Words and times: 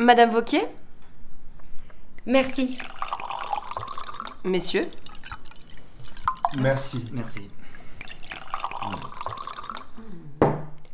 Madame 0.00 0.30
Vauquier 0.30 0.62
Merci. 2.24 2.78
Messieurs 4.44 4.88
Merci. 6.56 7.04
Merci. 7.12 7.50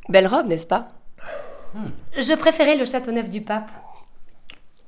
Belle 0.08 0.26
robe, 0.26 0.48
n'est-ce 0.48 0.66
pas? 0.66 0.88
Je 2.18 2.34
préférais 2.34 2.76
le 2.76 2.84
Châteauneuf 2.84 3.30
du 3.30 3.42
Pape. 3.42 3.70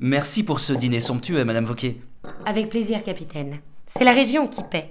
Merci 0.01 0.43
pour 0.43 0.59
ce 0.59 0.73
dîner 0.73 0.99
somptueux, 0.99 1.45
Madame 1.45 1.65
Vauquier. 1.65 2.03
Avec 2.45 2.71
plaisir, 2.71 3.05
capitaine. 3.05 3.61
C'est 3.87 4.03
la 4.03 4.11
région 4.11 4.49
qui 4.49 4.65
paie. 4.65 4.91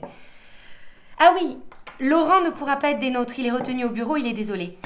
Ah 1.19 1.33
oui, 1.35 1.57
Laurent 1.99 2.39
ne 2.45 2.49
pourra 2.49 2.77
pas 2.77 2.91
être 2.91 2.99
des 2.99 3.11
nôtres. 3.11 3.37
Il 3.37 3.47
est 3.47 3.51
retenu 3.51 3.83
au 3.83 3.89
bureau, 3.89 4.15
il 4.15 4.25
est 4.25 4.31
désolé. 4.31 4.77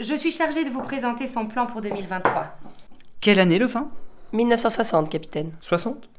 Je 0.00 0.16
suis 0.16 0.32
chargée 0.32 0.64
de 0.64 0.70
vous 0.70 0.82
présenter 0.82 1.28
son 1.28 1.46
plan 1.46 1.66
pour 1.66 1.80
2023. 1.80 2.58
Quelle 3.24 3.40
année 3.40 3.58
le 3.58 3.66
fin 3.68 3.88
1960, 4.34 5.08
capitaine. 5.08 5.52
60 5.62 6.10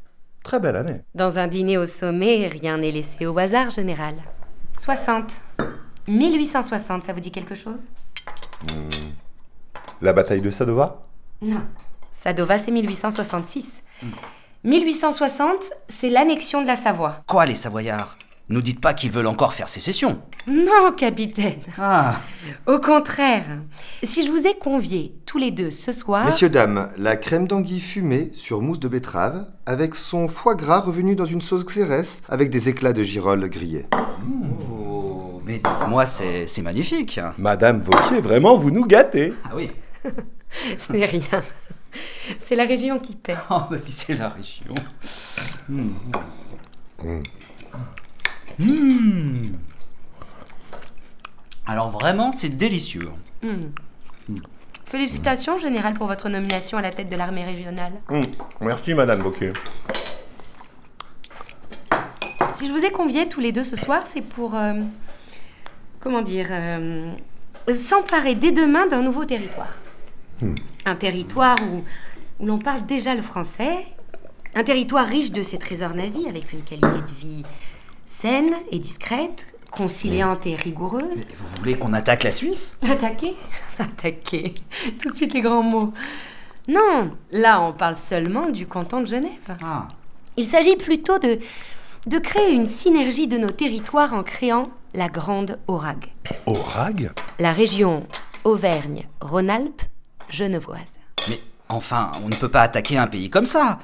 Très 0.44 0.60
belle 0.60 0.76
année. 0.76 1.02
Dans 1.14 1.38
un 1.38 1.48
dîner 1.48 1.78
au 1.78 1.86
sommet, 1.86 2.48
rien 2.48 2.80
n'est 2.80 2.90
laissé 2.90 3.28
au 3.28 3.38
hasard, 3.38 3.70
général. 3.70 4.16
60. 4.74 5.40
1860, 6.08 7.04
ça 7.04 7.14
vous 7.14 7.20
dit 7.20 7.32
quelque 7.32 7.54
chose? 7.54 7.84
La 10.02 10.14
bataille 10.14 10.42
de 10.42 10.50
Sadova 10.50 11.06
Non. 11.44 11.62
Sadova, 12.12 12.58
c'est 12.58 12.72
1866. 12.72 13.84
1860, 14.64 15.64
c'est 15.88 16.10
l'annexion 16.10 16.64
de 16.64 16.68
la 16.68 16.76
Savoie. 16.76 17.22
Quoi, 17.28 17.46
les 17.46 17.54
Savoyards? 17.54 18.18
Nous 18.48 18.62
dites 18.62 18.80
pas 18.80 18.94
qu'ils 18.94 19.12
veulent 19.12 19.26
encore 19.26 19.54
faire 19.54 19.68
sécession. 19.68 20.22
Non, 20.48 20.92
capitaine. 20.96 21.60
Ah, 21.80 22.20
Au 22.68 22.78
contraire. 22.80 23.44
Si 24.04 24.24
je 24.24 24.30
vous 24.30 24.46
ai 24.46 24.56
conviés 24.56 25.16
tous 25.26 25.40
les 25.40 25.50
deux 25.50 25.72
ce 25.72 25.92
soir. 25.92 26.26
Messieurs, 26.26 26.50
dames, 26.50 26.88
la 26.98 27.16
crème 27.16 27.48
d'anguille 27.48 27.80
fumée 27.80 28.32
sur 28.36 28.62
mousse 28.62 28.80
de 28.80 28.88
betterave, 28.88 29.48
avec 29.66 29.96
son 29.96 30.28
foie 30.28 30.54
gras 30.54 30.80
revenu 30.82 31.16
dans 31.16 31.26
une 31.26 31.42
sauce 31.42 31.66
xérès, 31.66 32.22
avec 32.30 32.52
des 32.52 32.70
éclats 32.70 32.94
de 32.94 33.02
girolles 33.02 33.50
grillés. 33.50 33.88
oh, 33.92 35.42
mais 35.44 35.56
dites-moi, 35.60 36.06
c'est 36.06 36.46
c'est 36.46 36.62
magnifique. 36.62 37.20
Madame 37.40 37.82
Vauquier, 37.82 38.22
vraiment, 38.22 38.56
vous 38.56 38.70
nous 38.70 38.86
gâtez. 38.86 39.34
Ah 39.46 39.54
oui. 39.56 39.72
Ce 40.78 40.94
n'est 40.94 41.06
rien. 41.06 41.42
C'est 42.40 42.56
la 42.56 42.66
région 42.66 43.00
qui 43.00 43.16
paie. 43.16 43.36
Oh, 43.50 43.62
bah 43.72 43.78
si 43.78 43.92
c'est 43.92 44.16
la 44.16 44.30
région. 44.30 44.76
Hmm. 45.68 45.90
Hmm. 48.60 49.54
Alors 51.68 51.90
vraiment, 51.90 52.32
c'est 52.32 52.50
délicieux. 52.50 53.10
Hmm. 53.42 53.60
Félicitations, 54.86 55.58
Général, 55.58 55.96
pour 55.96 56.08
votre 56.08 56.30
nomination 56.30 56.78
à 56.78 56.82
la 56.82 56.92
tête 56.92 57.10
de 57.10 57.16
l'armée 57.16 57.44
régionale. 57.44 57.94
Merci, 58.62 58.94
Madame 58.94 59.22
Vauquier. 59.22 59.52
Si 62.54 62.68
je 62.68 62.72
vous 62.72 62.86
ai 62.86 62.92
conviés 62.92 63.28
tous 63.28 63.40
les 63.42 63.52
deux 63.52 63.64
ce 63.64 63.76
soir, 63.76 64.04
c'est 64.06 64.22
pour. 64.22 64.56
euh, 64.56 64.82
comment 66.00 66.22
dire 66.22 66.48
euh, 66.52 67.12
S'emparer 67.68 68.36
dès 68.36 68.52
demain 68.52 68.86
d'un 68.88 69.02
nouveau 69.02 69.26
territoire. 69.26 69.74
Un 70.86 70.96
territoire 70.96 71.58
où, 71.72 71.84
où 72.40 72.46
l'on 72.46 72.60
parle 72.60 72.86
déjà 72.86 73.16
le 73.16 73.24
français. 73.24 73.86
Un 74.54 74.64
territoire 74.64 75.08
riche 75.08 75.32
de 75.32 75.42
ses 75.42 75.58
trésors 75.58 75.96
nazis, 75.96 76.28
avec 76.28 76.54
une 76.54 76.62
qualité 76.62 76.88
de 76.88 77.20
vie 77.20 77.44
saine 78.06 78.54
et 78.72 78.80
discrète, 78.80 79.48
conciliante 79.72 80.48
et 80.48 80.56
rigoureuse. 80.56 81.26
Vous 81.38 81.58
voulez 81.58 81.78
qu'on 81.78 81.94
attaque 81.94 82.24
la 82.24 82.32
Suisse? 82.32 82.80
Attaquer? 82.90 83.36
Attaquer. 83.80 84.54
Tout 85.02 85.12
de 85.12 85.16
suite 85.16 85.34
les 85.34 85.42
grands 85.42 85.64
mots. 85.64 85.94
Non, 86.68 87.12
là 87.32 87.62
on 87.62 87.74
parle 87.74 87.96
seulement 87.96 88.50
du 88.50 88.66
canton 88.66 89.02
de 89.02 89.08
Genève. 89.08 89.58
Ah. 89.64 89.88
Il 90.38 90.46
s'agit 90.46 90.76
plutôt 90.76 91.20
de, 91.20 91.40
de 92.08 92.20
créer 92.20 92.54
une 92.54 92.68
synergie 92.68 93.28
de 93.28 93.38
nos 93.38 93.52
territoires 93.52 94.14
en 94.14 94.24
créant 94.24 94.70
la 94.94 95.10
Grande 95.10 95.60
Aurag, 95.68 96.06
Orag 96.46 97.12
la 97.40 97.52
région 97.52 98.08
Auvergne-Rhône-Alpes 98.46 99.82
genevoise. 100.30 100.82
Mais 101.30 101.40
enfin, 101.68 102.12
on 102.24 102.30
ne 102.30 102.36
peut 102.36 102.50
pas 102.50 102.62
attaquer 102.62 102.98
un 102.98 103.08
pays 103.08 103.30
comme 103.30 103.46
ça. 103.46 103.80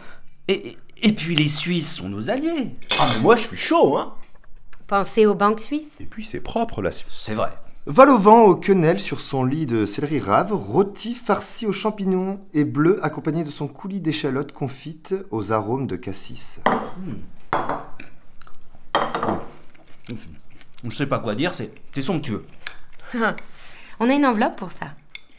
Et, 0.48 0.78
et- 1.02 1.14
puis 1.14 1.36
les 1.36 1.48
Suisses 1.48 1.96
sont 1.96 2.10
nos 2.10 2.30
alliés. 2.30 2.76
Ah, 3.00 3.08
mais 3.16 3.22
moi, 3.22 3.36
je 3.36 3.48
suis 3.48 3.58
chaud, 3.58 3.98
hein 3.98 4.14
Pensez 4.88 5.26
aux 5.26 5.36
banques 5.36 5.60
suisses. 5.62 6.02
Et 6.02 6.06
puis, 6.06 6.26
c'est 6.26 6.42
propre, 6.42 6.82
la 6.82 6.92
Suisse. 6.92 7.12
C'est 7.14 7.34
vrai. 7.36 7.52
Vol 7.88 8.10
au 8.10 8.18
vent 8.18 8.44
au 8.44 8.56
quenelle 8.56 9.00
sur 9.00 9.22
son 9.22 9.44
lit 9.44 9.66
de 9.66 9.86
céleri 9.86 10.20
rave, 10.20 10.54
rôti 10.54 11.16
farci 11.16 11.66
aux 11.66 11.72
champignons 11.72 12.40
et 12.54 12.64
bleu 12.64 13.04
accompagné 13.04 13.44
de 13.44 13.50
son 13.50 13.68
coulis 13.68 14.02
d'échalotes 14.02 14.52
confites 14.52 15.16
aux 15.32 15.52
arômes 15.52 15.88
de 15.88 15.96
cassis. 15.96 16.60
Je 20.84 20.96
sais 20.96 21.06
pas 21.08 21.20
quoi 21.20 21.36
dire, 21.36 21.54
c'est 21.54 21.72
c'est 21.94 22.02
somptueux. 22.02 22.46
On 24.00 24.10
a 24.10 24.14
une 24.14 24.26
enveloppe 24.26 24.56
pour 24.58 24.72
ça. 24.72 24.88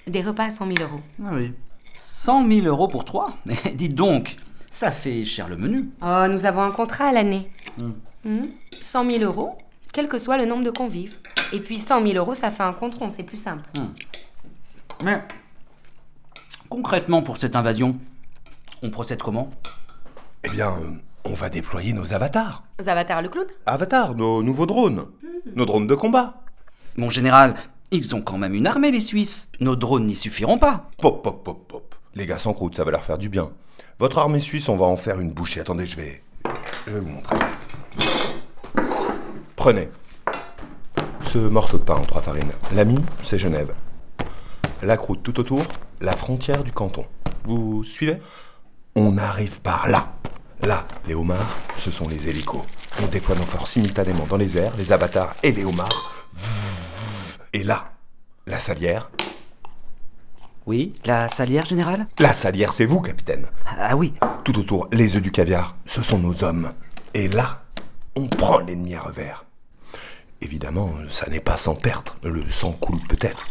Des 0.06 0.22
repas 0.22 0.44
à 0.46 0.50
100 0.50 0.66
000 0.66 0.88
euros. 0.88 1.00
Ah 1.24 1.32
oui. 1.34 1.52
100 1.94 2.48
000 2.50 2.66
euros 2.66 2.88
pour 2.88 3.04
trois? 3.04 3.36
Dites 3.74 3.94
donc, 3.94 4.36
ça 4.72 4.90
fait 4.90 5.24
cher 5.26 5.48
le 5.48 5.56
menu. 5.58 5.90
Oh, 6.00 6.26
nous 6.30 6.46
avons 6.46 6.62
un 6.62 6.70
contrat 6.70 7.08
à 7.08 7.12
l'année. 7.12 7.52
Hmm. 7.76 8.46
100 8.70 9.10
000 9.10 9.22
euros, 9.22 9.58
quel 9.92 10.08
que 10.08 10.18
soit 10.18 10.38
le 10.38 10.46
nombre 10.46 10.64
de 10.64 10.70
convives. 10.70 11.14
Et 11.52 11.60
puis 11.60 11.78
100 11.78 12.02
000 12.02 12.16
euros, 12.16 12.34
ça 12.34 12.50
fait 12.50 12.62
un 12.62 12.72
compte 12.72 12.94
rond, 12.94 13.10
c'est 13.14 13.22
plus 13.22 13.36
simple. 13.36 13.68
Mais 15.04 15.22
concrètement 16.70 17.20
pour 17.20 17.36
cette 17.36 17.54
invasion, 17.54 17.98
on 18.82 18.88
procède 18.88 19.22
comment? 19.22 19.50
Eh 20.42 20.48
bien, 20.48 20.74
on 21.24 21.34
va 21.34 21.50
déployer 21.50 21.92
nos 21.92 22.14
avatars. 22.14 22.64
Zavatar 22.80 23.20
le 23.20 23.28
clown? 23.28 23.46
Avatars, 23.66 24.14
nos 24.14 24.42
nouveaux 24.42 24.66
drones. 24.66 25.06
Nos 25.54 25.66
drones 25.66 25.86
de 25.86 25.94
combat. 25.94 26.40
Mon 26.96 27.10
général, 27.10 27.54
ils 27.90 28.14
ont 28.14 28.22
quand 28.22 28.38
même 28.38 28.54
une 28.54 28.66
armée 28.66 28.90
les 28.90 29.00
Suisses. 29.00 29.50
Nos 29.60 29.76
drones 29.76 30.06
n'y 30.06 30.14
suffiront 30.14 30.56
pas. 30.56 30.88
Pop, 30.96 31.22
pop, 31.22 31.44
pop, 31.44 31.68
pop. 31.68 31.94
Les 32.14 32.26
gars 32.26 32.38
sans 32.38 32.54
croûte, 32.54 32.74
ça 32.74 32.84
va 32.84 32.90
leur 32.90 33.04
faire 33.04 33.18
du 33.18 33.28
bien. 33.28 33.50
Votre 34.02 34.18
armée 34.18 34.40
suisse, 34.40 34.68
on 34.68 34.74
va 34.74 34.86
en 34.86 34.96
faire 34.96 35.20
une 35.20 35.30
bouchée. 35.30 35.60
Attendez, 35.60 35.86
je 35.86 35.94
vais. 35.94 36.24
Je 36.88 36.94
vais 36.94 36.98
vous 36.98 37.08
montrer. 37.08 37.36
Prenez. 39.54 39.88
Ce 41.22 41.38
morceau 41.38 41.78
de 41.78 41.84
pain 41.84 41.94
en 41.94 42.04
trois 42.04 42.20
farines. 42.20 42.50
L'ami, 42.72 42.98
c'est 43.22 43.38
Genève. 43.38 43.72
La 44.82 44.96
croûte 44.96 45.22
tout 45.22 45.38
autour, 45.38 45.62
la 46.00 46.16
frontière 46.16 46.64
du 46.64 46.72
canton. 46.72 47.06
Vous 47.44 47.84
suivez? 47.84 48.18
On 48.96 49.18
arrive 49.18 49.60
par 49.60 49.88
là. 49.88 50.08
Là, 50.62 50.84
les 51.06 51.14
homards, 51.14 51.56
ce 51.76 51.92
sont 51.92 52.08
les 52.08 52.28
hélicos. 52.28 52.62
On 53.04 53.06
déploie 53.06 53.36
nos 53.36 53.42
forces 53.42 53.70
simultanément 53.70 54.26
dans 54.26 54.36
les 54.36 54.58
airs, 54.58 54.76
les 54.78 54.90
avatars 54.90 55.36
et 55.44 55.52
les 55.52 55.64
homards. 55.64 56.26
Et 57.52 57.62
là, 57.62 57.92
la 58.48 58.58
salière. 58.58 59.12
Oui, 60.66 60.92
la 61.04 61.28
salière 61.28 61.64
générale? 61.66 62.06
La 62.18 62.32
salière, 62.32 62.72
c'est 62.72 62.84
vous, 62.86 63.00
capitaine. 63.00 63.46
Ah 63.78 63.96
oui, 63.96 64.14
Tout 64.44 64.58
autour, 64.58 64.88
les 64.92 65.16
œufs 65.16 65.22
du 65.22 65.32
caviar, 65.32 65.76
ce 65.86 66.02
sont 66.02 66.18
nos 66.18 66.44
hommes. 66.44 66.68
Et 67.14 67.28
là, 67.28 67.62
on 68.16 68.28
prend 68.28 68.58
l'ennemi 68.58 68.94
à 68.94 69.00
revers. 69.02 69.44
Évidemment, 70.40 70.94
ça 71.10 71.28
n'est 71.30 71.40
pas 71.40 71.56
sans 71.56 71.74
perte. 71.74 72.16
Le 72.22 72.42
sang 72.50 72.72
coule 72.72 72.98
peut-être. 73.08 73.44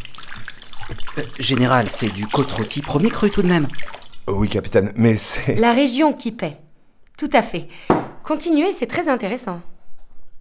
Euh, 1.17 1.23
général, 1.39 1.89
c'est 1.89 2.09
du 2.09 2.27
côte 2.27 2.51
rôti 2.51 2.81
premier 2.81 3.09
cru 3.09 3.29
tout 3.29 3.41
de 3.41 3.47
même. 3.47 3.67
Euh, 4.29 4.33
Oui, 4.33 4.49
capitaine, 4.49 4.91
mais 4.95 5.17
c'est... 5.17 5.55
La 5.55 5.73
région 5.73 6.13
qui 6.13 6.31
paie. 6.31 6.57
Tout 7.17 7.29
à 7.33 7.41
fait. 7.41 7.67
Continuez, 8.23 8.73
c'est 8.77 8.87
très 8.87 9.07
intéressant. 9.09 9.61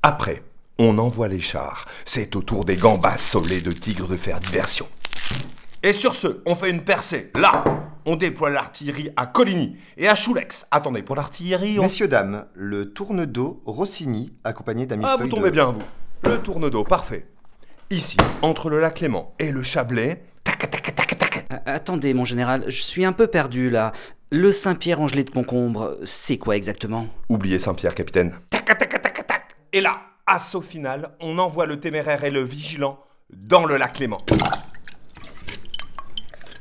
Après, 0.03 0.43
on 0.79 0.99
envoie 0.99 1.29
les 1.29 1.41
chars. 1.41 1.87
C'est 2.05 2.35
au 2.37 2.43
tour 2.43 2.65
des 2.65 2.77
gambas 2.77 3.19
saulés 3.19 3.61
de 3.61 3.73
tigres 3.73 4.09
de 4.09 4.17
faire 4.17 4.41
diversion. 4.41 4.89
Et 5.83 5.93
sur 5.93 6.15
ce, 6.15 6.43
on 6.47 6.55
fait 6.55 6.71
une 6.71 6.83
percée. 6.85 7.31
Là, 7.37 7.65
on 8.05 8.17
déploie 8.17 8.51
l'artillerie 8.51 9.11
à 9.17 9.27
Coligny 9.27 9.77
et 9.97 10.09
à 10.09 10.15
Choulex. 10.15 10.67
Attendez, 10.71 11.03
pour 11.03 11.17
l'artillerie, 11.17 11.79
on... 11.79 11.83
Messieurs, 11.85 12.09
dames, 12.09 12.47
le 12.55 12.93
tourne-dos 12.93 13.63
Rossini, 13.65 14.35
accompagné 14.45 14.85
d'un 14.87 15.03
Ah, 15.03 15.17
vous 15.19 15.29
tombez 15.29 15.49
de- 15.51 15.55
bien, 15.55 15.67
vous. 15.67 15.83
Le 16.25 16.39
tourne-dos, 16.39 16.85
parfait. 16.85 17.27
Ici, 17.91 18.19
entre 18.43 18.69
le 18.69 18.79
lac 18.79 19.01
Léman 19.01 19.35
et 19.39 19.51
le 19.51 19.63
Chablais, 19.63 20.23
tac, 20.45 20.59
tac, 20.71 20.95
tac, 20.95 21.19
tac. 21.19 21.47
Euh, 21.51 21.57
Attendez, 21.65 22.13
mon 22.15 22.25
général, 22.27 22.65
je 22.69 22.83
suis 22.83 23.05
un 23.05 23.13
peu 23.13 23.27
perdu 23.27 23.71
là. 23.71 23.93
Le 24.31 24.53
Saint-Pierre 24.53 25.01
Angelé 25.01 25.25
de 25.25 25.31
Concombre, 25.31 25.97
c'est 26.05 26.39
quoi 26.39 26.57
exactement? 26.57 27.09
Oubliez 27.31 27.59
Saint-Pierre, 27.59 27.95
capitaine. 27.97 28.35
Tac, 28.51 28.65
tac, 28.67 28.79
tac, 28.79 29.03
tac, 29.03 29.27
tac. 29.27 29.57
Et 29.73 29.81
là, 29.81 29.97
assaut 30.27 30.61
final, 30.61 31.17
on 31.21 31.39
envoie 31.39 31.67
le 31.67 31.81
téméraire 31.81 32.23
et 32.23 32.31
le 32.31 32.43
vigilant 32.45 33.01
dans 33.33 33.65
le 33.65 33.77
lac 33.77 33.99
Léman. 33.99 34.19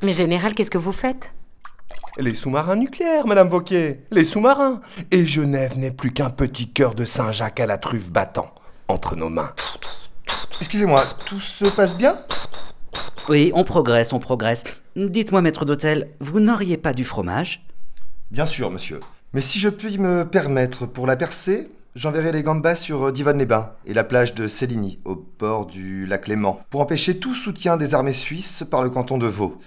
Mais 0.01 0.13
général, 0.13 0.53
qu'est-ce 0.53 0.71
que 0.71 0.77
vous 0.77 0.91
faites? 0.91 1.33
Les 2.17 2.33
sous-marins 2.33 2.75
nucléaires, 2.75 3.27
Madame 3.27 3.49
Vauquier. 3.49 4.01
Les 4.11 4.25
sous-marins. 4.25 4.81
Et 5.11 5.25
Genève 5.25 5.77
n'est 5.77 5.91
plus 5.91 6.11
qu'un 6.11 6.29
petit 6.29 6.71
cœur 6.71 6.95
de 6.95 7.05
Saint-Jacques 7.05 7.59
à 7.59 7.65
la 7.65 7.77
truffe 7.77 8.11
battant 8.11 8.53
entre 8.87 9.15
nos 9.15 9.29
mains. 9.29 9.51
Excusez-moi, 10.59 11.03
tout 11.25 11.39
se 11.39 11.65
passe 11.65 11.95
bien? 11.95 12.19
Oui, 13.29 13.51
on 13.53 13.63
progresse, 13.63 14.11
on 14.13 14.19
progresse. 14.19 14.63
Dites-moi, 14.95 15.41
maître 15.41 15.65
d'hôtel, 15.65 16.09
vous 16.19 16.39
n'auriez 16.39 16.77
pas 16.77 16.93
du 16.93 17.05
fromage? 17.05 17.65
Bien 18.31 18.45
sûr, 18.45 18.71
monsieur. 18.71 18.99
Mais 19.33 19.41
si 19.41 19.59
je 19.59 19.69
puis 19.69 19.97
me 19.97 20.25
permettre, 20.25 20.85
pour 20.85 21.07
la 21.07 21.15
percée, 21.15 21.69
j'enverrai 21.95 22.31
les 22.31 22.43
gambas 22.43 22.75
sur 22.75 23.07
euh, 23.07 23.11
Divonne-les-Bains 23.11 23.73
et 23.85 23.93
la 23.93 24.03
plage 24.03 24.33
de 24.33 24.47
Céligny, 24.47 24.99
au 25.05 25.15
bord 25.15 25.67
du 25.67 26.05
lac 26.05 26.27
Léman, 26.27 26.59
pour 26.69 26.81
empêcher 26.81 27.19
tout 27.19 27.35
soutien 27.35 27.77
des 27.77 27.93
armées 27.93 28.13
suisses 28.13 28.63
par 28.69 28.83
le 28.83 28.89
canton 28.89 29.17
de 29.17 29.27
Vaud. 29.27 29.59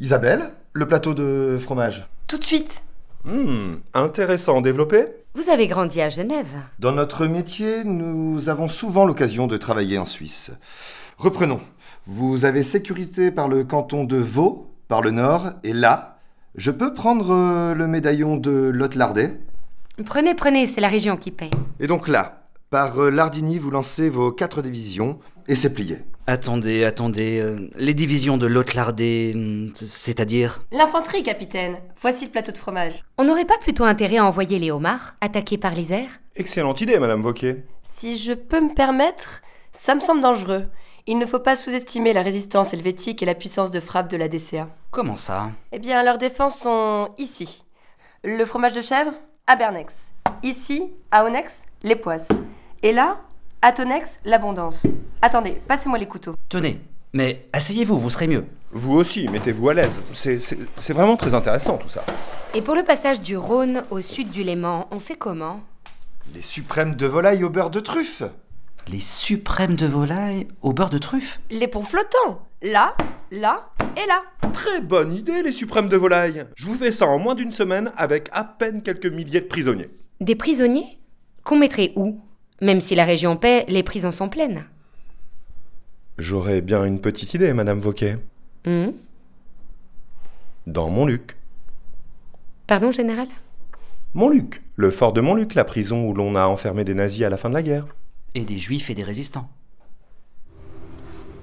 Isabelle, 0.00 0.50
le 0.72 0.88
plateau 0.88 1.12
de 1.12 1.58
fromage. 1.60 2.08
Tout 2.26 2.38
de 2.38 2.44
suite. 2.44 2.82
Hmm, 3.24 3.74
intéressant. 3.92 4.62
Développé 4.62 5.04
Vous 5.34 5.50
avez 5.50 5.66
grandi 5.66 6.00
à 6.00 6.08
Genève. 6.08 6.56
Dans 6.78 6.92
notre 6.92 7.26
métier, 7.26 7.84
nous 7.84 8.48
avons 8.48 8.66
souvent 8.68 9.04
l'occasion 9.04 9.46
de 9.46 9.58
travailler 9.58 9.98
en 9.98 10.06
Suisse. 10.06 10.52
Reprenons. 11.18 11.60
Vous 12.06 12.46
avez 12.46 12.62
sécurité 12.62 13.30
par 13.30 13.46
le 13.46 13.62
canton 13.62 14.04
de 14.04 14.16
Vaud, 14.16 14.70
par 14.88 15.02
le 15.02 15.10
nord, 15.10 15.50
et 15.64 15.74
là, 15.74 16.18
je 16.56 16.70
peux 16.70 16.94
prendre 16.94 17.30
euh, 17.30 17.74
le 17.74 17.86
médaillon 17.86 18.38
de 18.38 18.70
Lot-Lardet 18.72 19.38
Prenez, 20.06 20.34
prenez, 20.34 20.66
c'est 20.66 20.80
la 20.80 20.88
région 20.88 21.18
qui 21.18 21.30
paye. 21.30 21.50
Et 21.78 21.86
donc 21.86 22.08
là, 22.08 22.44
par 22.70 22.98
euh, 22.98 23.10
Lardigny, 23.10 23.58
vous 23.58 23.70
lancez 23.70 24.08
vos 24.08 24.32
quatre 24.32 24.62
divisions, 24.62 25.18
et 25.46 25.54
c'est 25.54 25.74
plié. 25.74 25.98
Attendez, 26.30 26.84
attendez, 26.84 27.40
euh, 27.40 27.68
les 27.74 27.92
divisions 27.92 28.36
de 28.36 28.46
l'Haute-Lardais, 28.46 29.32
hmm, 29.34 29.72
c'est-à-dire 29.74 30.62
L'infanterie, 30.70 31.24
capitaine. 31.24 31.78
Voici 32.00 32.26
le 32.26 32.30
plateau 32.30 32.52
de 32.52 32.56
fromage. 32.56 32.92
On 33.18 33.24
n'aurait 33.24 33.46
pas 33.46 33.58
plutôt 33.58 33.82
intérêt 33.82 34.18
à 34.18 34.24
envoyer 34.24 34.60
les 34.60 34.70
homards, 34.70 35.16
attaqués 35.20 35.58
par 35.58 35.74
l'Isère 35.74 36.20
Excellente 36.36 36.80
idée, 36.82 37.00
Madame 37.00 37.22
Vauquier. 37.22 37.64
Si 37.96 38.16
je 38.16 38.32
peux 38.32 38.60
me 38.60 38.72
permettre, 38.72 39.42
ça 39.72 39.96
me 39.96 40.00
semble 40.00 40.20
dangereux. 40.20 40.66
Il 41.08 41.18
ne 41.18 41.26
faut 41.26 41.40
pas 41.40 41.56
sous-estimer 41.56 42.12
la 42.12 42.22
résistance 42.22 42.72
helvétique 42.74 43.24
et 43.24 43.26
la 43.26 43.34
puissance 43.34 43.72
de 43.72 43.80
frappe 43.80 44.08
de 44.08 44.16
la 44.16 44.28
DCA. 44.28 44.68
Comment 44.92 45.14
ça? 45.14 45.50
Eh 45.72 45.80
bien, 45.80 46.04
leurs 46.04 46.18
défenses 46.18 46.60
sont 46.60 47.08
ici. 47.18 47.64
Le 48.22 48.44
fromage 48.44 48.72
de 48.72 48.82
chèvre, 48.82 49.14
à 49.48 49.56
Bernex. 49.56 50.12
Ici, 50.44 50.92
à 51.10 51.24
Onex, 51.24 51.66
les 51.82 51.96
poisses. 51.96 52.30
Et 52.84 52.92
là, 52.92 53.18
à 53.62 53.72
Tonex, 53.72 54.20
l'abondance. 54.24 54.86
Attendez, 55.22 55.60
passez-moi 55.68 55.98
les 55.98 56.06
couteaux. 56.06 56.34
Tenez, 56.48 56.80
mais 57.12 57.46
asseyez-vous, 57.52 57.98
vous 57.98 58.10
serez 58.10 58.26
mieux. 58.26 58.46
Vous 58.72 58.92
aussi, 58.94 59.28
mettez-vous 59.28 59.68
à 59.68 59.74
l'aise. 59.74 60.00
C'est- 60.14 60.38
C'est 60.38 60.58
c'est 60.78 60.92
vraiment 60.92 61.16
très 61.16 61.34
intéressant 61.34 61.76
tout 61.76 61.88
ça. 61.88 62.04
Et 62.54 62.62
pour 62.62 62.74
le 62.74 62.82
passage 62.84 63.20
du 63.20 63.36
Rhône 63.36 63.84
au 63.90 64.00
sud 64.00 64.30
du 64.30 64.42
Léman, 64.42 64.86
on 64.90 65.00
fait 65.00 65.16
comment? 65.16 65.60
Les 66.34 66.42
suprêmes 66.42 66.94
de 66.94 67.06
volaille 67.06 67.42
au 67.44 67.50
beurre 67.50 67.70
de 67.70 67.80
truffe 67.80 68.22
Les 68.88 69.00
suprêmes 69.00 69.74
de 69.76 69.86
volaille 69.86 70.46
au 70.62 70.72
beurre 70.72 70.90
de 70.90 70.98
truffe? 70.98 71.40
Les 71.50 71.68
ponts 71.68 71.82
flottants. 71.82 72.40
Là, 72.62 72.94
là 73.30 73.68
et 73.96 74.06
là. 74.06 74.22
Très 74.52 74.80
bonne 74.80 75.12
idée, 75.14 75.42
les 75.42 75.52
suprêmes 75.52 75.88
de 75.88 75.96
volaille. 75.96 76.44
Je 76.56 76.66
vous 76.66 76.74
fais 76.74 76.92
ça 76.92 77.06
en 77.06 77.18
moins 77.18 77.34
d'une 77.34 77.52
semaine 77.52 77.90
avec 77.96 78.28
à 78.32 78.42
peine 78.44 78.82
quelques 78.82 79.06
milliers 79.06 79.40
de 79.42 79.46
prisonniers. 79.46 79.90
Des 80.20 80.34
prisonniers? 80.34 80.98
Qu'on 81.44 81.56
mettrait 81.56 81.92
où? 81.96 82.20
Même 82.60 82.80
si 82.80 82.94
la 82.94 83.04
région 83.04 83.36
paie, 83.36 83.64
les 83.68 83.82
prisons 83.82 84.12
sont 84.12 84.28
pleines. 84.28 84.64
J'aurais 86.18 86.60
bien 86.60 86.84
une 86.84 87.00
petite 87.00 87.32
idée, 87.32 87.54
Madame 87.54 87.80
Vauquier. 87.80 88.16
Hmm? 88.66 88.90
Dans 90.66 90.90
Montluc. 90.90 91.36
Pardon, 92.66 92.92
général? 92.92 93.28
Montluc. 94.12 94.62
Le 94.76 94.90
fort 94.90 95.14
de 95.14 95.22
Montluc, 95.22 95.54
la 95.54 95.64
prison 95.64 96.06
où 96.06 96.12
l'on 96.12 96.36
a 96.36 96.44
enfermé 96.44 96.84
des 96.84 96.94
nazis 96.94 97.24
à 97.24 97.30
la 97.30 97.38
fin 97.38 97.48
de 97.48 97.54
la 97.54 97.62
guerre. 97.62 97.86
Et 98.34 98.44
des 98.44 98.58
juifs 98.58 98.90
et 98.90 98.94
des 98.94 99.02
résistants. 99.02 99.48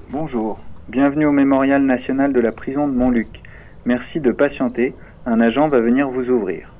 Bonjour, 0.09 0.59
bienvenue 0.87 1.25
au 1.25 1.31
Mémorial 1.31 1.81
national 1.81 2.31
de 2.31 2.39
la 2.39 2.51
prison 2.51 2.87
de 2.87 2.93
Montluc. 2.93 3.41
Merci 3.85 4.19
de 4.19 4.31
patienter, 4.31 4.93
un 5.25 5.41
agent 5.41 5.67
va 5.67 5.81
venir 5.81 6.09
vous 6.09 6.29
ouvrir. 6.29 6.71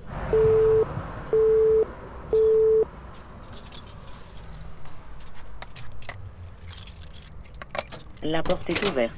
La 8.24 8.42
porte 8.42 8.68
est 8.70 8.90
ouverte. 8.90 9.14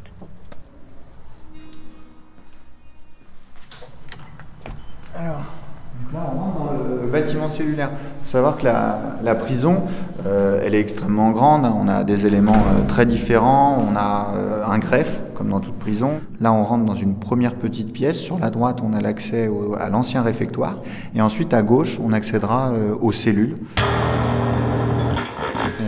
Alors, 5.15 5.43
là, 6.13 6.19
on 6.33 6.39
rentre 6.39 6.57
dans 6.57 6.71
le 6.73 7.07
bâtiment 7.07 7.49
cellulaire. 7.49 7.91
Il 7.93 8.25
faut 8.25 8.31
savoir 8.31 8.57
que 8.57 8.65
la, 8.65 9.35
prison, 9.35 9.83
euh, 10.25 10.61
elle 10.63 10.75
est 10.75 10.81
extrêmement 10.81 11.31
grande. 11.31 11.65
On 11.65 11.87
a 11.87 12.03
des 12.03 12.25
éléments 12.25 12.53
euh, 12.53 12.85
très 12.87 13.05
différents. 13.05 13.81
On 13.89 13.95
a 13.95 14.33
euh, 14.35 14.63
un 14.65 14.79
greffe, 14.79 15.21
comme 15.33 15.49
dans 15.49 15.61
toute 15.61 15.79
prison. 15.79 16.19
Là, 16.41 16.51
on 16.51 16.63
rentre 16.63 16.83
dans 16.83 16.95
une 16.95 17.15
première 17.15 17.55
petite 17.55 17.93
pièce. 17.93 18.17
Sur 18.19 18.37
la 18.37 18.49
droite, 18.49 18.79
on 18.83 18.93
a 18.93 18.99
l'accès 18.99 19.49
à 19.79 19.89
l'ancien 19.89 20.21
réfectoire. 20.21 20.75
Et 21.15 21.21
ensuite, 21.21 21.53
à 21.53 21.61
gauche, 21.61 21.99
on 22.03 22.11
accédera 22.11 22.73
aux 22.99 23.13
cellules. 23.13 23.55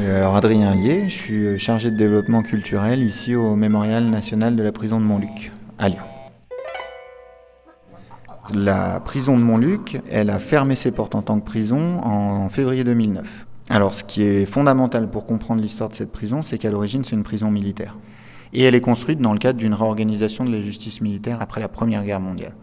Euh, 0.01 0.17
alors, 0.17 0.35
Adrien 0.35 0.73
Lier, 0.73 1.09
je 1.09 1.13
suis 1.13 1.45
euh, 1.45 1.57
chargé 1.59 1.91
de 1.91 1.95
développement 1.95 2.41
culturel 2.41 3.03
ici 3.03 3.35
au 3.35 3.55
Mémorial 3.55 4.05
national 4.05 4.55
de 4.55 4.63
la 4.63 4.71
prison 4.71 4.99
de 4.99 5.05
Montluc, 5.05 5.51
à 5.77 5.89
Lyon. 5.89 6.01
La 8.51 8.99
prison 8.99 9.37
de 9.37 9.43
Montluc, 9.43 10.01
elle 10.09 10.31
a 10.31 10.39
fermé 10.39 10.73
ses 10.73 10.91
portes 10.91 11.13
en 11.13 11.21
tant 11.21 11.39
que 11.39 11.45
prison 11.45 11.99
en 12.03 12.49
février 12.49 12.83
2009. 12.83 13.27
Alors, 13.69 13.93
ce 13.93 14.03
qui 14.03 14.23
est 14.23 14.45
fondamental 14.45 15.09
pour 15.09 15.27
comprendre 15.27 15.61
l'histoire 15.61 15.89
de 15.89 15.95
cette 15.95 16.11
prison, 16.11 16.41
c'est 16.41 16.57
qu'à 16.57 16.71
l'origine, 16.71 17.05
c'est 17.05 17.15
une 17.15 17.23
prison 17.23 17.51
militaire. 17.51 17.95
Et 18.53 18.63
elle 18.63 18.73
est 18.73 18.81
construite 18.81 19.19
dans 19.19 19.33
le 19.33 19.39
cadre 19.39 19.59
d'une 19.59 19.75
réorganisation 19.75 20.43
de 20.45 20.51
la 20.51 20.59
justice 20.59 21.01
militaire 21.01 21.41
après 21.41 21.61
la 21.61 21.67
Première 21.67 22.03
Guerre 22.03 22.19
mondiale. 22.19 22.53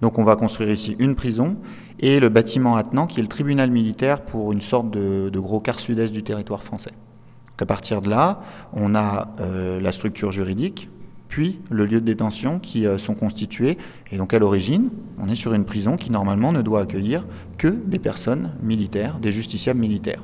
Donc, 0.00 0.18
on 0.18 0.24
va 0.24 0.36
construire 0.36 0.70
ici 0.70 0.96
une 0.98 1.14
prison 1.14 1.56
et 2.00 2.20
le 2.20 2.28
bâtiment 2.28 2.76
attenant, 2.76 3.06
qui 3.06 3.18
est 3.18 3.22
le 3.22 3.28
tribunal 3.28 3.70
militaire 3.70 4.22
pour 4.22 4.52
une 4.52 4.60
sorte 4.60 4.90
de, 4.90 5.38
gros 5.38 5.60
quart 5.60 5.80
sud-est 5.80 6.12
du 6.12 6.22
territoire 6.22 6.62
français. 6.62 6.92
Donc, 6.92 7.62
à 7.62 7.66
partir 7.66 8.00
de 8.00 8.08
là, 8.08 8.40
on 8.72 8.94
a 8.94 9.34
euh, 9.40 9.80
la 9.80 9.92
structure 9.92 10.30
juridique, 10.30 10.88
puis 11.28 11.60
le 11.70 11.86
lieu 11.86 12.00
de 12.00 12.06
détention 12.06 12.58
qui 12.58 12.86
euh, 12.86 12.98
sont 12.98 13.14
constitués. 13.14 13.78
Et 14.10 14.16
donc 14.16 14.32
à 14.34 14.38
l'origine, 14.38 14.88
on 15.18 15.28
est 15.28 15.34
sur 15.34 15.52
une 15.54 15.64
prison 15.64 15.96
qui 15.96 16.10
normalement 16.10 16.52
ne 16.52 16.62
doit 16.62 16.80
accueillir 16.80 17.24
que 17.58 17.68
des 17.68 17.98
personnes 17.98 18.52
militaires, 18.62 19.18
des 19.18 19.30
justiciables 19.30 19.80
militaires. 19.80 20.22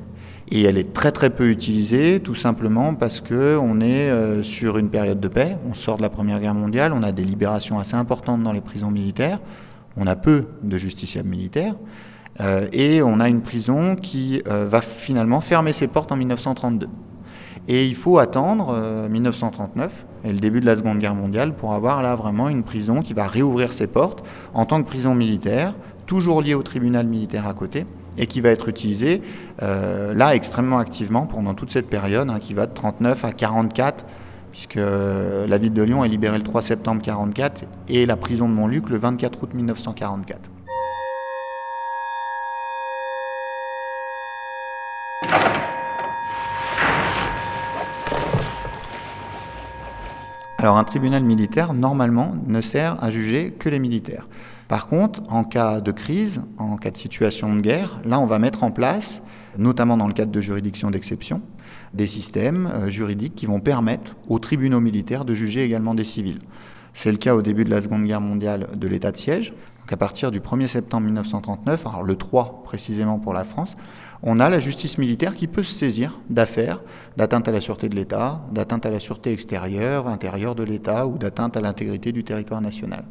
Et 0.51 0.63
elle 0.63 0.77
est 0.77 0.93
très 0.93 1.11
très 1.11 1.31
peu 1.31 1.49
utilisée, 1.51 2.21
tout 2.21 2.35
simplement 2.35 2.95
parce 2.95 3.21
que 3.21 3.59
on 3.61 3.81
est 3.81 4.11
euh, 4.11 4.43
sur 4.43 4.79
une 4.79 4.91
période 4.91 5.21
de 5.21 5.29
paix. 5.29 5.57
On 5.69 5.75
sort 5.75 5.97
de 5.97 6.03
la 6.03 6.11
Première 6.11 6.41
Guerre 6.41 6.55
mondiale, 6.55 6.93
on 6.93 7.03
a 7.03 7.13
des 7.13 7.25
libérations 7.25 7.79
assez 7.79 7.95
importantes 7.95 8.43
dans 8.43 8.53
les 8.53 8.61
prisons 8.61 8.91
militaires. 8.91 9.41
On 9.97 10.07
a 10.07 10.17
peu 10.17 10.47
de 10.63 10.77
justiciables 10.77 11.29
militaires. 11.29 11.75
Euh, 12.41 12.67
et 12.73 13.03
on 13.03 13.21
a 13.21 13.29
une 13.29 13.43
prison 13.43 13.97
qui 13.97 14.43
euh, 14.49 14.67
va 14.69 14.81
finalement 14.81 15.41
fermer 15.41 15.73
ses 15.73 15.87
portes 15.87 16.11
en 16.11 16.17
1932. 16.17 16.89
Et 17.69 17.87
il 17.87 17.95
faut 17.95 18.19
attendre 18.19 18.75
euh, 18.77 19.09
1939 19.09 19.93
et 20.25 20.33
le 20.33 20.39
début 20.39 20.61
de 20.61 20.67
la 20.67 20.77
Seconde 20.77 20.99
Guerre 20.99 21.15
mondiale 21.15 21.55
pour 21.55 21.73
avoir 21.73 22.03
là 22.03 22.15
vraiment 22.17 22.49
une 22.49 22.63
prison 22.63 23.03
qui 23.03 23.15
va 23.15 23.27
réouvrir 23.27 23.73
ses 23.73 23.87
portes 23.87 24.25
en 24.53 24.67
tant 24.67 24.83
que 24.83 24.89
prison 24.89 25.15
militaire, 25.15 25.75
toujours 26.07 26.43
liée 26.43 26.55
au 26.55 26.63
tribunal 26.63 27.07
militaire 27.07 27.47
à 27.47 27.55
côté, 27.55 27.87
et 28.19 28.27
qui 28.27 28.41
va 28.41 28.51
être 28.51 28.69
utilisé 28.69 29.23
euh, 29.63 30.15
là 30.15 30.35
extrêmement 30.35 30.79
activement 30.79 31.27
pendant 31.27 31.55
toute 31.55 31.71
cette 31.71 31.89
période 31.89 32.31
hein, 32.31 32.39
qui 32.41 32.55
va 32.55 32.67
de 32.67 32.75
39 32.75 33.25
à 33.25 33.33
44 33.33 34.05
puisque 34.53 34.77
euh, 34.77 35.47
la 35.49 35.59
ville 35.59 35.73
de 35.73 35.83
Lyon 35.83 36.05
est 36.05 36.09
libérée 36.09 36.39
le 36.39 36.45
3 36.45 36.63
septembre 36.63 37.03
44 37.03 37.63
et 37.89 38.07
la 38.07 38.17
prison 38.17 38.49
de 38.49 38.55
Montluc 38.55 38.89
le 38.89 38.99
24 38.99 39.43
août 39.43 39.55
1944. 39.55 40.51
Alors 50.65 50.79
un 50.79 50.85
tribunal 50.85 51.23
militaire, 51.23 51.75
normalement, 51.75 52.35
ne 52.47 52.63
sert 52.63 52.97
à 53.05 53.11
juger 53.11 53.51
que 53.51 53.69
les 53.69 53.79
militaires. 53.79 54.27
Par 54.69 54.87
contre, 54.87 55.23
en 55.29 55.45
cas 55.45 55.81
de 55.81 55.93
crise, 55.93 56.43
en 56.59 56.77
cas 56.77 56.91
de 56.91 56.97
situation 56.97 57.55
de 57.55 57.61
guerre, 57.61 58.01
là, 58.05 58.19
on 58.19 58.27
va 58.27 58.39
mettre 58.39 58.65
en 58.65 58.71
place, 58.71 59.23
notamment 59.59 59.97
dans 59.97 60.09
le 60.09 60.15
cadre 60.15 60.33
de 60.33 60.41
juridictions 60.41 60.91
d'exception, 60.91 61.43
des 61.93 62.07
systèmes 62.07 62.71
euh, 62.73 62.89
juridiques 62.89 63.35
qui 63.35 63.47
vont 63.47 63.61
permettre 63.61 64.17
aux 64.29 64.39
tribunaux 64.39 64.81
militaires 64.81 65.25
de 65.25 65.35
juger 65.35 65.63
également 65.65 65.95
des 65.95 66.05
civils. 66.05 66.39
C'est 66.95 67.11
le 67.11 67.19
cas 67.19 67.35
au 67.35 67.43
début 67.43 67.65
de 67.65 67.71
la 67.71 67.83
Seconde 67.83 68.05
Guerre 68.05 68.21
mondiale 68.21 68.69
de 68.75 68.89
l'état 68.89 69.13
de 69.13 69.17
siège. 69.17 69.53
Donc 69.81 69.93
à 69.93 69.97
partir 69.97 70.31
du 70.31 70.41
1er 70.41 70.69
septembre 70.69 71.07
1939, 71.07 71.87
alors 71.87 72.03
le 72.03 72.17
3 72.17 72.63
précisément 72.65 73.19
pour 73.19 73.35
la 73.35 73.45
France, 73.45 73.77
on 74.23 74.41
a 74.41 74.49
la 74.49 74.61
justice 74.61 74.97
militaire 74.97 75.35
qui 75.35 75.47
peut 75.47 75.63
se 75.63 75.75
saisir 75.75 76.19
d'affaires 76.31 76.81
d'atteinte 77.17 77.49
à 77.49 77.53
la 77.53 77.61
sûreté 77.61 77.91
de 77.91 77.95
l'État, 77.95 78.41
d'atteinte 78.53 78.87
à 78.87 78.91
la 78.91 79.01
sûreté 79.01 79.33
extérieure, 79.33 80.09
intérieure 80.09 80.55
de 80.55 80.63
l'État 80.63 81.07
ou 81.07 81.19
d'atteinte 81.19 81.57
à 81.57 81.61
l'intégrité 81.61 82.13
du 82.13 82.25
territoire 82.25 82.63
national. 82.63 83.05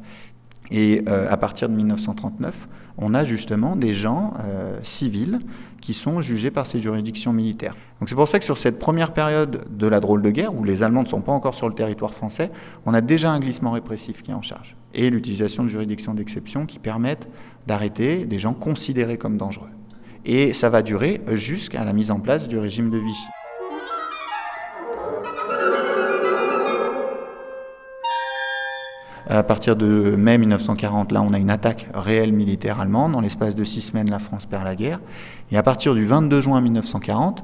Et 0.74 1.04
euh, 1.08 1.28
à 1.30 1.38
partir 1.38 1.70
de 1.70 1.76
1939, 1.76 2.54
on 2.98 3.14
a 3.14 3.24
justement 3.24 3.76
des 3.76 3.94
gens 3.94 4.34
euh, 4.40 4.80
civils 4.84 5.40
qui 5.82 5.94
sont 5.94 6.20
jugés 6.20 6.50
par 6.50 6.66
ces 6.66 6.80
juridictions 6.80 7.32
militaires. 7.32 7.76
Donc 8.00 8.10
c'est 8.10 8.16
pour 8.16 8.28
ça 8.28 8.40
que 8.40 8.46
sur 8.46 8.58
cette 8.58 8.80
première 8.80 9.14
période 9.14 9.66
de 9.70 9.88
la 9.88 10.00
drôle 10.00 10.24
de 10.24 10.32
guerre, 10.32 10.56
où 10.56 10.64
les 10.64 10.82
Allemands 10.82 11.04
ne 11.04 11.08
sont 11.08 11.22
pas 11.22 11.32
encore 11.32 11.54
sur 11.54 11.70
le 11.70 11.76
territoire 11.76 12.14
français, 12.14 12.52
on 12.86 12.94
a 12.94 13.02
déjà 13.02 13.32
un 13.32 13.40
glissement 13.40 13.72
répressif 13.72 14.24
qui 14.24 14.32
est 14.32 14.34
en 14.34 14.42
charge, 14.42 14.76
et 14.94 15.10
l'utilisation 15.10 15.64
de 15.64 15.70
juridictions 15.70 16.14
d'exception 16.16 16.66
qui 16.66 16.80
permettent 16.80 17.28
d'arrêter 17.68 18.26
des 18.26 18.40
gens 18.40 18.54
considérés 18.54 19.18
comme 19.18 19.38
dangereux. 19.38 19.70
Et 20.26 20.54
ça 20.54 20.70
va 20.70 20.82
durer 20.82 21.22
jusqu'à 21.34 21.84
la 21.84 21.94
mise 21.94 22.10
en 22.10 22.20
place 22.20 22.48
du 22.48 22.58
régime 22.58 22.90
de 22.90 22.98
Vichy. 22.98 23.28
À 29.30 29.42
partir 29.42 29.78
de 29.78 30.16
mai 30.18 30.38
1940, 30.38 31.14
là, 31.14 31.22
on 31.22 31.34
a 31.34 31.40
une 31.40 31.50
attaque 31.50 31.88
réelle 31.94 32.34
militaire 32.34 32.82
allemande. 32.82 33.14
Dans 33.14 33.22
l'espace 33.22 33.56
de 33.56 33.64
six 33.64 33.80
semaines, 33.80 34.10
la 34.10 34.20
France 34.20 34.46
perd 34.46 34.66
la 34.66 34.76
guerre. 34.76 35.00
Et 35.52 35.58
à 35.58 35.64
partir 35.64 35.96
du 35.96 36.06
22 36.06 36.42
juin 36.42 36.60
1940, 36.60 37.44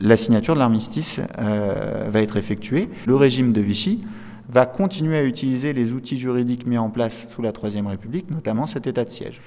la 0.00 0.16
signature 0.16 0.54
de 0.54 0.58
l'armistice 0.58 1.20
euh, 1.38 2.08
va 2.10 2.22
être 2.22 2.38
effectuée. 2.38 2.88
Le 3.06 3.14
régime 3.14 3.52
de 3.52 3.60
Vichy 3.60 4.00
va 4.48 4.64
continuer 4.64 5.18
à 5.18 5.24
utiliser 5.24 5.74
les 5.74 5.92
outils 5.92 6.18
juridiques 6.18 6.66
mis 6.66 6.78
en 6.78 6.88
place 6.88 7.26
sous 7.34 7.42
la 7.42 7.52
Troisième 7.52 7.86
République, 7.86 8.30
notamment 8.30 8.66
cet 8.66 8.86
état 8.86 9.04
de 9.04 9.10
siège. 9.10 9.42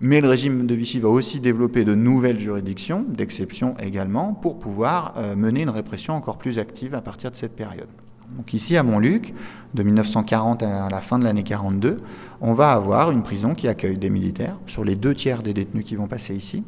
Mais 0.00 0.20
le 0.20 0.28
régime 0.28 0.66
de 0.66 0.74
Vichy 0.74 0.98
va 0.98 1.10
aussi 1.10 1.38
développer 1.38 1.84
de 1.84 1.94
nouvelles 1.94 2.38
juridictions, 2.38 3.04
d'exception 3.06 3.74
également, 3.78 4.32
pour 4.32 4.58
pouvoir 4.58 5.14
euh, 5.16 5.36
mener 5.36 5.62
une 5.62 5.70
répression 5.70 6.14
encore 6.14 6.38
plus 6.38 6.58
active 6.58 6.94
à 6.94 7.02
partir 7.02 7.30
de 7.30 7.36
cette 7.36 7.54
période. 7.54 7.88
Donc 8.36 8.54
ici 8.54 8.76
à 8.76 8.82
Montluc, 8.82 9.34
de 9.74 9.82
1940 9.82 10.62
à 10.62 10.88
la 10.88 11.00
fin 11.00 11.18
de 11.18 11.24
l'année 11.24 11.42
42, 11.42 11.96
on 12.40 12.54
va 12.54 12.72
avoir 12.72 13.10
une 13.10 13.22
prison 13.22 13.54
qui 13.54 13.68
accueille 13.68 13.98
des 13.98 14.10
militaires, 14.10 14.56
sur 14.66 14.84
les 14.84 14.96
deux 14.96 15.14
tiers 15.14 15.42
des 15.42 15.54
détenus 15.54 15.84
qui 15.84 15.96
vont 15.96 16.06
passer 16.06 16.34
ici, 16.34 16.62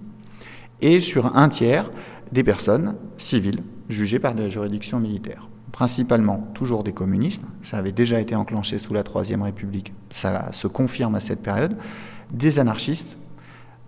et 0.81 1.01
sur 1.01 1.37
un 1.37 1.49
tiers 1.49 1.91
des 2.33 2.43
personnes 2.45 2.97
civiles 3.17 3.63
jugées 3.89 4.19
par 4.19 4.35
des 4.35 4.51
juridictions 4.51 4.99
militaires. 5.01 5.49
Principalement 5.71 6.49
toujours 6.55 6.85
des 6.85 6.93
communistes, 6.93 7.45
ça 7.63 7.79
avait 7.79 7.93
déjà 7.93 8.21
été 8.21 8.35
enclenché 8.35 8.79
sous 8.79 8.93
la 8.93 9.03
Troisième 9.03 9.43
République, 9.43 9.95
ça 10.11 10.53
se 10.53 10.67
confirme 10.67 11.15
à 11.15 11.21
cette 11.21 11.43
période, 11.43 11.77
des 12.31 12.59
anarchistes, 12.59 13.17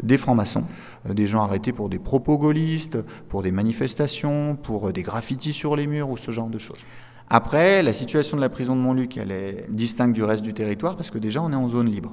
des 0.02 0.18
francs-maçons, 0.18 0.64
euh, 1.08 1.14
des 1.14 1.26
gens 1.26 1.42
arrêtés 1.42 1.72
pour 1.72 1.88
des 1.88 1.98
propos 1.98 2.38
gaullistes, 2.38 2.98
pour 3.28 3.42
des 3.42 3.52
manifestations, 3.52 4.56
pour 4.56 4.92
des 4.92 5.02
graffitis 5.02 5.52
sur 5.52 5.76
les 5.76 5.86
murs 5.86 6.10
ou 6.10 6.16
ce 6.16 6.30
genre 6.30 6.48
de 6.48 6.58
choses. 6.58 6.80
Après, 7.28 7.82
la 7.82 7.92
situation 7.92 8.36
de 8.36 8.42
la 8.42 8.48
prison 8.48 8.76
de 8.76 8.80
Montluc, 8.80 9.16
elle 9.16 9.30
est 9.30 9.66
distincte 9.68 10.14
du 10.14 10.22
reste 10.22 10.42
du 10.42 10.52
territoire 10.54 10.96
parce 10.96 11.10
que 11.10 11.18
déjà 11.18 11.42
on 11.42 11.50
est 11.52 11.56
en 11.56 11.68
zone 11.68 11.90
libre. 11.90 12.12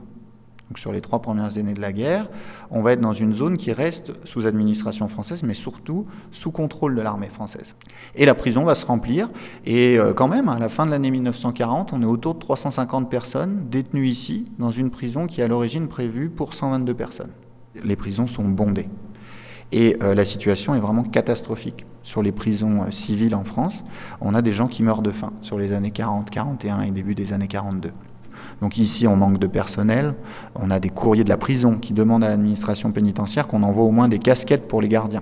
Donc 0.71 0.79
sur 0.79 0.93
les 0.93 1.01
trois 1.01 1.21
premières 1.21 1.57
années 1.57 1.73
de 1.73 1.81
la 1.81 1.91
guerre, 1.91 2.29
on 2.69 2.81
va 2.81 2.93
être 2.93 3.01
dans 3.01 3.11
une 3.11 3.33
zone 3.33 3.57
qui 3.57 3.73
reste 3.73 4.13
sous 4.25 4.45
administration 4.45 5.09
française, 5.09 5.43
mais 5.43 5.53
surtout 5.53 6.05
sous 6.31 6.49
contrôle 6.51 6.95
de 6.95 7.01
l'armée 7.01 7.27
française. 7.27 7.75
Et 8.15 8.25
la 8.25 8.35
prison 8.35 8.63
va 8.63 8.73
se 8.73 8.85
remplir. 8.85 9.29
Et 9.65 9.99
euh, 9.99 10.13
quand 10.13 10.29
même, 10.29 10.47
à 10.47 10.59
la 10.59 10.69
fin 10.69 10.85
de 10.85 10.91
l'année 10.91 11.11
1940, 11.11 11.91
on 11.91 12.01
est 12.01 12.05
autour 12.05 12.35
de 12.35 12.39
350 12.39 13.09
personnes 13.09 13.67
détenues 13.69 14.07
ici, 14.07 14.45
dans 14.59 14.71
une 14.71 14.91
prison 14.91 15.27
qui 15.27 15.41
est 15.41 15.43
à 15.43 15.49
l'origine 15.49 15.89
prévue 15.89 16.29
pour 16.29 16.53
122 16.53 16.93
personnes. 16.93 17.31
Les 17.83 17.97
prisons 17.97 18.27
sont 18.27 18.45
bondées. 18.45 18.87
Et 19.73 19.97
euh, 20.01 20.15
la 20.15 20.23
situation 20.23 20.73
est 20.73 20.79
vraiment 20.79 21.03
catastrophique. 21.03 21.85
Sur 22.03 22.23
les 22.23 22.31
prisons 22.31 22.81
euh, 22.81 22.91
civiles 22.91 23.35
en 23.35 23.43
France, 23.43 23.83
on 24.21 24.33
a 24.33 24.41
des 24.41 24.53
gens 24.53 24.67
qui 24.67 24.83
meurent 24.83 25.01
de 25.01 25.11
faim 25.11 25.31
sur 25.41 25.57
les 25.57 25.73
années 25.73 25.91
40, 25.91 26.29
41 26.29 26.81
et 26.81 26.91
début 26.91 27.15
des 27.15 27.33
années 27.33 27.47
42. 27.47 27.91
Donc 28.61 28.77
ici, 28.77 29.07
on 29.07 29.15
manque 29.15 29.37
de 29.37 29.47
personnel. 29.47 30.15
On 30.55 30.71
a 30.71 30.79
des 30.79 30.89
courriers 30.89 31.23
de 31.23 31.29
la 31.29 31.37
prison 31.37 31.77
qui 31.77 31.93
demandent 31.93 32.23
à 32.23 32.29
l'administration 32.29 32.91
pénitentiaire 32.91 33.47
qu'on 33.47 33.61
envoie 33.63 33.83
au 33.83 33.91
moins 33.91 34.07
des 34.07 34.19
casquettes 34.19 34.67
pour 34.67 34.81
les 34.81 34.87
gardiens, 34.87 35.21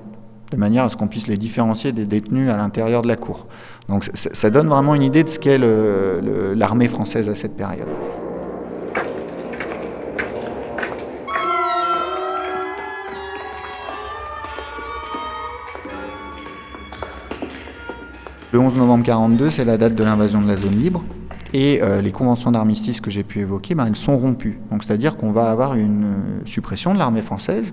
de 0.52 0.58
manière 0.58 0.86
à 0.86 0.90
ce 0.90 0.96
qu'on 0.96 1.08
puisse 1.08 1.28
les 1.28 1.38
différencier 1.38 1.92
des 1.92 2.06
détenus 2.06 2.50
à 2.50 2.56
l'intérieur 2.56 3.02
de 3.02 3.08
la 3.08 3.18
cour. 3.18 3.48
Donc 3.90 4.10
ça 4.14 4.50
donne 4.50 4.68
vraiment 4.68 4.96
une 4.96 5.04
idée 5.04 5.24
de 5.24 5.30
ce 5.30 5.40
qu'est 5.40 5.58
l'armée 5.58 6.88
française 6.88 7.28
à 7.28 7.36
cette 7.36 7.58
période. 7.58 7.88
Le 18.52 18.58
11 18.58 18.78
novembre 18.78 19.04
1942, 19.04 19.52
c'est 19.52 19.64
la 19.64 19.78
date 19.78 19.94
de 19.94 20.04
l'invasion 20.04 20.42
de 20.42 20.48
la 20.48 20.58
zone 20.58 20.76
libre. 20.76 21.04
Et 21.54 21.84
euh, 21.84 22.02
les 22.02 22.12
conventions 22.12 22.50
d'armistice 22.50 23.00
que 23.00 23.12
j'ai 23.12 23.22
pu 23.22 23.42
évoquer, 23.42 23.76
ben, 23.76 23.86
elles 23.86 23.96
sont 23.96 24.18
rompues. 24.18 24.60
Donc, 24.72 24.84
c'est-à-dire 24.84 25.18
qu'on 25.18 25.32
va 25.32 25.52
avoir 25.52 25.76
une 25.76 26.04
euh, 26.04 26.46
suppression 26.46 26.96
de 26.96 26.98
l'armée 26.98 27.22
française. 27.22 27.66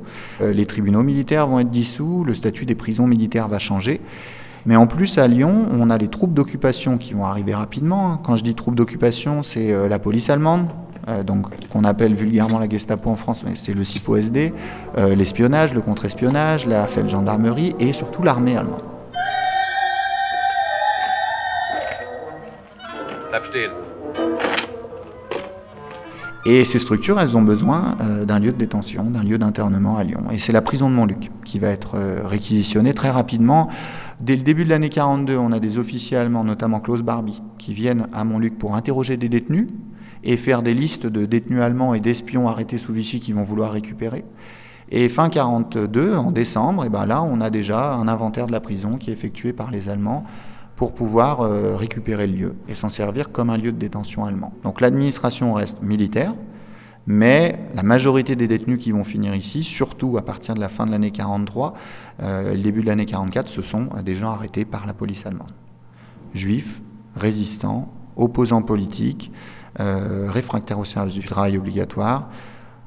Euh, 0.43 0.53
les 0.53 0.67
tribunaux 0.67 1.03
militaires 1.03 1.47
vont 1.47 1.61
être 1.61 1.71
dissous, 1.71 2.25
le 2.25 2.35
statut 2.35 2.67
des 2.67 2.75
prisons 2.75 3.07
militaires 3.07 3.49
va 3.49 3.59
changer. 3.59 4.03
Mais 4.67 4.77
en 4.77 4.87
plus, 4.87 5.17
à 5.17 5.27
Lyon, 5.29 5.67
on 5.73 5.89
a 5.89 5.97
les 5.97 6.09
troupes 6.09 6.35
d'occupation 6.35 6.99
qui 6.99 7.15
vont 7.15 7.25
arriver 7.25 7.55
rapidement. 7.55 8.13
Hein. 8.13 8.21
Quand 8.23 8.37
je 8.37 8.45
dis 8.45 8.55
troupes 8.55 8.75
d'occupation, 8.75 9.43
c'est 9.43 9.89
la 9.89 9.99
police 9.99 10.29
allemande, 10.29 10.67
donc 11.25 11.47
qu'on 11.69 11.85
appelle 11.85 12.15
vulgairement 12.15 12.59
la 12.59 12.69
Gestapo 12.69 13.09
en 13.09 13.17
France, 13.17 13.45
mais 13.47 13.53
c'est 13.55 13.75
le 13.75 13.85
CIPO-SD, 13.85 14.53
l'espionnage, 15.15 15.73
le 15.73 15.83
contre-espionnage, 15.83 16.67
la 16.67 16.89
gendarmerie 17.07 17.77
et 17.79 17.93
surtout 17.93 18.25
l'armée 18.25 18.57
allemande. 18.57 18.96
Et 26.49 26.65
ces 26.65 26.79
structures, 26.79 27.19
elles 27.19 27.37
ont 27.37 27.43
besoin 27.43 27.97
euh, 28.01 28.25
d'un 28.25 28.39
lieu 28.39 28.53
de 28.53 28.57
détention, 28.57 29.11
d'un 29.11 29.25
lieu 29.25 29.37
d'internement 29.37 29.97
à 29.97 30.05
Lyon. 30.05 30.23
Et 30.31 30.39
c'est 30.39 30.53
la 30.53 30.63
prison 30.63 30.89
de 30.89 30.95
Montluc 30.95 31.33
qui 31.45 31.59
va 31.59 31.69
être 31.69 31.97
euh, 31.97 32.21
réquisitionnée 32.25 32.95
très 32.95 33.11
rapidement. 33.11 33.69
Dès 34.21 34.37
le 34.37 34.43
début 34.43 34.65
de 34.65 34.71
l'année 34.71 34.89
42, 34.89 35.37
on 35.37 35.51
a 35.51 35.59
des 35.59 35.77
officiers 35.77 36.17
allemands, 36.17 36.45
notamment 36.45 36.79
Klaus 36.79 37.03
Barbie, 37.03 37.43
qui 37.59 37.75
viennent 37.75 38.07
à 38.13 38.23
Montluc 38.23 38.57
pour 38.59 38.77
interroger 38.77 39.17
des 39.17 39.29
détenus 39.29 39.67
et 40.23 40.37
faire 40.37 40.63
des 40.63 40.73
listes 40.73 41.07
de 41.07 41.27
détenus 41.27 41.61
allemands 41.61 41.95
et 41.95 42.01
d'espions 42.01 42.49
arrêtés 42.49 42.79
sous 42.79 42.93
Vichy 42.93 43.19
qui 43.19 43.33
vont 43.33 43.43
vouloir 43.43 43.73
récupérer. 43.73 44.25
Et 44.93 45.09
fin 45.09 45.29
42, 45.29 46.15
en 46.15 46.31
décembre, 46.31 46.85
et 46.85 46.89
ben 46.89 47.07
là, 47.07 47.25
on 47.25 47.41
a 47.41 47.51
déjà 47.51 47.95
un 47.95 48.07
inventaire 48.07 48.47
de 48.47 48.53
la 48.53 48.61
prison 48.61 48.99
qui 48.99 49.11
est 49.11 49.13
effectué 49.13 49.53
par 49.53 49.73
les 49.73 49.89
Allemands 49.89 50.25
pour 50.77 50.93
pouvoir 50.93 51.41
euh, 51.41 51.75
récupérer 51.75 52.27
le 52.27 52.35
lieu 52.35 52.55
et 52.69 52.75
s'en 52.75 52.91
servir 52.91 53.33
comme 53.33 53.51
un 53.51 53.57
lieu 53.57 53.73
de 53.73 53.79
détention 53.79 54.25
allemand. 54.25 54.53
Donc 54.63 54.83
l'administration 54.83 55.55
reste 55.55 55.83
militaire, 55.83 56.35
mais 57.07 57.59
la 57.75 57.83
majorité 57.83 58.37
des 58.37 58.47
détenus 58.47 58.79
qui 58.79 58.93
vont 58.93 59.05
finir 59.05 59.35
ici, 59.35 59.65
surtout 59.65 60.19
à 60.19 60.23
partir 60.23 60.55
de 60.55 60.61
la 60.61 60.69
fin 60.69 60.87
de 60.87 60.91
l'année 60.91 61.11
43 61.11 61.75
euh, 62.23 62.55
le 62.55 62.63
début 62.63 62.83
de 62.83 62.87
l'année 62.87 63.07
44, 63.07 63.49
ce 63.49 63.63
sont 63.63 63.89
des 64.05 64.15
gens 64.15 64.31
arrêtés 64.31 64.65
par 64.65 64.87
la 64.87 64.93
police 64.93 65.25
allemande. 65.25 65.53
Juifs, 66.35 66.81
résistants, 67.15 67.93
opposants 68.17 68.63
politiques, 68.63 69.33
euh, 69.81 70.27
réfractaires 70.29 70.79
au 70.79 70.85
service 70.85 71.15
du 71.15 71.27
travail 71.27 71.57
obligatoire, 71.57 72.29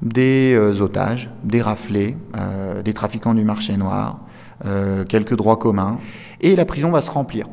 des 0.02 0.58
otages, 0.80 1.30
des 1.44 1.62
raflés, 1.62 2.16
des 2.86 2.94
trafiquants 2.94 3.34
du 3.34 3.44
marché 3.44 3.76
noir, 3.76 4.22
quelques 5.10 5.36
droits 5.36 5.58
communs, 5.58 6.00
et 6.40 6.56
la 6.56 6.64
prison 6.64 6.90
va 6.90 7.02
se 7.02 7.12
remplir. 7.12 7.48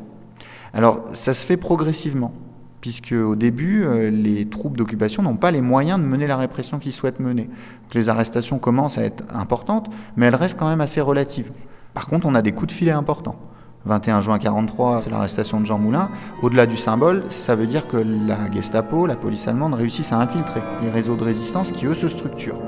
Alors 0.73 1.03
ça 1.13 1.33
se 1.33 1.45
fait 1.45 1.57
progressivement, 1.57 2.33
puisque 2.81 3.13
au 3.13 3.35
début, 3.35 3.83
euh, 3.83 4.09
les 4.09 4.47
troupes 4.47 4.77
d'occupation 4.77 5.23
n'ont 5.23 5.37
pas 5.37 5.51
les 5.51 5.61
moyens 5.61 5.99
de 5.99 6.05
mener 6.05 6.27
la 6.27 6.37
répression 6.37 6.79
qu'ils 6.79 6.93
souhaitent 6.93 7.19
mener. 7.19 7.49
les 7.93 8.09
arrestations 8.09 8.59
commencent 8.59 8.97
à 8.97 9.03
être 9.03 9.23
importantes, 9.33 9.89
mais 10.15 10.27
elles 10.27 10.35
restent 10.35 10.57
quand 10.57 10.69
même 10.69 10.81
assez 10.81 11.01
relatives. 11.01 11.51
Par 11.93 12.07
contre, 12.07 12.27
on 12.27 12.35
a 12.35 12.41
des 12.41 12.51
coups 12.51 12.67
de 12.67 12.77
filet 12.77 12.91
importants. 12.91 13.37
21 13.85 14.21
juin 14.21 14.37
43, 14.37 15.01
c'est 15.01 15.09
l'arrestation 15.09 15.59
de 15.59 15.65
Jean 15.65 15.79
Moulin. 15.79 16.09
Au-delà 16.41 16.65
du 16.65 16.77
symbole, 16.77 17.23
ça 17.29 17.55
veut 17.55 17.67
dire 17.67 17.87
que 17.87 17.97
la 17.97 18.51
Gestapo, 18.51 19.05
la 19.05 19.15
police 19.15 19.47
allemande, 19.47 19.73
réussissent 19.73 20.11
à 20.11 20.19
infiltrer 20.19 20.61
les 20.83 20.89
réseaux 20.89 21.15
de 21.15 21.23
résistance 21.23 21.71
qui, 21.71 21.85
eux, 21.85 21.95
se 21.95 22.09
structurent. 22.09 22.59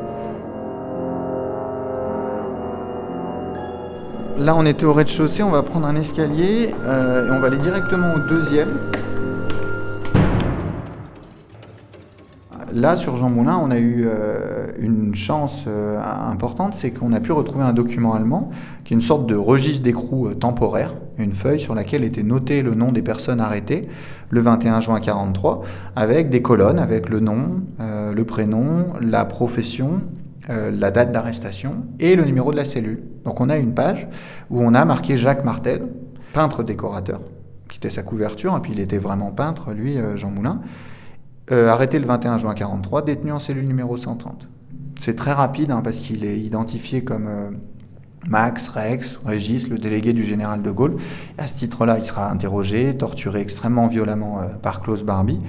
Là, 4.37 4.55
on 4.55 4.65
était 4.65 4.85
au 4.85 4.93
rez-de-chaussée, 4.93 5.43
on 5.43 5.49
va 5.49 5.63
prendre 5.63 5.85
un 5.85 5.95
escalier 5.95 6.69
euh, 6.85 7.27
et 7.27 7.31
on 7.31 7.39
va 7.39 7.47
aller 7.47 7.57
directement 7.57 8.13
au 8.15 8.19
deuxième. 8.19 8.69
Là, 12.71 12.97
sur 12.97 13.17
Jean 13.17 13.29
Moulin, 13.29 13.59
on 13.61 13.71
a 13.71 13.77
eu 13.79 14.05
euh, 14.05 14.67
une 14.79 15.15
chance 15.15 15.63
euh, 15.67 15.99
importante, 15.99 16.73
c'est 16.73 16.91
qu'on 16.91 17.11
a 17.13 17.19
pu 17.19 17.31
retrouver 17.31 17.65
un 17.65 17.73
document 17.73 18.13
allemand 18.13 18.51
qui 18.85 18.93
est 18.93 18.95
une 18.95 19.01
sorte 19.01 19.25
de 19.25 19.35
registre 19.35 19.83
d'écrou 19.83 20.33
temporaire, 20.35 20.93
une 21.17 21.33
feuille 21.33 21.59
sur 21.59 21.75
laquelle 21.75 22.03
était 22.03 22.23
noté 22.23 22.61
le 22.61 22.75
nom 22.75 22.91
des 22.91 23.01
personnes 23.01 23.39
arrêtées 23.39 23.81
le 24.29 24.41
21 24.41 24.79
juin 24.79 24.99
43, 24.99 25.63
avec 25.95 26.29
des 26.29 26.41
colonnes, 26.41 26.79
avec 26.79 27.09
le 27.09 27.19
nom, 27.19 27.61
le 27.79 28.23
prénom, 28.23 28.93
la 29.01 29.25
profession, 29.25 30.01
la 30.49 30.91
date 30.91 31.11
d'arrestation 31.11 31.85
et 31.99 32.15
le 32.15 32.25
numéro 32.25 32.51
de 32.51 32.57
la 32.57 32.65
cellule. 32.65 33.03
Donc 33.23 33.39
on 33.39 33.49
a 33.49 33.57
une 33.57 33.75
page 33.75 34.07
où 34.49 34.61
on 34.61 34.73
a 34.73 34.83
marqué 34.83 35.15
Jacques 35.15 35.45
Martel, 35.45 35.83
peintre 36.33 36.63
décorateur, 36.63 37.21
qui 37.69 37.77
était 37.77 37.91
sa 37.91 38.01
couverture, 38.01 38.57
et 38.57 38.59
puis 38.59 38.71
il 38.73 38.79
était 38.79 38.97
vraiment 38.97 39.31
peintre, 39.31 39.73
lui, 39.73 39.97
Jean 40.15 40.31
Moulin. 40.31 40.61
Euh, 41.51 41.67
arrêté 41.67 41.97
le 41.97 42.05
21 42.05 42.37
juin 42.37 42.53
43, 42.53 43.01
détenu 43.01 43.31
en 43.31 43.39
cellule 43.39 43.67
numéro 43.67 43.97
130. 43.97 44.47
C'est 44.99 45.15
très 45.15 45.31
rapide 45.31 45.71
hein, 45.71 45.81
parce 45.83 45.97
qu'il 45.97 46.23
est 46.23 46.37
identifié 46.37 47.03
comme 47.03 47.27
euh, 47.27 47.49
Max, 48.27 48.67
Rex, 48.67 49.17
Régis, 49.25 49.67
le 49.67 49.79
délégué 49.79 50.13
du 50.13 50.23
général 50.23 50.61
de 50.61 50.69
Gaulle. 50.69 50.97
À 51.39 51.47
ce 51.47 51.55
titre-là, 51.55 51.97
il 51.97 52.05
sera 52.05 52.29
interrogé, 52.31 52.95
torturé 52.95 53.41
extrêmement 53.41 53.87
violemment 53.87 54.41
euh, 54.41 54.47
par 54.61 54.81
Klaus 54.81 55.01
Barbie. 55.01 55.39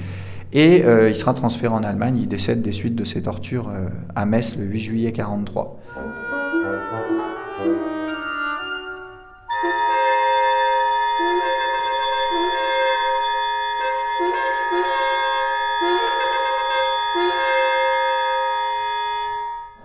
Et 0.52 0.85
il 1.09 1.14
sera 1.14 1.35
transféré 1.35 1.73
en 1.73 1.85
Allemagne. 1.85 2.19
Il 2.19 2.28
décède 2.28 2.62
des 2.62 2.73
suites 2.73 2.97
de 2.97 3.04
ces 3.04 3.23
tortures 3.23 3.71
à 4.14 4.26
Metz 4.26 4.57
le 4.57 4.64
8 4.64 4.80
juillet 4.80 5.12
43. 5.12 5.79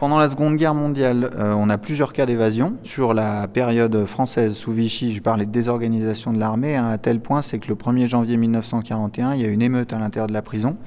Pendant 0.06 0.20
la 0.20 0.30
Seconde 0.30 0.58
Guerre 0.58 0.76
mondiale, 0.76 1.32
euh, 1.34 1.56
on 1.58 1.68
a 1.68 1.80
plusieurs 1.80 2.14
cas 2.14 2.28
d'évasion. 2.28 2.76
Sur 2.84 3.16
la 3.16 3.48
période 3.48 4.06
française 4.06 4.54
sous 4.54 4.72
Vichy, 4.72 5.16
je 5.16 5.20
parlais 5.20 5.48
de 5.48 5.52
désorganisation 5.52 6.32
de 6.32 6.38
l'armée, 6.38 6.76
hein, 6.76 6.90
à 6.90 7.00
tel 7.00 7.22
point 7.22 7.42
c'est 7.42 7.58
que 7.58 7.70
le 7.70 7.74
1er 7.74 8.06
janvier 8.06 8.38
1941, 8.38 9.34
il 9.34 9.42
y 9.42 9.46
a 9.46 9.48
une 9.48 9.64
émeute 9.64 9.94
à 9.94 9.98
l'intérieur 9.98 10.28
de 10.28 10.34
la 10.34 10.44
prison 10.44 10.78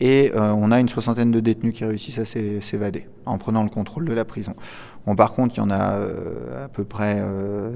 et 0.00 0.32
euh, 0.34 0.52
on 0.52 0.72
a 0.72 0.80
une 0.80 0.88
soixantaine 0.88 1.30
de 1.30 1.38
détenus 1.38 1.74
qui 1.74 1.84
réussissent 1.84 2.18
à 2.18 2.24
s'évader 2.24 3.06
en 3.24 3.38
prenant 3.38 3.62
le 3.62 3.68
contrôle 3.68 4.04
de 4.04 4.12
la 4.12 4.24
prison. 4.24 4.56
Par 5.16 5.32
contre, 5.32 5.54
il 5.54 5.58
y 5.58 5.62
en 5.62 5.70
a 5.70 5.98
euh, 5.98 6.64
à 6.64 6.68
peu 6.68 6.82
près 6.82 7.22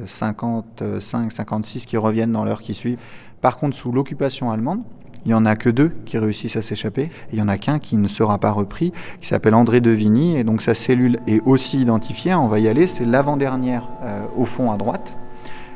55, 0.07 1.31
56 1.31 1.87
qui 1.87 1.99
reviennent 1.99 2.33
dans 2.33 2.45
l'heure 2.45 2.63
qui 2.63 2.75
suit. 2.75 2.99
Par 3.41 3.59
contre, 3.59 3.77
sous 3.77 3.93
l'occupation 3.93 4.51
allemande, 4.51 4.83
il 5.25 5.29
n'y 5.29 5.35
en 5.35 5.45
a 5.45 5.57
que 5.57 5.69
deux 5.69 5.93
qui 6.07 6.19
réussissent 6.19 6.57
à 6.57 6.63
s'échapper. 6.63 7.11
Il 7.33 7.39
y 7.39 7.43
en 7.43 7.49
a 7.49 7.59
qu'un 7.59 7.79
qui 7.79 7.97
ne 7.97 8.09
sera 8.09 8.39
pas 8.39 8.53
repris, 8.53 8.93
qui 9.21 9.27
s'appelle 9.29 9.55
André 9.55 9.81
Devigny. 9.81 10.37
Et 10.37 10.45
donc 10.45 10.63
sa 10.63 10.75
cellule 10.75 11.19
est 11.27 11.41
aussi 11.45 11.81
identifiée. 11.81 12.35
On 12.35 12.49
va 12.49 12.59
y 12.59 12.69
aller. 12.69 12.87
C'est 12.87 13.05
l'avant-dernière 13.05 13.89
euh, 14.05 14.23
au 14.37 14.45
fond 14.45 14.73
à 14.73 14.77
droite, 14.77 15.15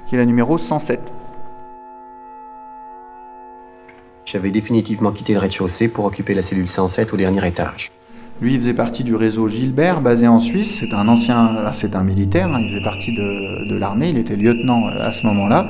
qui 0.07 0.15
est 0.15 0.19
la 0.19 0.27
numéro 0.27 0.57
107. 0.57 1.01
J'avais 4.25 4.51
définitivement 4.51 5.13
quitté 5.13 5.35
le 5.35 5.39
rez-de-chaussée 5.39 5.89
pour 5.89 6.07
occuper 6.07 6.33
la 6.33 6.41
cellule 6.41 6.69
107 6.69 7.13
au 7.13 7.17
dernier 7.17 7.47
étage. 7.47 7.93
Lui, 8.41 8.55
il 8.55 8.61
faisait 8.61 8.75
partie 8.75 9.05
du 9.05 9.15
réseau 9.15 9.49
Gilbert, 9.49 10.01
basé 10.01 10.27
en 10.27 10.41
Suisse. 10.41 10.79
C'est 10.81 10.93
un 10.93 11.07
ancien, 11.07 11.37
ah, 11.37 11.73
c'est 11.73 11.95
un 11.95 12.03
militaire. 12.03 12.49
Hein. 12.49 12.61
il 12.61 12.71
faisait 12.71 12.83
partie 12.83 13.15
de, 13.15 13.69
de 13.69 13.77
l'armée. 13.77 14.09
Il 14.09 14.19
était 14.19 14.37
lieutenant 14.37 14.89
euh, 14.89 15.07
à 15.07 15.13
ce 15.13 15.27
moment-là. 15.27 15.69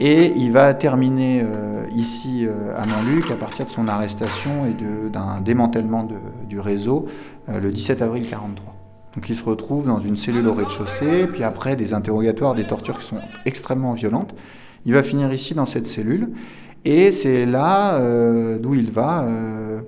Et 0.00 0.32
il 0.36 0.52
va 0.52 0.74
terminer 0.74 1.42
euh, 1.44 1.84
ici 1.94 2.46
euh, 2.46 2.72
à 2.76 2.86
Montluc 2.86 3.32
à 3.32 3.36
partir 3.36 3.66
de 3.66 3.70
son 3.70 3.88
arrestation 3.88 4.64
et 4.64 4.76
d'un 5.10 5.40
démantèlement 5.40 6.08
du 6.48 6.60
réseau 6.60 7.06
euh, 7.48 7.58
le 7.58 7.72
17 7.72 8.02
avril 8.02 8.22
1943. 8.22 8.74
Donc 9.16 9.28
il 9.28 9.34
se 9.34 9.42
retrouve 9.42 9.86
dans 9.86 9.98
une 9.98 10.16
cellule 10.16 10.46
au 10.46 10.54
rez-de-chaussée, 10.54 11.26
puis 11.26 11.42
après 11.42 11.74
des 11.74 11.94
interrogatoires, 11.94 12.54
des 12.54 12.66
tortures 12.66 13.00
qui 13.00 13.06
sont 13.06 13.20
extrêmement 13.44 13.94
violentes. 13.94 14.34
Il 14.84 14.94
va 14.94 15.02
finir 15.02 15.32
ici 15.32 15.54
dans 15.54 15.66
cette 15.66 15.88
cellule. 15.88 16.30
Et 16.84 17.10
c'est 17.10 17.44
là 17.44 17.98
d'où 18.58 18.74
il 18.74 18.92
va 18.92 19.26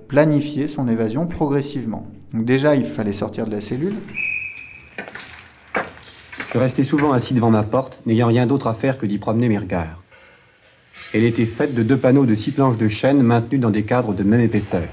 planifier 0.08 0.66
son 0.66 0.88
évasion 0.88 1.28
progressivement. 1.28 2.08
Donc 2.34 2.44
déjà, 2.44 2.74
il 2.74 2.84
fallait 2.84 3.12
sortir 3.12 3.46
de 3.46 3.52
la 3.52 3.60
cellule. 3.60 3.94
Je 6.52 6.58
restais 6.58 6.82
souvent 6.82 7.12
assis 7.12 7.32
devant 7.32 7.50
ma 7.50 7.62
porte, 7.62 8.02
n'ayant 8.06 8.26
rien 8.26 8.44
d'autre 8.44 8.66
à 8.66 8.74
faire 8.74 8.98
que 8.98 9.06
d'y 9.06 9.18
promener 9.18 9.48
mes 9.48 9.58
regards. 9.58 10.02
Elle 11.14 11.22
était 11.22 11.44
faite 11.44 11.76
de 11.76 11.84
deux 11.84 11.96
panneaux 11.96 12.26
de 12.26 12.34
six 12.34 12.50
planches 12.50 12.76
de 12.76 12.88
chêne 12.88 13.22
maintenus 13.22 13.60
dans 13.60 13.70
des 13.70 13.84
cadres 13.84 14.14
de 14.14 14.24
même 14.24 14.40
épaisseur. 14.40 14.88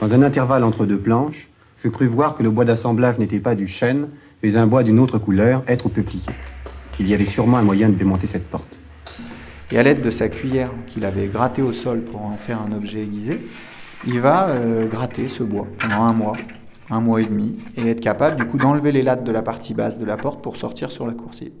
Dans 0.00 0.14
un 0.14 0.22
intervalle 0.22 0.64
entre 0.64 0.86
deux 0.86 0.98
planches, 0.98 1.50
je 1.76 1.88
crus 1.88 2.08
voir 2.08 2.34
que 2.34 2.42
le 2.42 2.50
bois 2.50 2.64
d'assemblage 2.64 3.18
n'était 3.18 3.40
pas 3.40 3.54
du 3.54 3.68
chêne, 3.68 4.08
mais 4.42 4.56
un 4.56 4.66
bois 4.66 4.84
d'une 4.84 4.98
autre 5.00 5.18
couleur, 5.18 5.62
être 5.68 5.90
peuplier. 5.90 6.32
Il 6.98 7.08
y 7.08 7.12
avait 7.12 7.26
sûrement 7.26 7.58
un 7.58 7.62
moyen 7.62 7.90
de 7.90 7.96
démonter 7.96 8.26
cette 8.26 8.48
porte. 8.48 8.80
Et 9.70 9.78
à 9.78 9.82
l'aide 9.82 10.00
de 10.00 10.10
sa 10.10 10.30
cuillère 10.30 10.70
qu'il 10.86 11.04
avait 11.04 11.26
grattée 11.26 11.60
au 11.60 11.74
sol 11.74 12.00
pour 12.00 12.22
en 12.22 12.38
faire 12.38 12.62
un 12.62 12.72
objet 12.72 13.02
aiguisé, 13.02 13.38
il 14.06 14.18
va 14.18 14.48
euh, 14.48 14.86
gratter 14.86 15.28
ce 15.28 15.42
bois 15.42 15.66
pendant 15.78 16.04
un 16.04 16.12
mois, 16.14 16.36
un 16.90 17.00
mois 17.00 17.20
et 17.20 17.24
demi, 17.24 17.56
et 17.76 17.88
être 17.88 18.00
capable 18.00 18.36
du 18.36 18.46
coup 18.46 18.58
d'enlever 18.58 18.92
les 18.92 19.02
lattes 19.02 19.24
de 19.24 19.32
la 19.32 19.42
partie 19.42 19.74
basse 19.74 19.98
de 19.98 20.04
la 20.04 20.16
porte 20.16 20.42
pour 20.42 20.56
sortir 20.56 20.90
sur 20.90 21.06
la 21.06 21.12
coursive. 21.12 21.52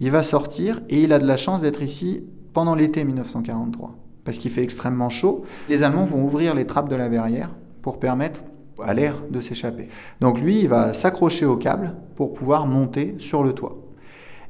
Il 0.00 0.10
va 0.10 0.22
sortir 0.22 0.80
et 0.88 1.02
il 1.02 1.12
a 1.12 1.18
de 1.18 1.26
la 1.26 1.36
chance 1.36 1.60
d'être 1.60 1.82
ici 1.82 2.24
pendant 2.52 2.74
l'été 2.74 3.04
1943, 3.04 3.94
parce 4.24 4.38
qu'il 4.38 4.50
fait 4.50 4.62
extrêmement 4.62 5.10
chaud. 5.10 5.44
Les 5.68 5.82
Allemands 5.82 6.04
vont 6.04 6.24
ouvrir 6.24 6.54
les 6.54 6.66
trappes 6.66 6.88
de 6.88 6.96
la 6.96 7.08
verrière 7.08 7.50
pour 7.82 7.98
permettre 7.98 8.40
à 8.82 8.94
l'air 8.94 9.22
de 9.30 9.40
s'échapper. 9.40 9.88
Donc 10.20 10.40
lui, 10.40 10.60
il 10.60 10.68
va 10.68 10.94
s'accrocher 10.94 11.46
au 11.46 11.56
câble 11.56 11.94
pour 12.16 12.32
pouvoir 12.32 12.66
monter 12.66 13.14
sur 13.18 13.42
le 13.42 13.52
toit. 13.52 13.78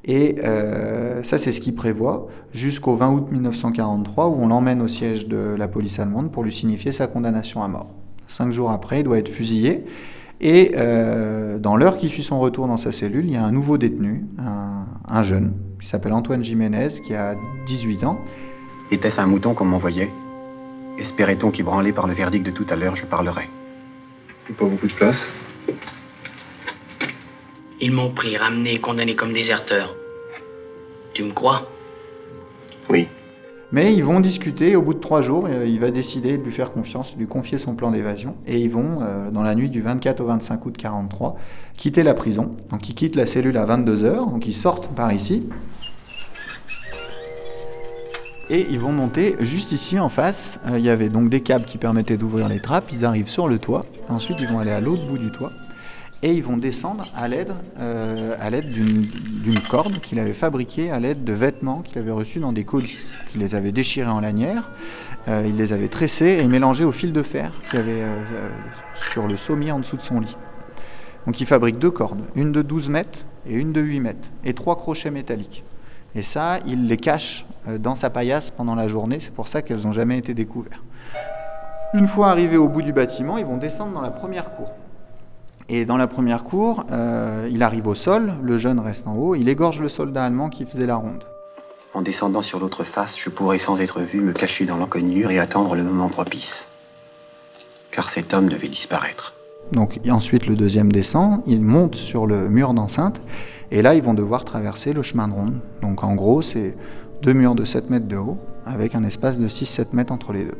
Et 0.05 0.37
euh, 0.45 1.23
ça, 1.23 1.39
c'est 1.39 1.53
ce 1.53 1.61
qu'il 1.61 1.75
prévoit 1.75 2.29
jusqu'au 2.53 2.95
20 2.95 3.13
août 3.13 3.33
1943, 3.33 4.29
où 4.29 4.37
on 4.43 4.49
l'emmène 4.49 4.83
au 4.83 4.89
siège 4.89 5.29
de 5.29 5.55
la 5.57 5.67
police 5.67 5.99
allemande 5.99 6.31
pour 6.31 6.43
lui 6.43 6.53
signifier 6.53 6.93
sa 6.93 7.07
condamnation 7.07 7.63
à 7.63 7.69
mort. 7.69 7.91
Cinq 8.35 8.51
jours 8.51 8.73
après, 8.73 8.99
il 8.99 9.05
doit 9.05 9.19
être 9.19 9.29
fusillé. 9.29 9.85
Et 10.41 10.73
euh, 10.75 11.57
dans 11.61 11.77
l'heure 11.77 11.97
qui 11.97 12.09
suit 12.09 12.25
son 12.25 12.41
retour 12.41 12.67
dans 12.67 12.77
sa 12.77 12.91
cellule, 12.91 13.27
il 13.27 13.33
y 13.33 13.37
a 13.37 13.45
un 13.45 13.53
nouveau 13.53 13.79
détenu, 13.79 14.25
un, 15.09 15.23
jeune, 15.23 15.55
qui 15.81 15.87
s'appelle 15.87 16.13
Antoine 16.13 16.43
Jiménez, 16.43 16.89
qui 17.07 17.15
a 17.15 17.37
18 17.67 18.03
ans. 18.03 18.19
Était-ce 18.91 19.21
un 19.21 19.29
mouton 19.29 19.55
qu'on 19.55 19.67
m'envoyait? 19.67 20.11
Espérait-on 20.99 21.53
qu'ébranlé 21.53 21.93
par 21.93 22.09
le 22.09 22.13
verdict 22.13 22.45
de 22.45 22.51
tout 22.51 22.67
à 22.71 22.75
l'heure, 22.75 22.97
je 22.97 23.07
parlerais 23.07 23.49
Pas 24.59 24.65
beaucoup 24.65 24.89
de 24.89 24.93
place. 24.95 25.31
Ils 27.81 27.93
m'ont 27.93 28.11
pris, 28.11 28.37
ramené, 28.37 28.81
condamné 28.81 29.15
comme 29.15 29.33
déserteur. 29.33 29.95
Tu 31.13 31.23
me 31.23 31.31
crois? 31.31 31.71
Oui. 32.91 33.07
Mais 33.75 33.93
ils 33.93 34.05
vont 34.05 34.21
discuter, 34.21 34.77
au 34.77 34.83
bout 34.83 34.95
de 34.95 35.01
trois 35.01 35.21
jours, 35.21 35.49
euh, 35.51 35.67
il 35.67 35.81
va 35.81 35.91
décider 35.91 36.39
de 36.39 36.45
lui 36.45 36.53
faire 36.53 36.71
confiance, 36.71 37.15
de 37.15 37.19
lui 37.19 37.27
confier 37.27 37.59
son 37.59 37.75
plan 37.75 37.91
d'évasion, 37.91 38.37
et 38.47 38.61
ils 38.61 38.71
vont, 38.71 39.01
euh, 39.03 39.33
dans 39.33 39.43
la 39.43 39.57
nuit 39.57 39.69
du 39.69 39.83
24 39.83 40.21
au 40.21 40.27
25 40.27 40.65
août 40.65 40.77
43, 40.79 41.37
quitter 41.77 42.05
la 42.05 42.15
prison. 42.15 42.53
Donc 42.71 42.89
ils 42.89 42.95
quittent 42.95 43.17
la 43.17 43.27
cellule 43.27 43.57
à 43.57 43.67
22h, 43.67 44.31
donc 44.31 44.47
ils 44.47 44.55
sortent 44.55 44.87
par 44.95 45.13
ici, 45.13 45.49
et 48.49 48.65
ils 48.71 48.79
vont 48.79 48.93
monter 48.93 49.35
juste 49.41 49.73
ici 49.73 49.99
en 49.99 50.09
face. 50.09 50.61
Euh, 50.69 50.79
il 50.79 50.85
y 50.85 50.89
avait 50.89 51.09
donc 51.09 51.29
des 51.29 51.41
câbles 51.41 51.65
qui 51.65 51.77
permettaient 51.77 52.17
d'ouvrir 52.17 52.47
les 52.47 52.61
trappes, 52.61 52.93
ils 52.93 53.05
arrivent 53.05 53.27
sur 53.27 53.49
le 53.49 53.59
toit, 53.59 53.85
ensuite 54.09 54.37
ils 54.41 54.47
vont 54.47 54.61
aller 54.61 54.71
à 54.71 54.81
l'autre 54.81 55.05
bout 55.05 55.19
du 55.19 55.33
toit, 55.33 55.51
et 56.25 56.33
ils 56.33 56.43
vont 56.43 56.57
descendre 56.57 57.07
à 57.15 57.29
l'aide 57.29 57.53
euh, 57.79 58.61
d'une 58.63 59.61
corde 59.69 60.01
qu'il 60.01 60.19
avait 60.19 60.33
fabriquée 60.33 60.91
à 60.91 60.99
l'aide 60.99 61.23
de 61.23 61.35
vêtements 61.35 61.83
qu'il 61.83 61.99
avait 61.99 62.11
reçus 62.11 62.39
dans 62.39 62.53
des 62.53 62.65
colis. 62.65 63.13
Il 63.35 63.43
les 63.43 63.55
avait 63.55 63.73
déchirés 63.73 64.11
en 64.11 64.21
lanière, 64.21 64.71
euh, 65.29 65.45
il 65.47 65.57
les 65.57 65.75
avait 65.75 65.89
tressés 65.89 66.39
et 66.41 66.49
mélangés 66.49 66.85
au 66.85 66.93
fil 66.93 67.13
de 67.13 67.23
fer 67.23 67.53
qu'il 67.63 67.79
avait 67.79 68.01
euh, 68.01 68.49
sur 68.95 69.27
le 69.27 69.37
sommier 69.37 69.71
en 69.71 69.81
dessous 69.81 69.99
de 69.99 70.03
son 70.03 70.19
lit. 70.19 70.35
Donc 71.27 71.43
il 71.43 71.47
fabrique 71.47 71.79
deux 71.79 71.91
cordes, 71.91 72.23
une 72.37 72.53
de 72.53 72.63
12 72.63 72.89
mètres 72.89 73.27
et 73.47 73.53
une 73.55 73.73
de 73.75 73.83
8 73.83 74.01
mètres, 74.01 74.31
et 74.47 74.55
trois 74.55 74.77
crochets 74.77 75.11
métalliques. 75.11 75.63
Et 76.15 76.23
ça, 76.23 76.59
il 76.65 76.87
les 76.87 76.97
cache 76.97 77.45
dans 77.79 77.97
sa 77.97 78.09
paillasse 78.09 78.51
pendant 78.51 78.75
la 78.75 78.89
journée, 78.89 79.19
c'est 79.21 79.33
pour 79.33 79.49
ça 79.49 79.61
qu'elles 79.61 79.83
n'ont 79.83 79.93
jamais 79.93 80.17
été 80.17 80.33
découvertes. 80.33 80.81
Une 81.93 82.07
fois 82.07 82.31
arrivés 82.31 82.57
au 82.57 82.69
bout 82.69 82.83
du 82.83 82.95
bâtiment, 82.95 83.37
ils 83.37 83.45
vont 83.45 83.59
descendre 83.59 83.93
dans 83.93 84.01
la 84.01 84.11
première 84.11 84.55
cour. 84.55 84.73
Et 85.69 85.87
dans 85.87 85.97
la 85.97 86.07
première 86.07 86.45
cour, 86.45 86.85
euh, 86.93 87.49
il 87.51 87.63
arrive 87.63 87.87
au 87.87 87.95
sol, 87.95 88.35
le 88.43 88.59
jeune 88.59 88.79
reste 88.79 89.07
en 89.07 89.15
haut, 89.15 89.35
il 89.35 89.49
égorge 89.49 89.81
le 89.81 89.89
soldat 89.89 90.25
allemand 90.25 90.51
qui 90.51 90.67
faisait 90.67 90.87
la 90.87 90.97
ronde. 90.97 91.25
En 91.95 92.03
descendant 92.03 92.43
sur 92.43 92.59
l'autre 92.59 92.85
face, 92.85 93.19
je 93.19 93.31
pourrais 93.31 93.59
sans 93.59 93.81
être 93.81 94.01
vu 94.01 94.21
me 94.21 94.33
cacher 94.33 94.67
dans 94.67 94.77
l'encoignure 94.77 95.31
et 95.31 95.39
attendre 95.39 95.75
le 95.75 95.83
moment 95.83 96.09
propice. 96.09 96.69
Car 97.91 98.11
cet 98.11 98.35
homme 98.35 98.49
devait 98.49 98.69
disparaître. 98.69 99.33
Donc 99.73 99.99
ensuite 100.11 100.47
le 100.47 100.57
deuxième 100.57 100.93
descend, 100.93 101.41
il 101.47 101.63
monte 101.63 101.95
sur 101.95 102.27
le 102.27 102.49
mur 102.51 102.75
d'enceinte, 102.75 103.21
et 103.71 103.81
là 103.81 103.95
ils 103.95 104.03
vont 104.03 104.13
devoir 104.13 104.45
traverser 104.45 104.93
le 104.93 105.03
chemin 105.03 105.29
de 105.29 105.33
ronde. 105.33 105.61
Donc 105.81 106.05
en 106.05 106.15
gros 106.15 106.43
c'est 106.43 106.77
deux 107.23 107.33
murs 107.33 107.55
de 107.55 107.65
7 107.65 107.89
mètres 107.89 108.09
de 108.09 108.17
haut, 108.17 108.37
avec 108.67 108.95
un 108.95 109.05
espace 109.05 109.39
de 109.39 109.49
6-7 109.49 109.87
mètres 109.93 110.13
entre 110.13 110.33
les 110.33 110.45
deux. 110.45 110.59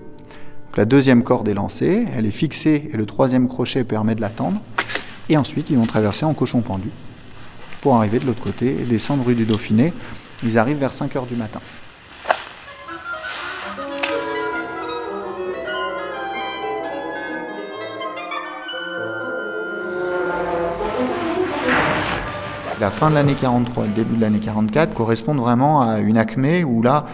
La 0.77 0.85
deuxième 0.87 1.23
corde 1.23 1.49
est 1.49 1.55
lancée, 1.55 2.05
elle 2.17 2.27
est 2.27 2.33
fixée 2.33 2.91
et 2.93 2.97
le 2.97 3.07
troisième 3.07 3.47
crochet 3.47 3.85
permet 3.85 4.17
de 4.17 4.21
la 4.21 4.29
tendre. 4.29 4.61
Et 5.29 5.37
ensuite, 5.37 5.71
ils 5.71 5.77
vont 5.77 5.87
traverser 5.87 6.25
en 6.25 6.35
cochon 6.35 6.63
pendu 6.63 6.91
pour 7.81 7.95
arriver 7.95 8.19
de 8.19 8.27
l'autre 8.27 8.43
côté 8.43 8.77
et 8.81 8.85
descendre 8.85 9.25
rue 9.25 9.35
du 9.35 9.45
Dauphiné. 9.45 9.93
Ils 10.43 10.59
arrivent 10.59 10.79
vers 10.79 10.93
5 10.93 11.15
heures 11.15 11.27
du 11.27 11.37
matin. 11.37 11.61
La 22.81 22.91
fin 22.91 23.09
de 23.09 23.15
l'année 23.15 23.35
43 23.35 23.85
et 23.85 23.89
le 23.89 23.95
début 23.95 24.17
de 24.17 24.21
l'année 24.21 24.41
44 24.41 24.93
correspondent 24.93 25.39
vraiment 25.39 25.81
à 25.81 26.01
une 26.01 26.19
acmé 26.19 26.65
où 26.65 26.83
là, 26.83 27.07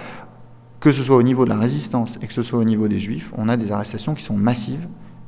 que 0.80 0.92
ce 0.92 1.02
soit 1.02 1.16
au 1.16 1.22
niveau 1.22 1.44
de 1.44 1.50
la 1.50 1.58
résistance 1.58 2.10
et 2.22 2.26
que 2.26 2.32
ce 2.32 2.42
soit 2.42 2.58
au 2.58 2.64
niveau 2.64 2.88
des 2.88 2.98
juifs, 2.98 3.30
on 3.36 3.48
a 3.48 3.56
des 3.56 3.70
arrestations 3.70 4.14
qui 4.14 4.22
sont 4.22 4.36
massives 4.36 4.86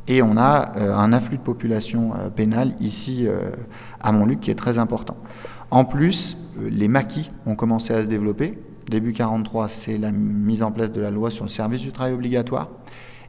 et 0.08 0.22
on 0.22 0.36
a 0.36 0.72
euh, 0.76 0.94
un 0.96 1.12
afflux 1.12 1.36
de 1.36 1.42
population 1.42 2.12
euh, 2.14 2.30
pénale 2.30 2.74
ici 2.80 3.26
euh, 3.26 3.50
à 4.00 4.12
Montluc 4.12 4.40
qui 4.40 4.50
est 4.50 4.56
très 4.56 4.78
important. 4.78 5.16
En 5.70 5.84
plus, 5.84 6.36
les 6.60 6.88
maquis 6.88 7.28
ont 7.46 7.54
commencé 7.54 7.94
à 7.94 8.02
se 8.02 8.08
développer. 8.08 8.58
Début 8.88 9.12
43, 9.12 9.68
c'est 9.68 9.98
la 9.98 10.10
mise 10.10 10.62
en 10.62 10.72
place 10.72 10.90
de 10.90 11.00
la 11.00 11.10
loi 11.10 11.30
sur 11.30 11.44
le 11.44 11.50
service 11.50 11.80
du 11.80 11.92
travail 11.92 12.14
obligatoire. 12.14 12.68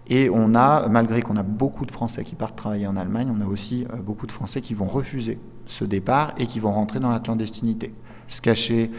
Et 0.08 0.30
on 0.30 0.56
a, 0.56 0.90
malgré 0.90 1.22
qu'on 1.22 1.38
a 1.38 1.44
beaucoup 1.44 1.86
de 1.86 1.92
Français 1.92 2.26
qui 2.26 2.36
partent 2.36 2.58
travailler 2.58 2.88
en 2.88 2.98
Allemagne, 2.98 3.32
on 3.34 3.42
a 3.42 3.48
aussi 3.48 3.86
beaucoup 4.06 4.28
de 4.28 4.34
Français 4.34 4.60
qui 4.60 4.74
vont 4.74 4.88
refuser 4.88 5.40
ce 5.68 5.86
départ 5.86 6.34
et 6.38 6.48
qui 6.48 6.60
vont 6.60 6.74
rentrer 6.74 7.00
dans 7.00 7.12
la 7.12 7.20
clandestinité. 7.20 7.94
Se 8.28 8.42
cacher 8.42 8.92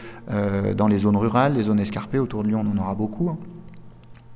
dans 0.76 0.88
les 0.88 0.98
zones 0.98 1.16
rurales, 1.16 1.54
les 1.54 1.64
zones 1.64 1.80
escarpées, 1.80 2.18
autour 2.18 2.42
de 2.42 2.48
Lyon 2.48 2.64
on 2.64 2.78
en 2.78 2.82
aura 2.82 2.94
beaucoup. 2.94 3.30
Hein. 3.30 3.38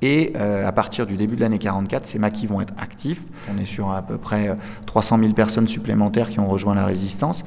Et 0.01 0.31
euh, 0.37 0.65
à 0.65 0.71
partir 0.71 1.05
du 1.05 1.17
début 1.17 1.35
de 1.35 1.41
l'année 1.41 1.59
44, 1.59 2.05
ces 2.05 2.19
maquis 2.19 2.47
vont 2.47 2.61
être 2.61 2.73
actifs. 2.77 3.21
On 3.53 3.59
est 3.59 3.65
sur 3.65 3.91
à 3.91 4.01
peu 4.01 4.17
près 4.17 4.57
300 4.85 5.17
euh, 5.17 5.21
000 5.23 5.33
personnes 5.33 5.67
supplémentaires 5.67 6.29
qui 6.29 6.39
ont 6.39 6.47
rejoint 6.47 6.73
la 6.73 6.85
résistance. 6.85 7.43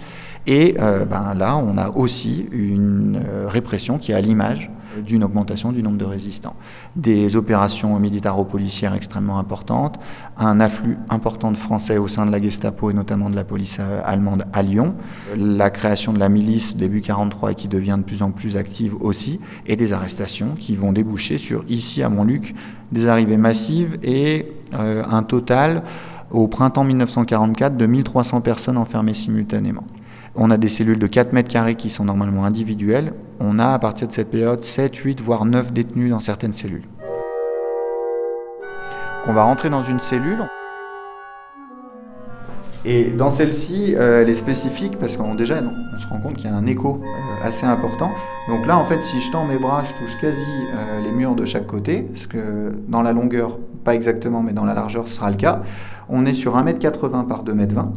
Et 0.47 0.77
euh, 0.79 1.05
ben, 1.05 1.35
là, 1.35 1.57
on 1.57 1.79
a 1.79 1.89
aussi 1.91 2.47
une 2.53 3.21
répression 3.47 3.99
qui 3.99 4.13
est 4.13 4.15
à 4.15 4.21
l'image 4.21 4.71
d'une 5.05 5.25
augmentation 5.25 5.73
du 5.73 5.83
nombre 5.83 5.99
de 5.99 6.05
résistants. 6.05 6.57
Des 6.97 7.37
opérations 7.37 7.99
militaro-policières 7.99 8.95
extrêmement 8.95 9.39
importantes, 9.39 9.99
un 10.39 10.61
afflux 10.61 10.99
important 11.09 11.51
de 11.51 11.57
Français 11.57 11.99
au 11.99 12.09
sein 12.09 12.27
de 12.27 12.33
la 12.33 12.41
Gestapo 12.41 12.91
et 12.91 12.95
notamment 12.95 13.31
de 13.31 13.37
la 13.37 13.45
police 13.45 13.79
allemande 14.05 14.45
à 14.53 14.63
Lyon, 14.63 14.95
la 15.37 15.71
création 15.71 16.13
de 16.13 16.19
la 16.19 16.29
milice 16.29 16.77
début 16.77 17.01
43 17.01 17.53
et 17.53 17.55
qui 17.55 17.69
devient 17.69 17.97
de 17.99 18.05
plus 18.05 18.23
en 18.23 18.31
plus 18.31 18.57
active 18.57 18.95
aussi, 19.01 19.41
et 19.67 19.77
des 19.77 19.93
arrestations 19.93 20.55
qui 20.59 20.77
vont 20.77 20.93
déboucher 20.93 21.39
sur, 21.39 21.65
ici 21.69 22.03
à 22.03 22.09
Montluc, 22.09 22.55
des 22.91 23.07
arrivées 23.07 23.37
massives 23.37 23.99
et 24.03 24.53
euh, 24.75 25.03
un 25.11 25.23
total 25.23 25.83
au 26.31 26.49
printemps 26.49 26.85
1944 26.85 27.77
de 27.77 27.87
1300 27.87 28.41
personnes 28.41 28.79
enfermées 28.79 29.15
simultanément. 29.15 29.85
On 30.35 30.51
a 30.51 30.57
des 30.57 30.69
cellules 30.69 30.99
de 30.99 31.07
4 31.07 31.35
mètres 31.35 31.51
carrés 31.51 31.75
qui 31.75 31.91
sont 31.91 32.05
normalement 32.05 32.47
individuelles. 32.47 33.13
On 33.39 33.59
a 33.59 33.67
à 33.67 33.79
partir 33.79 34.09
de 34.09 34.13
cette 34.13 34.31
période 34.31 34.65
7, 34.65 34.97
8, 34.97 35.21
voire 35.21 35.45
9 35.45 35.75
détenus 35.75 36.11
dans 36.11 36.21
certaines 36.21 36.55
cellules. 36.55 36.85
On 39.27 39.35
va 39.35 39.45
rentrer 39.45 39.69
dans 39.69 39.83
une 39.83 40.01
cellule. 40.01 40.49
Et 42.85 43.11
dans 43.11 43.31
celle-ci, 43.31 43.95
euh, 43.95 44.23
elle 44.23 44.31
est 44.31 44.35
spécifique 44.35 44.99
parce 44.99 45.17
qu'on 45.17 45.35
déjà 45.35 45.57
on 45.63 45.99
se 45.99 46.07
rend 46.09 46.19
compte 46.19 46.37
qu'il 46.37 46.51
y 46.51 46.53
a 46.53 46.57
un 46.57 46.67
écho 46.67 47.01
euh, 47.05 47.47
assez 47.47 47.67
important. 47.67 48.11
Donc 48.49 48.67
là, 48.67 48.79
en 48.79 48.87
fait, 48.87 49.03
si 49.03 49.21
je 49.21 49.31
tends 49.31 49.45
mes 49.45 49.59
bras, 49.59 49.85
je 49.85 50.03
touche 50.03 50.21
quasi 50.21 50.41
euh, 50.41 51.03
les 51.05 51.13
murs 51.13 51.37
de 51.37 51.45
chaque 51.45 51.67
côté, 51.67 52.09
parce 52.13 52.27
que 52.27 52.73
dans 52.89 53.03
la 53.03 53.13
longueur, 53.13 53.59
pas 53.85 53.95
exactement, 53.95 54.43
mais 54.43 54.53
dans 54.53 54.65
la 54.65 54.75
largeur, 54.75 55.07
ce 55.07 55.15
sera 55.15 55.31
le 55.31 55.37
cas. 55.37 55.63
On 56.09 56.27
est 56.27 56.35
sur 56.35 56.57
1m80 56.57 57.27
par 57.29 57.45
2m20. 57.45 57.93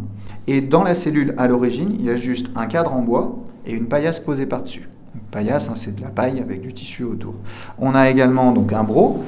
Et 0.48 0.62
dans 0.62 0.84
la 0.84 0.94
cellule, 0.94 1.34
à 1.38 1.48
l'origine, 1.48 1.96
il 1.98 2.06
y 2.06 2.10
a 2.10 2.16
juste 2.16 2.52
un 2.56 2.68
cadre 2.68 2.94
en 2.94 3.02
bois 3.02 3.36
et 3.66 3.74
une 3.74 3.88
paillasse 3.88 4.20
posée 4.20 4.46
par-dessus. 4.46 4.90
Une 5.16 5.22
paillasse, 5.22 5.70
hein, 5.70 5.74
c'est 5.76 5.96
de 5.96 6.02
la 6.02 6.10
paille 6.10 6.40
avec 6.40 6.62
du 6.62 6.74
tissu 6.74 7.04
autour. 7.04 7.34
On 7.80 7.96
a 7.96 8.10
également 8.10 8.54
un 8.54 8.84
bro, 8.84 9.24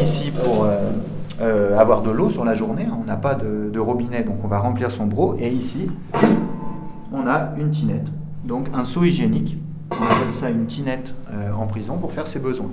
ici 0.00 0.30
pour 0.30 0.64
euh, 0.64 0.90
euh, 1.40 1.78
avoir 1.78 2.02
de 2.02 2.10
l'eau 2.10 2.30
sur 2.30 2.44
la 2.44 2.54
journée. 2.54 2.86
On 3.00 3.04
n'a 3.04 3.16
pas 3.16 3.34
de, 3.34 3.78
robinet, 3.78 4.22
donc 4.22 4.36
on 4.44 4.48
va 4.48 4.58
remplir 4.58 4.90
son 4.90 5.06
bro. 5.06 5.36
Et 5.40 5.48
ici, 5.48 5.90
on 7.12 7.26
a 7.26 7.52
une 7.58 7.70
tinette, 7.70 8.06
donc 8.44 8.68
un 8.72 8.84
seau 8.84 9.02
hygiénique. 9.02 9.58
On 9.90 10.04
appelle 10.04 10.30
ça 10.30 10.48
une 10.48 10.66
tinette 10.66 11.12
euh, 11.32 11.52
en 11.52 11.66
prison 11.66 11.96
pour 11.96 12.12
faire 12.12 12.28
ses 12.28 12.38
besoins. 12.38 12.70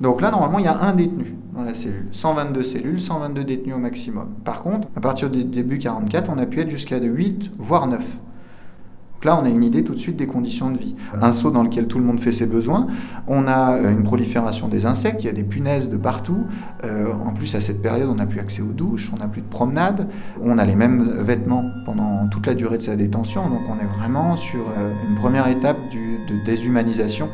Donc 0.00 0.20
là, 0.20 0.30
normalement, 0.30 0.58
il 0.58 0.64
y 0.64 0.68
a 0.68 0.80
un 0.80 0.94
détenu 0.94 1.34
dans 1.54 1.62
la 1.62 1.74
cellule. 1.74 2.06
122 2.12 2.62
cellules, 2.62 3.00
122 3.00 3.44
détenus 3.44 3.74
au 3.74 3.78
maximum. 3.78 4.28
Par 4.44 4.62
contre, 4.62 4.88
à 4.96 5.00
partir 5.00 5.28
du 5.28 5.44
début 5.44 5.78
44, 5.78 6.30
on 6.34 6.38
a 6.38 6.46
pu 6.46 6.60
être 6.60 6.70
jusqu'à 6.70 6.98
8, 6.98 7.52
voire 7.58 7.88
9. 7.88 7.98
Donc 7.98 9.24
là, 9.24 9.40
on 9.42 9.44
a 9.44 9.48
une 9.48 9.64
idée 9.64 9.82
tout 9.82 9.94
de 9.94 9.98
suite 9.98 10.16
des 10.16 10.28
conditions 10.28 10.70
de 10.70 10.78
vie. 10.78 10.94
Un 11.20 11.32
seau 11.32 11.50
dans 11.50 11.64
lequel 11.64 11.88
tout 11.88 11.98
le 11.98 12.04
monde 12.04 12.20
fait 12.20 12.30
ses 12.30 12.46
besoins. 12.46 12.86
On 13.26 13.48
a 13.48 13.72
euh, 13.72 13.90
une 13.90 14.04
prolifération 14.04 14.68
des 14.68 14.86
insectes, 14.86 15.24
il 15.24 15.26
y 15.26 15.28
a 15.28 15.32
des 15.32 15.42
punaises 15.42 15.90
de 15.90 15.96
partout. 15.96 16.44
Euh, 16.84 17.12
en 17.26 17.32
plus, 17.32 17.56
à 17.56 17.60
cette 17.60 17.82
période, 17.82 18.08
on 18.08 18.14
n'a 18.14 18.26
plus 18.26 18.38
accès 18.38 18.62
aux 18.62 18.66
douches, 18.66 19.10
on 19.12 19.16
n'a 19.16 19.26
plus 19.26 19.40
de 19.40 19.48
promenade. 19.48 20.06
On 20.40 20.56
a 20.56 20.64
les 20.64 20.76
mêmes 20.76 21.02
vêtements 21.22 21.64
pendant 21.84 22.28
toute 22.28 22.46
la 22.46 22.54
durée 22.54 22.78
de 22.78 22.84
sa 22.84 22.94
détention. 22.94 23.48
Donc 23.48 23.62
on 23.68 23.82
est 23.82 23.98
vraiment 23.98 24.36
sur 24.36 24.60
euh, 24.60 24.92
une 25.08 25.16
première 25.16 25.48
étape 25.48 25.78
de 25.90 26.44
déshumanisation 26.44 27.30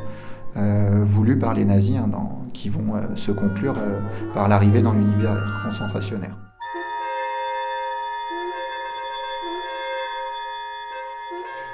voulue 1.05 1.37
par 1.37 1.53
les 1.53 1.65
nazis 1.65 1.97
hein, 1.97 2.07
dans, 2.07 2.44
qui 2.55 2.71
vont 2.71 2.97
euh, 2.97 3.15
se 3.17 3.33
conclure 3.33 3.75
euh, 3.77 4.01
par 4.33 4.49
l'arrivée 4.49 4.81
dans 4.81 4.95
l'univers 4.95 5.37
concentrationnaire. 5.65 6.37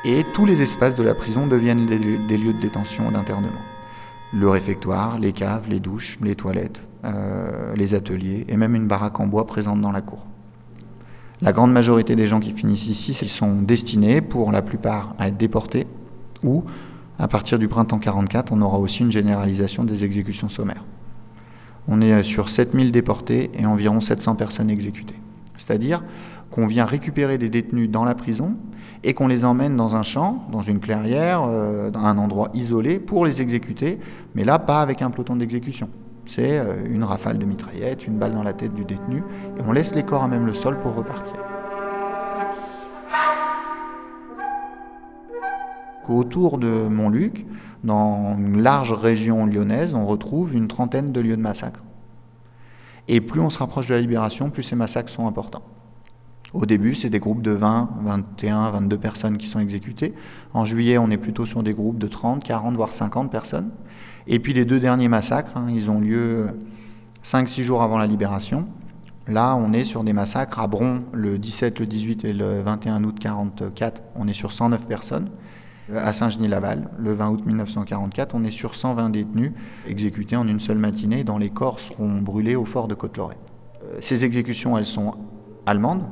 Et 0.05 0.25
tous 0.33 0.47
les 0.47 0.63
espaces 0.63 0.97
de 0.97 1.03
la 1.03 1.15
prison 1.15 1.47
deviennent 1.47 1.87
des 1.87 1.99
lieux 2.39 2.55
de 2.55 2.61
détention 2.61 3.11
et 3.11 3.13
d'internement. 3.13 3.61
Le 4.33 4.49
réfectoire, 4.49 5.19
les 5.19 5.33
caves, 5.33 5.69
les 5.69 5.79
douches, 5.79 6.19
les 6.23 6.35
toilettes, 6.35 6.83
euh, 7.05 7.75
les 7.77 7.95
ateliers 7.95 8.47
et 8.49 8.57
même 8.57 8.75
une 8.75 8.87
baraque 8.87 9.21
en 9.21 9.27
bois 9.27 9.47
présente 9.47 9.81
dans 9.81 9.93
la 9.93 10.01
cour. 10.01 10.27
La 11.43 11.53
grande 11.53 11.73
majorité 11.73 12.17
des 12.17 12.27
gens 12.27 12.41
qui 12.41 12.53
finissent 12.53 12.87
ici, 12.87 13.17
ils 13.23 13.29
sont 13.29 13.63
destinés 13.63 14.21
pour 14.21 14.53
la 14.53 14.63
plupart 14.63 15.15
à 15.19 15.29
être 15.29 15.37
déportés 15.37 15.87
ou 16.43 16.65
à 17.21 17.29
partir 17.29 17.59
du 17.59 17.69
printemps 17.69 17.99
44, 17.99 18.51
on 18.51 18.63
aura 18.63 18.79
aussi 18.79 19.03
une 19.03 19.13
généralisation 19.13 19.85
des 19.85 20.05
exécutions 20.05 20.49
sommaires. 20.49 20.85
On 21.87 22.01
est 22.01 22.23
sur 22.23 22.49
7000 22.49 22.93
déportés 22.93 23.51
et 23.59 23.67
environ 23.67 24.01
700 24.01 24.37
personnes 24.37 24.71
exécutées. 24.71 25.21
C'est-à-dire 25.59 26.03
qu'on 26.51 26.67
vient 26.67 26.87
récupérer 26.87 27.37
des 27.37 27.51
détenus 27.51 27.91
dans 27.91 28.05
la 28.05 28.15
prison 28.15 28.55
et 29.05 29.13
qu'on 29.13 29.29
les 29.29 29.45
emmène 29.45 29.77
dans 29.77 29.97
un 29.97 30.03
champ, 30.03 30.47
dans 30.51 30.63
une 30.63 30.81
clairière, 30.81 31.45
euh, 31.47 31.91
dans 31.91 32.01
un 32.01 32.17
endroit 32.17 32.49
isolé 32.55 32.99
pour 32.99 33.27
les 33.27 33.43
exécuter, 33.43 33.99
mais 34.35 34.45
là 34.45 34.59
pas 34.59 34.81
avec 34.81 35.03
un 35.03 35.11
peloton 35.11 35.37
d'exécution. 35.37 35.91
C'est 36.25 36.59
euh, 36.59 36.87
une 36.91 37.05
rafale 37.05 37.39
de 37.39 37.45
mitraillette, 37.45 38.07
une 38.07 38.17
balle 38.17 38.33
dans 38.33 38.43
la 38.43 38.55
tête 38.55 38.73
du 38.73 38.87
détenu, 38.87 39.23
et 39.59 39.63
on 39.67 39.73
laisse 39.73 39.95
les 39.95 40.05
corps 40.05 40.23
à 40.23 40.29
même 40.29 40.47
le 40.47 40.55
sol 40.55 40.79
pour 40.83 40.95
repartir. 40.95 41.35
Autour 46.11 46.59
de 46.59 46.89
Montluc, 46.89 47.47
dans 47.85 48.37
une 48.37 48.61
large 48.61 48.93
région 48.93 49.47
lyonnaise, 49.47 49.95
on 49.95 50.07
retrouve 50.07 50.57
une 50.57 50.67
trentaine 50.67 51.13
de 51.13 51.21
lieux 51.21 51.37
de 51.37 51.41
massacre. 51.41 51.85
Et 53.07 53.21
plus 53.21 53.41
on 53.41 53.49
se 53.49 53.59
rapproche 53.59 53.87
de 53.87 53.95
la 53.95 54.01
libération, 54.01 54.51
plus 54.51 54.65
ces 54.65 54.75
massacres 54.75 55.09
sont 55.09 55.29
importants. 55.29 55.63
Au 56.53 56.67
début, 56.67 56.97
c'est 56.97 57.11
des 57.11 57.21
groupes 57.21 57.43
de 57.43 57.53
20, 57.53 57.91
21, 58.01 58.73
22 58.73 58.99
personnes 58.99 59.39
qui 59.39 59.47
sont 59.47 59.61
exécutées. 59.61 60.13
En 60.53 60.65
juillet, 60.65 60.99
on 60.99 61.13
est 61.13 61.17
plutôt 61.17 61.47
sur 61.47 61.63
des 61.63 61.75
groupes 61.75 61.99
de 61.99 62.09
30, 62.09 62.43
40, 62.43 62.75
voire 62.75 62.91
50 62.91 63.31
personnes. 63.31 63.71
Et 64.27 64.41
puis 64.41 64.53
les 64.53 64.65
deux 64.65 64.81
derniers 64.81 65.09
massacres, 65.09 65.57
hein, 65.57 65.69
ils 65.71 65.91
ont 65.91 66.01
lieu 66.01 66.49
5-6 67.23 67.63
jours 67.63 67.83
avant 67.83 67.99
la 67.99 68.09
libération. 68.09 68.67
Là, 69.29 69.55
on 69.55 69.73
est 69.73 69.85
sur 69.85 70.03
des 70.03 70.13
massacres 70.13 70.59
à 70.59 70.67
Bron 70.67 70.99
le 71.13 71.39
17, 71.39 71.79
le 71.79 71.87
18 71.87 72.25
et 72.25 72.33
le 72.33 72.63
21 72.63 73.05
août 73.05 73.15
1944. 73.15 74.03
On 74.17 74.27
est 74.27 74.35
sur 74.35 74.51
109 74.51 74.87
personnes. 74.87 75.31
Euh, 75.93 76.01
à 76.03 76.13
Saint-Genis-Laval, 76.13 76.89
le 76.99 77.15
20 77.15 77.31
août 77.31 77.47
1944. 77.47 78.35
On 78.35 78.45
est 78.45 78.51
sur 78.51 78.75
120 78.75 79.11
détenus 79.11 79.53
exécutés 79.87 80.37
en 80.37 80.47
une 80.47 80.61
seule 80.61 80.79
matinée, 80.79 81.25
dont 81.25 81.39
les 81.39 81.51
corps 81.51 81.81
seront 81.81 82.21
brûlés 82.21 82.57
au 82.57 82.65
fort 82.65 82.89
de 82.89 82.95
Côte-Lorraine. 82.95 83.39
Euh, 83.85 83.99
ces 84.01 84.25
exécutions, 84.25 84.77
elles 84.77 84.87
sont 84.87 85.13
allemandes, 85.67 86.03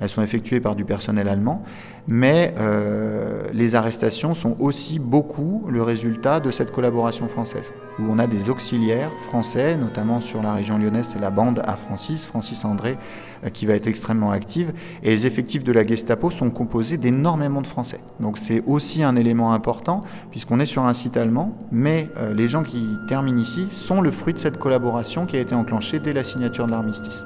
elles 0.00 0.08
sont 0.08 0.22
effectuées 0.22 0.60
par 0.60 0.76
du 0.76 0.84
personnel 0.84 1.28
allemand, 1.28 1.62
mais 2.06 2.54
euh, 2.58 3.48
les 3.52 3.74
arrestations 3.74 4.34
sont 4.34 4.56
aussi 4.60 4.98
beaucoup 4.98 5.64
le 5.68 5.82
résultat 5.82 6.40
de 6.40 6.50
cette 6.50 6.70
collaboration 6.70 7.28
française, 7.28 7.70
où 7.98 8.04
on 8.08 8.18
a 8.18 8.26
des 8.26 8.50
auxiliaires 8.50 9.10
français, 9.28 9.76
notamment 9.76 10.20
sur 10.20 10.42
la 10.42 10.52
région 10.52 10.78
lyonnaise, 10.78 11.10
c'est 11.12 11.20
la 11.20 11.30
bande 11.30 11.62
à 11.64 11.76
Francis, 11.76 12.24
Francis 12.24 12.64
André, 12.64 12.96
euh, 13.44 13.50
qui 13.50 13.66
va 13.66 13.74
être 13.74 13.86
extrêmement 13.86 14.30
active, 14.30 14.72
et 15.02 15.10
les 15.10 15.26
effectifs 15.26 15.64
de 15.64 15.72
la 15.72 15.86
Gestapo 15.86 16.30
sont 16.30 16.50
composés 16.50 16.96
d'énormément 16.96 17.62
de 17.62 17.66
Français. 17.66 18.00
Donc 18.20 18.38
c'est 18.38 18.62
aussi 18.66 19.02
un 19.02 19.16
élément 19.16 19.52
important, 19.52 20.02
puisqu'on 20.30 20.60
est 20.60 20.66
sur 20.66 20.84
un 20.84 20.94
site 20.94 21.16
allemand, 21.16 21.56
mais 21.70 22.08
euh, 22.18 22.32
les 22.34 22.48
gens 22.48 22.62
qui 22.62 22.86
terminent 23.08 23.40
ici 23.40 23.68
sont 23.72 24.00
le 24.00 24.10
fruit 24.10 24.34
de 24.34 24.38
cette 24.38 24.58
collaboration 24.58 25.26
qui 25.26 25.36
a 25.36 25.40
été 25.40 25.54
enclenchée 25.54 25.98
dès 25.98 26.12
la 26.12 26.24
signature 26.24 26.66
de 26.66 26.70
l'armistice. 26.70 27.24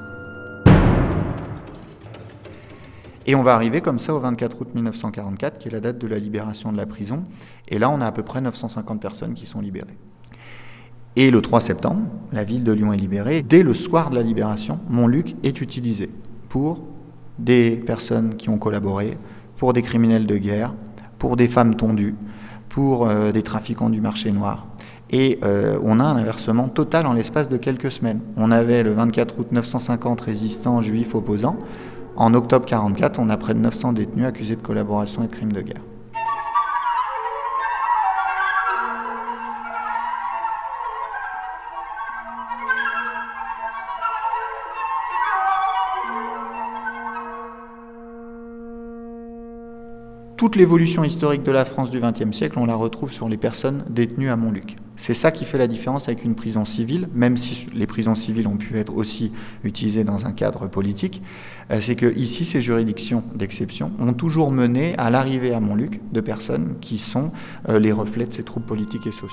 Et 3.25 3.35
on 3.35 3.43
va 3.43 3.53
arriver 3.53 3.79
comme 3.79 3.99
ça 3.99 4.13
au 4.13 4.19
24 4.19 4.61
août 4.61 4.69
1944, 4.75 5.57
qui 5.57 5.69
est 5.69 5.71
la 5.71 5.79
date 5.79 5.97
de 5.97 6.07
la 6.07 6.19
libération 6.19 6.73
de 6.73 6.77
la 6.77 6.85
prison. 6.85 7.23
Et 7.69 7.79
là, 7.79 7.89
on 7.89 8.01
a 8.01 8.07
à 8.07 8.11
peu 8.11 8.23
près 8.23 8.41
950 8.41 8.99
personnes 8.99 9.33
qui 9.33 9.45
sont 9.45 9.61
libérées. 9.61 9.97
Et 11.15 11.29
le 11.29 11.41
3 11.41 11.61
septembre, 11.61 12.01
la 12.31 12.43
ville 12.43 12.63
de 12.63 12.71
Lyon 12.71 12.91
est 12.91 12.97
libérée. 12.97 13.43
Dès 13.43 13.61
le 13.61 13.75
soir 13.75 14.09
de 14.09 14.15
la 14.15 14.23
libération, 14.23 14.79
Montluc 14.89 15.35
est 15.43 15.61
utilisé 15.61 16.09
pour 16.49 16.81
des 17.37 17.71
personnes 17.85 18.35
qui 18.35 18.49
ont 18.49 18.57
collaboré, 18.57 19.17
pour 19.57 19.73
des 19.73 19.83
criminels 19.83 20.25
de 20.25 20.37
guerre, 20.37 20.73
pour 21.19 21.37
des 21.37 21.47
femmes 21.47 21.75
tondues, 21.75 22.15
pour 22.67 23.07
euh, 23.07 23.31
des 23.31 23.43
trafiquants 23.43 23.91
du 23.91 24.01
marché 24.01 24.31
noir. 24.31 24.65
Et 25.11 25.37
euh, 25.43 25.77
on 25.83 25.99
a 25.99 26.03
un 26.03 26.15
inversement 26.15 26.67
total 26.67 27.05
en 27.05 27.13
l'espace 27.13 27.47
de 27.47 27.57
quelques 27.57 27.91
semaines. 27.91 28.21
On 28.35 28.49
avait 28.49 28.81
le 28.81 28.93
24 28.93 29.39
août 29.39 29.47
950 29.51 30.19
résistants 30.21 30.81
juifs 30.81 31.13
opposants. 31.13 31.59
En 32.15 32.33
octobre 32.33 32.65
44, 32.65 33.19
on 33.19 33.29
a 33.29 33.37
près 33.37 33.53
de 33.53 33.59
900 33.59 33.93
détenus 33.93 34.25
accusés 34.25 34.55
de 34.55 34.61
collaboration 34.61 35.23
et 35.23 35.27
de 35.27 35.31
crimes 35.31 35.53
de 35.53 35.61
guerre. 35.61 35.81
Toute 50.37 50.55
l'évolution 50.55 51.03
historique 51.03 51.43
de 51.43 51.51
la 51.51 51.63
France 51.63 51.91
du 51.91 51.99
XXe 51.99 52.35
siècle, 52.35 52.57
on 52.57 52.65
la 52.65 52.75
retrouve 52.75 53.11
sur 53.11 53.29
les 53.29 53.37
personnes 53.37 53.83
détenues 53.89 54.29
à 54.29 54.35
Montluc. 54.35 54.77
C'est 54.95 55.13
ça 55.13 55.31
qui 55.31 55.45
fait 55.45 55.57
la 55.57 55.67
différence 55.67 56.07
avec 56.07 56.23
une 56.23 56.35
prison 56.35 56.65
civile, 56.65 57.07
même 57.13 57.37
si 57.37 57.67
les 57.73 57.87
prisons 57.87 58.15
civiles 58.15 58.47
ont 58.47 58.57
pu 58.57 58.77
être 58.77 58.95
aussi 58.95 59.31
utilisées 59.63 60.03
dans 60.03 60.25
un 60.25 60.31
cadre 60.31 60.67
politique. 60.67 61.21
Euh, 61.71 61.79
c'est 61.81 61.95
que 61.95 62.15
ici, 62.17 62.45
ces 62.45 62.61
juridictions 62.61 63.23
d'exception 63.35 63.91
ont 63.99 64.13
toujours 64.13 64.51
mené 64.51 64.95
à 64.97 65.09
l'arrivée 65.09 65.53
à 65.53 65.59
Montluc 65.59 66.01
de 66.11 66.21
personnes 66.21 66.75
qui 66.81 66.97
sont 66.97 67.31
euh, 67.69 67.79
les 67.79 67.91
reflets 67.91 68.25
de 68.25 68.33
ces 68.33 68.43
troubles 68.43 68.65
politiques 68.65 69.07
et 69.07 69.11
sociaux. 69.11 69.29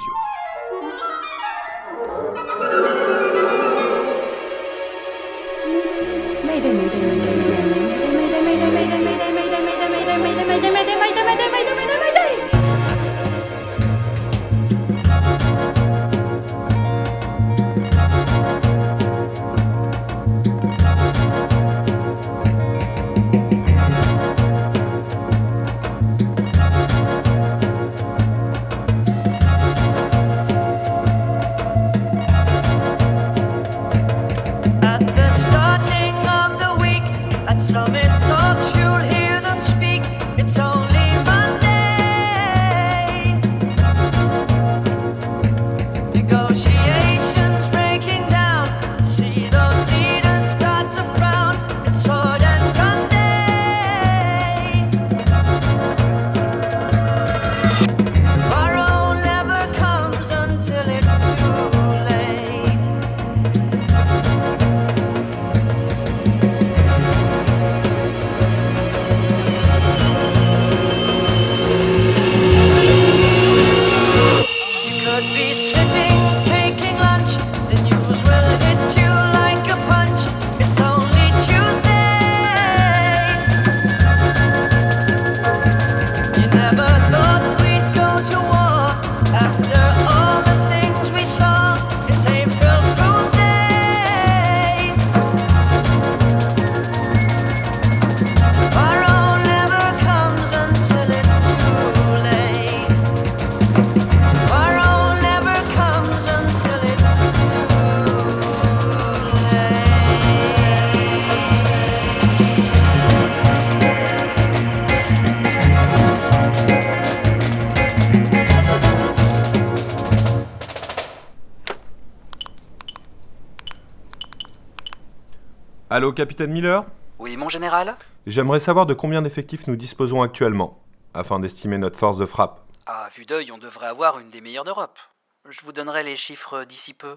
Allô, 125.92 126.12
capitaine 126.12 126.52
Miller? 126.52 126.84
Oui, 127.18 127.36
mon 127.36 127.48
général? 127.48 127.96
J'aimerais 128.24 128.60
savoir 128.60 128.86
de 128.86 128.94
combien 128.94 129.22
d'effectifs 129.22 129.66
nous 129.66 129.74
disposons 129.74 130.22
actuellement, 130.22 130.78
afin 131.14 131.40
d'estimer 131.40 131.78
notre 131.78 131.98
force 131.98 132.16
de 132.16 132.26
frappe. 132.26 132.60
À 132.86 133.08
vue 133.12 133.26
d'œil, 133.26 133.50
on 133.50 133.58
devrait 133.58 133.88
avoir 133.88 134.20
une 134.20 134.30
des 134.30 134.40
meilleures 134.40 134.62
d'Europe. 134.62 135.00
Je 135.48 135.60
vous 135.64 135.72
donnerai 135.72 136.04
les 136.04 136.14
chiffres 136.14 136.62
d'ici 136.62 136.94
peu. 136.94 137.16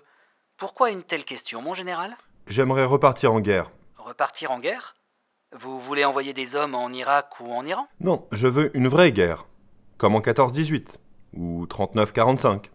Pourquoi 0.58 0.90
une 0.90 1.04
telle 1.04 1.24
question, 1.24 1.62
mon 1.62 1.76
général? 1.76 2.16
J'aimerais 2.48 2.86
repartir 2.86 3.32
en 3.32 3.42
guerre. 3.42 3.70
Repartir 4.00 4.50
en 4.50 4.58
guerre? 4.58 4.96
Vous 5.56 5.80
voulez 5.80 6.04
envoyer 6.04 6.34
des 6.34 6.56
hommes 6.56 6.74
en 6.74 6.90
Irak 6.90 7.40
ou 7.42 7.54
en 7.54 7.64
Iran? 7.68 7.88
Non, 8.00 8.28
je 8.32 8.48
veux 8.48 8.76
une 8.76 8.88
vraie 8.88 9.12
guerre. 9.12 9.46
Comme 10.00 10.16
en 10.16 10.20
14-18, 10.20 10.96
ou 11.36 11.68
39-45. 11.68 12.72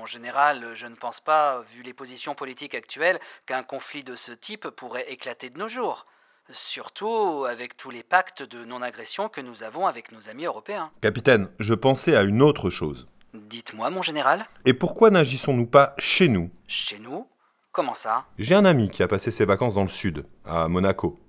Mon 0.00 0.06
général, 0.06 0.64
je 0.72 0.86
ne 0.86 0.94
pense 0.94 1.20
pas, 1.20 1.60
vu 1.74 1.82
les 1.82 1.92
positions 1.92 2.34
politiques 2.34 2.74
actuelles, 2.74 3.20
qu'un 3.44 3.62
conflit 3.62 4.02
de 4.02 4.14
ce 4.14 4.32
type 4.32 4.70
pourrait 4.70 5.12
éclater 5.12 5.50
de 5.50 5.58
nos 5.58 5.68
jours. 5.68 6.06
Surtout 6.50 7.44
avec 7.46 7.76
tous 7.76 7.90
les 7.90 8.02
pactes 8.02 8.42
de 8.42 8.64
non-agression 8.64 9.28
que 9.28 9.42
nous 9.42 9.62
avons 9.62 9.86
avec 9.86 10.10
nos 10.10 10.30
amis 10.30 10.46
européens. 10.46 10.90
Capitaine, 11.02 11.50
je 11.58 11.74
pensais 11.74 12.16
à 12.16 12.22
une 12.22 12.40
autre 12.40 12.70
chose. 12.70 13.08
Dites-moi, 13.34 13.90
mon 13.90 14.00
général. 14.00 14.46
Et 14.64 14.72
pourquoi 14.72 15.10
n'agissons-nous 15.10 15.66
pas 15.66 15.94
chez 15.98 16.28
nous? 16.28 16.50
Chez 16.66 16.98
nous? 16.98 17.28
Comment 17.70 17.92
ça? 17.92 18.24
J'ai 18.38 18.54
un 18.54 18.64
ami 18.64 18.88
qui 18.88 19.02
a 19.02 19.08
passé 19.08 19.30
ses 19.30 19.44
vacances 19.44 19.74
dans 19.74 19.82
le 19.82 19.88
sud, 19.88 20.24
à 20.46 20.66
Monaco. 20.68 21.20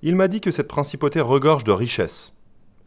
Il 0.00 0.16
m'a 0.16 0.28
dit 0.28 0.40
que 0.40 0.50
cette 0.50 0.68
principauté 0.68 1.20
regorge 1.20 1.64
de 1.64 1.72
richesses. 1.72 2.32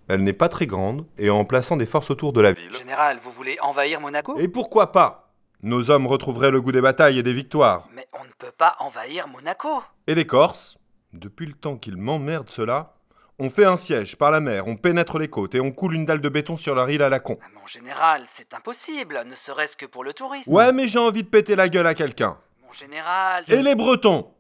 Elle 0.08 0.24
n'est 0.24 0.34
pas 0.34 0.50
très 0.50 0.66
grande, 0.66 1.06
et 1.20 1.30
en 1.30 1.46
plaçant 1.46 1.78
des 1.78 1.86
forces 1.86 2.10
autour 2.10 2.34
de 2.34 2.42
la 2.42 2.54
ville. 2.54 2.74
Général, 2.74 3.20
vous 3.22 3.30
voulez 3.30 3.60
envahir 3.62 4.02
Monaco? 4.02 4.36
Et 4.40 4.48
pourquoi 4.48 4.92
pas? 4.92 5.26
Nos 5.64 5.90
hommes 5.90 6.08
retrouveraient 6.08 6.52
le 6.52 6.62
goût 6.62 6.72
des 6.72 6.82
batailles 6.82 7.20
et 7.20 7.24
des 7.24 7.34
victoires. 7.34 7.88
Mais 7.94 8.08
on 8.14 8.24
ne 8.24 8.32
peut 8.38 8.54
pas 8.58 8.76
envahir 8.80 9.28
Monaco. 9.28 9.84
Et 10.06 10.16
les 10.16 10.26
Corses 10.26 10.78
Depuis 11.14 11.46
le 11.46 11.54
temps 11.54 11.78
qu'ils 11.78 11.98
m'emmerdent 11.98 12.50
cela, 12.50 12.94
on 13.40 13.50
fait 13.50 13.66
un 13.66 13.78
siège 13.78 14.18
par 14.18 14.32
la 14.32 14.40
mer, 14.40 14.68
on 14.68 14.76
pénètre 14.76 15.20
les 15.20 15.28
côtes 15.28 15.56
et 15.56 15.60
on 15.60 15.72
coule 15.72 15.96
une 15.96 16.06
dalle 16.06 16.22
de 16.22 16.30
béton 16.30 16.56
sur 16.56 16.74
leur 16.76 16.90
île 16.90 17.04
à 17.04 17.10
la 17.10 17.20
con. 17.20 17.38
Mon 17.54 17.66
général, 17.68 18.24
c'est 18.26 18.54
impossible, 18.54 19.24
ne 19.28 19.36
serait-ce 19.36 19.78
que 19.78 19.86
pour 19.86 20.04
le 20.04 20.14
tourisme. 20.14 20.52
Ouais, 20.52 20.72
mais 20.72 20.88
j'ai 20.88 21.00
envie 21.00 21.24
de 21.24 21.30
péter 21.30 21.56
la 21.56 21.70
gueule 21.70 21.88
à 21.88 21.94
quelqu'un. 21.94 22.38
Mon 22.64 22.72
général. 22.72 23.44
Et 23.48 23.62
les 23.62 23.76
Bretons? 23.76 24.32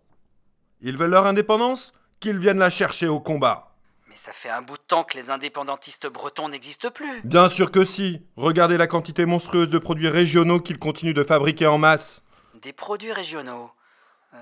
Ils 0.82 0.97
veulent 0.97 1.12
leur 1.12 1.25
indépendance? 1.25 1.93
Qu'ils 2.19 2.39
viennent 2.39 2.58
la 2.58 2.71
chercher 2.71 3.08
au 3.08 3.19
combat. 3.19 3.66
Ça 4.17 4.34
fait 4.34 4.49
un 4.49 4.62
bout 4.62 4.77
de 4.77 4.84
temps 4.88 5.03
que 5.03 5.15
les 5.15 5.30
indépendantistes 5.30 6.08
bretons 6.08 6.49
n'existent 6.49 6.89
plus. 6.89 7.21
Bien 7.23 7.47
sûr 7.49 7.71
que 7.71 7.86
si. 7.86 8.21
Regardez 8.36 8.77
la 8.77 8.88
quantité 8.88 9.25
monstrueuse 9.25 9.69
de 9.69 9.77
produits 9.77 10.10
régionaux 10.10 10.60
qu'ils 10.60 10.80
continuent 10.80 11.13
de 11.13 11.23
fabriquer 11.23 11.67
en 11.67 11.77
masse. 11.77 12.23
Des 12.62 12.73
produits 12.73 13.13
régionaux. 13.13 13.69
Euh, 14.34 14.38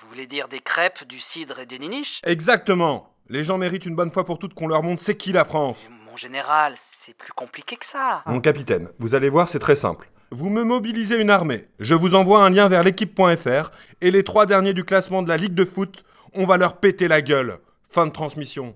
vous 0.00 0.08
voulez 0.08 0.26
dire 0.26 0.48
des 0.48 0.58
crêpes, 0.58 1.06
du 1.06 1.20
cidre 1.20 1.60
et 1.60 1.66
des 1.66 1.78
niniches? 1.78 2.20
Exactement. 2.24 3.14
Les 3.28 3.44
gens 3.44 3.58
méritent 3.58 3.86
une 3.86 3.94
bonne 3.94 4.12
fois 4.12 4.24
pour 4.26 4.38
toutes 4.38 4.54
qu'on 4.54 4.66
leur 4.66 4.82
montre 4.82 5.02
c'est 5.02 5.16
qui 5.16 5.32
la 5.32 5.44
France. 5.44 5.88
Mon 6.10 6.16
général, 6.16 6.74
c'est 6.76 7.16
plus 7.16 7.32
compliqué 7.32 7.76
que 7.76 7.86
ça. 7.86 8.22
Mon 8.26 8.40
capitaine, 8.40 8.88
vous 8.98 9.14
allez 9.14 9.28
voir, 9.28 9.48
c'est 9.48 9.60
très 9.60 9.76
simple. 9.76 10.10
Vous 10.30 10.50
me 10.50 10.64
mobilisez 10.64 11.20
une 11.20 11.30
armée. 11.30 11.68
Je 11.78 11.94
vous 11.94 12.14
envoie 12.14 12.42
un 12.42 12.50
lien 12.50 12.68
vers 12.68 12.82
l'équipe.fr 12.82 13.70
et 14.00 14.10
les 14.10 14.24
trois 14.24 14.46
derniers 14.46 14.74
du 14.74 14.84
classement 14.84 15.22
de 15.22 15.28
la 15.28 15.36
Ligue 15.36 15.54
de 15.54 15.64
foot, 15.64 16.04
on 16.34 16.44
va 16.44 16.56
leur 16.56 16.78
péter 16.78 17.06
la 17.06 17.22
gueule. 17.22 17.58
Fin 17.88 18.06
de 18.06 18.12
transmission. 18.12 18.74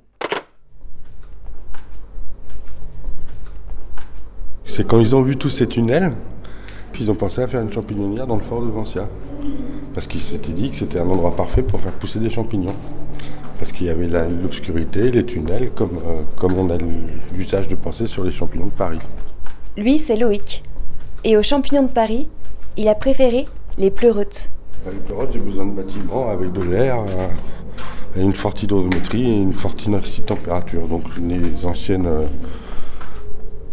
C'est 4.66 4.86
quand 4.86 4.98
ils 4.98 5.14
ont 5.14 5.22
vu 5.22 5.36
tous 5.36 5.48
ces 5.48 5.66
tunnels, 5.66 6.12
puis 6.92 7.04
ils 7.04 7.10
ont 7.10 7.14
pensé 7.14 7.40
à 7.40 7.46
faire 7.46 7.62
une 7.62 7.72
champignonnière 7.72 8.26
dans 8.26 8.36
le 8.36 8.42
fort 8.42 8.62
de 8.62 8.70
Vancia. 8.70 9.08
Parce 9.94 10.06
qu'ils 10.06 10.20
s'étaient 10.20 10.52
dit 10.52 10.70
que 10.70 10.76
c'était 10.76 10.98
un 10.98 11.08
endroit 11.08 11.34
parfait 11.34 11.62
pour 11.62 11.80
faire 11.80 11.92
pousser 11.92 12.18
des 12.18 12.30
champignons. 12.30 12.74
Parce 13.58 13.72
qu'il 13.72 13.86
y 13.86 13.90
avait 13.90 14.06
l'obscurité, 14.06 15.10
les 15.10 15.24
tunnels, 15.24 15.70
comme, 15.70 15.98
euh, 16.06 16.22
comme 16.36 16.58
on 16.58 16.68
a 16.68 16.76
l'usage 17.34 17.68
de 17.68 17.74
penser 17.74 18.06
sur 18.06 18.24
les 18.24 18.32
champignons 18.32 18.66
de 18.66 18.70
Paris. 18.70 18.98
Lui, 19.76 19.98
c'est 19.98 20.16
Loïc. 20.16 20.62
Et 21.24 21.36
aux 21.36 21.42
champignons 21.42 21.84
de 21.84 21.90
Paris, 21.90 22.28
il 22.76 22.88
a 22.88 22.94
préféré 22.94 23.46
les 23.78 23.90
pleureutes. 23.90 24.50
Avec 24.86 25.08
le 25.08 25.16
reste, 25.16 25.32
j'ai 25.32 25.38
besoin 25.38 25.66
de 25.66 25.72
bâtiments 25.72 26.28
avec 26.28 26.52
de 26.52 26.62
l'air, 26.62 26.98
euh, 26.98 27.28
et 28.16 28.22
une 28.22 28.34
forte 28.34 28.62
hydrométrie 28.62 29.30
et 29.30 29.36
une 29.36 29.54
forte 29.54 29.84
inertie 29.86 30.20
de 30.20 30.26
température. 30.26 30.86
Donc 30.88 31.04
les 31.18 31.64
anciennes 31.64 32.06
euh, 32.06 32.22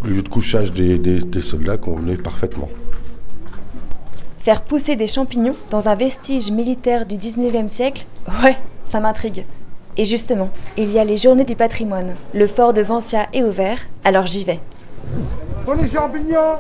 lieux 0.03 0.21
de 0.21 0.29
couchage 0.29 0.71
des, 0.71 0.97
des- 0.97 1.21
des 1.21 1.41
soldats 1.41 1.77
convenaient 1.77 2.17
parfaitement. 2.17 2.69
Faire 4.39 4.61
pousser 4.61 4.95
des 4.95 5.07
champignons 5.07 5.55
dans 5.69 5.87
un 5.87 5.95
vestige 5.95 6.51
militaire 6.51 7.05
du 7.05 7.15
19e 7.15 7.69
siècle, 7.69 8.05
ouais, 8.43 8.57
ça 8.83 8.99
m'intrigue. 8.99 9.45
Et 9.95 10.05
justement, 10.05 10.49
il 10.77 10.91
y 10.91 10.99
a 10.99 11.05
les 11.05 11.17
journées 11.17 11.45
du 11.45 11.55
patrimoine. 11.55 12.15
Le 12.33 12.47
fort 12.47 12.73
de 12.73 12.81
Vancia 12.81 13.27
est 13.31 13.43
ouvert, 13.43 13.77
alors 14.03 14.25
j'y 14.25 14.43
vais. 14.43 14.59
Pour 15.63 15.75
les 15.75 15.87
champignons, 15.87 16.55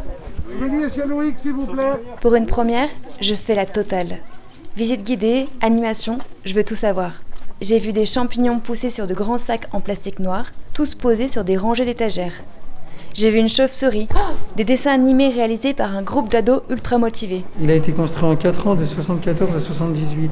venez 0.59 0.89
chez 0.95 1.05
Loïc 1.05 1.39
s'il 1.39 1.51
vous 1.53 1.65
plaît. 1.65 1.93
Pour 2.21 2.35
une 2.35 2.45
première, 2.45 2.89
je 3.19 3.35
fais 3.35 3.55
la 3.55 3.65
totale. 3.65 4.19
Visite 4.77 5.03
guidée, 5.03 5.47
animation, 5.61 6.19
je 6.45 6.53
veux 6.53 6.63
tout 6.63 6.75
savoir. 6.75 7.21
J'ai 7.59 7.79
vu 7.79 7.91
des 7.91 8.05
champignons 8.05 8.59
pousser 8.59 8.89
sur 8.89 9.07
de 9.07 9.13
grands 9.13 9.37
sacs 9.37 9.67
en 9.73 9.79
plastique 9.81 10.19
noir, 10.19 10.51
tous 10.73 10.95
posés 10.95 11.27
sur 11.27 11.43
des 11.43 11.57
rangées 11.57 11.85
d'étagères. 11.85 12.33
J'ai 13.13 13.29
vu 13.29 13.37
une 13.37 13.47
chauve-souris, 13.49 14.07
des 14.55 14.63
dessins 14.63 14.91
animés 14.91 15.29
réalisés 15.29 15.73
par 15.73 15.95
un 15.95 16.01
groupe 16.01 16.31
d'ados 16.31 16.61
ultra 16.69 16.97
motivés, 16.97 17.43
Il 17.61 17.69
a 17.69 17.75
été 17.75 17.91
construit 17.91 18.25
en 18.25 18.35
4 18.35 18.67
ans, 18.67 18.75
de 18.75 18.85
74 18.85 19.55
à 19.55 19.59
78, 19.59 20.31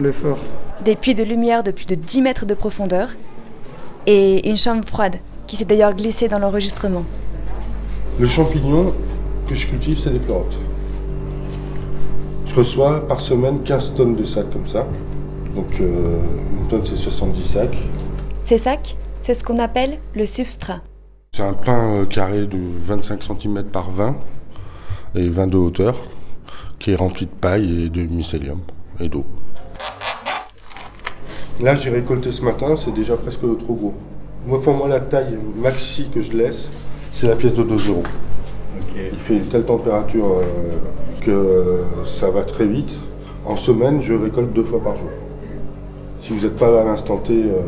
le 0.00 0.12
fort. 0.12 0.38
des 0.84 0.96
puits 0.96 1.14
de 1.14 1.22
lumière 1.22 1.62
de 1.62 1.70
plus 1.70 1.84
de 1.86 1.94
10 1.94 2.22
mètres 2.22 2.46
de 2.46 2.54
profondeur, 2.54 3.10
et 4.06 4.48
une 4.48 4.56
chambre 4.56 4.84
froide 4.86 5.16
qui 5.46 5.56
s'est 5.56 5.66
d'ailleurs 5.66 5.94
glissée 5.94 6.28
dans 6.28 6.38
l'enregistrement. 6.38 7.04
Le 8.18 8.26
champignon 8.26 8.94
que 9.46 9.54
je 9.54 9.66
cultive, 9.66 9.98
c'est 10.02 10.10
des 10.10 10.18
pleurotes. 10.18 10.56
Je 12.46 12.54
reçois 12.54 13.06
par 13.06 13.20
semaine 13.20 13.62
15 13.62 13.94
tonnes 13.94 14.16
de 14.16 14.24
sacs 14.24 14.50
comme 14.50 14.66
ça. 14.68 14.86
Donc 15.54 15.68
euh, 15.80 16.16
une 16.60 16.68
tonne, 16.68 16.82
c'est 16.86 16.96
70 16.96 17.42
sacs. 17.42 17.76
Ces 18.42 18.58
sacs, 18.58 18.96
c'est 19.20 19.34
ce 19.34 19.44
qu'on 19.44 19.58
appelle 19.58 19.98
le 20.14 20.26
substrat. 20.26 20.80
C'est 21.34 21.44
un 21.44 21.54
pain 21.54 21.94
euh, 21.94 22.04
carré 22.04 22.44
de 22.44 22.58
25 22.84 23.22
cm 23.22 23.64
par 23.64 23.90
20 23.90 24.16
et 25.14 25.30
20 25.30 25.46
de 25.46 25.56
hauteur 25.56 25.96
qui 26.78 26.90
est 26.90 26.94
rempli 26.94 27.24
de 27.24 27.30
paille 27.30 27.84
et 27.84 27.88
de 27.88 28.02
mycélium 28.02 28.58
et 29.00 29.08
d'eau. 29.08 29.24
Là, 31.58 31.74
j'ai 31.74 31.88
récolté 31.88 32.30
ce 32.30 32.42
matin, 32.42 32.76
c'est 32.76 32.92
déjà 32.92 33.16
presque 33.16 33.40
trop 33.40 33.72
gros. 33.72 33.94
Moi, 34.46 34.60
pour 34.60 34.74
moi, 34.74 34.88
la 34.88 35.00
taille 35.00 35.38
maxi 35.56 36.10
que 36.14 36.20
je 36.20 36.36
laisse, 36.36 36.68
c'est 37.12 37.28
la 37.28 37.34
pièce 37.34 37.54
de 37.54 37.62
2 37.62 37.88
euros. 37.88 38.02
Il 38.94 39.18
fait 39.18 39.38
une 39.38 39.46
telle 39.46 39.64
température 39.64 40.26
euh, 40.26 41.22
que 41.22 41.30
euh, 41.30 42.04
ça 42.04 42.28
va 42.28 42.42
très 42.42 42.66
vite. 42.66 42.94
En 43.46 43.56
semaine, 43.56 44.02
je 44.02 44.12
récolte 44.12 44.52
deux 44.52 44.64
fois 44.64 44.84
par 44.84 44.98
jour. 44.98 45.08
Si 46.18 46.34
vous 46.34 46.44
n'êtes 46.44 46.56
pas 46.56 46.70
là 46.70 46.82
à 46.82 46.84
l'instant 46.84 47.16
T, 47.16 47.32
euh, 47.32 47.62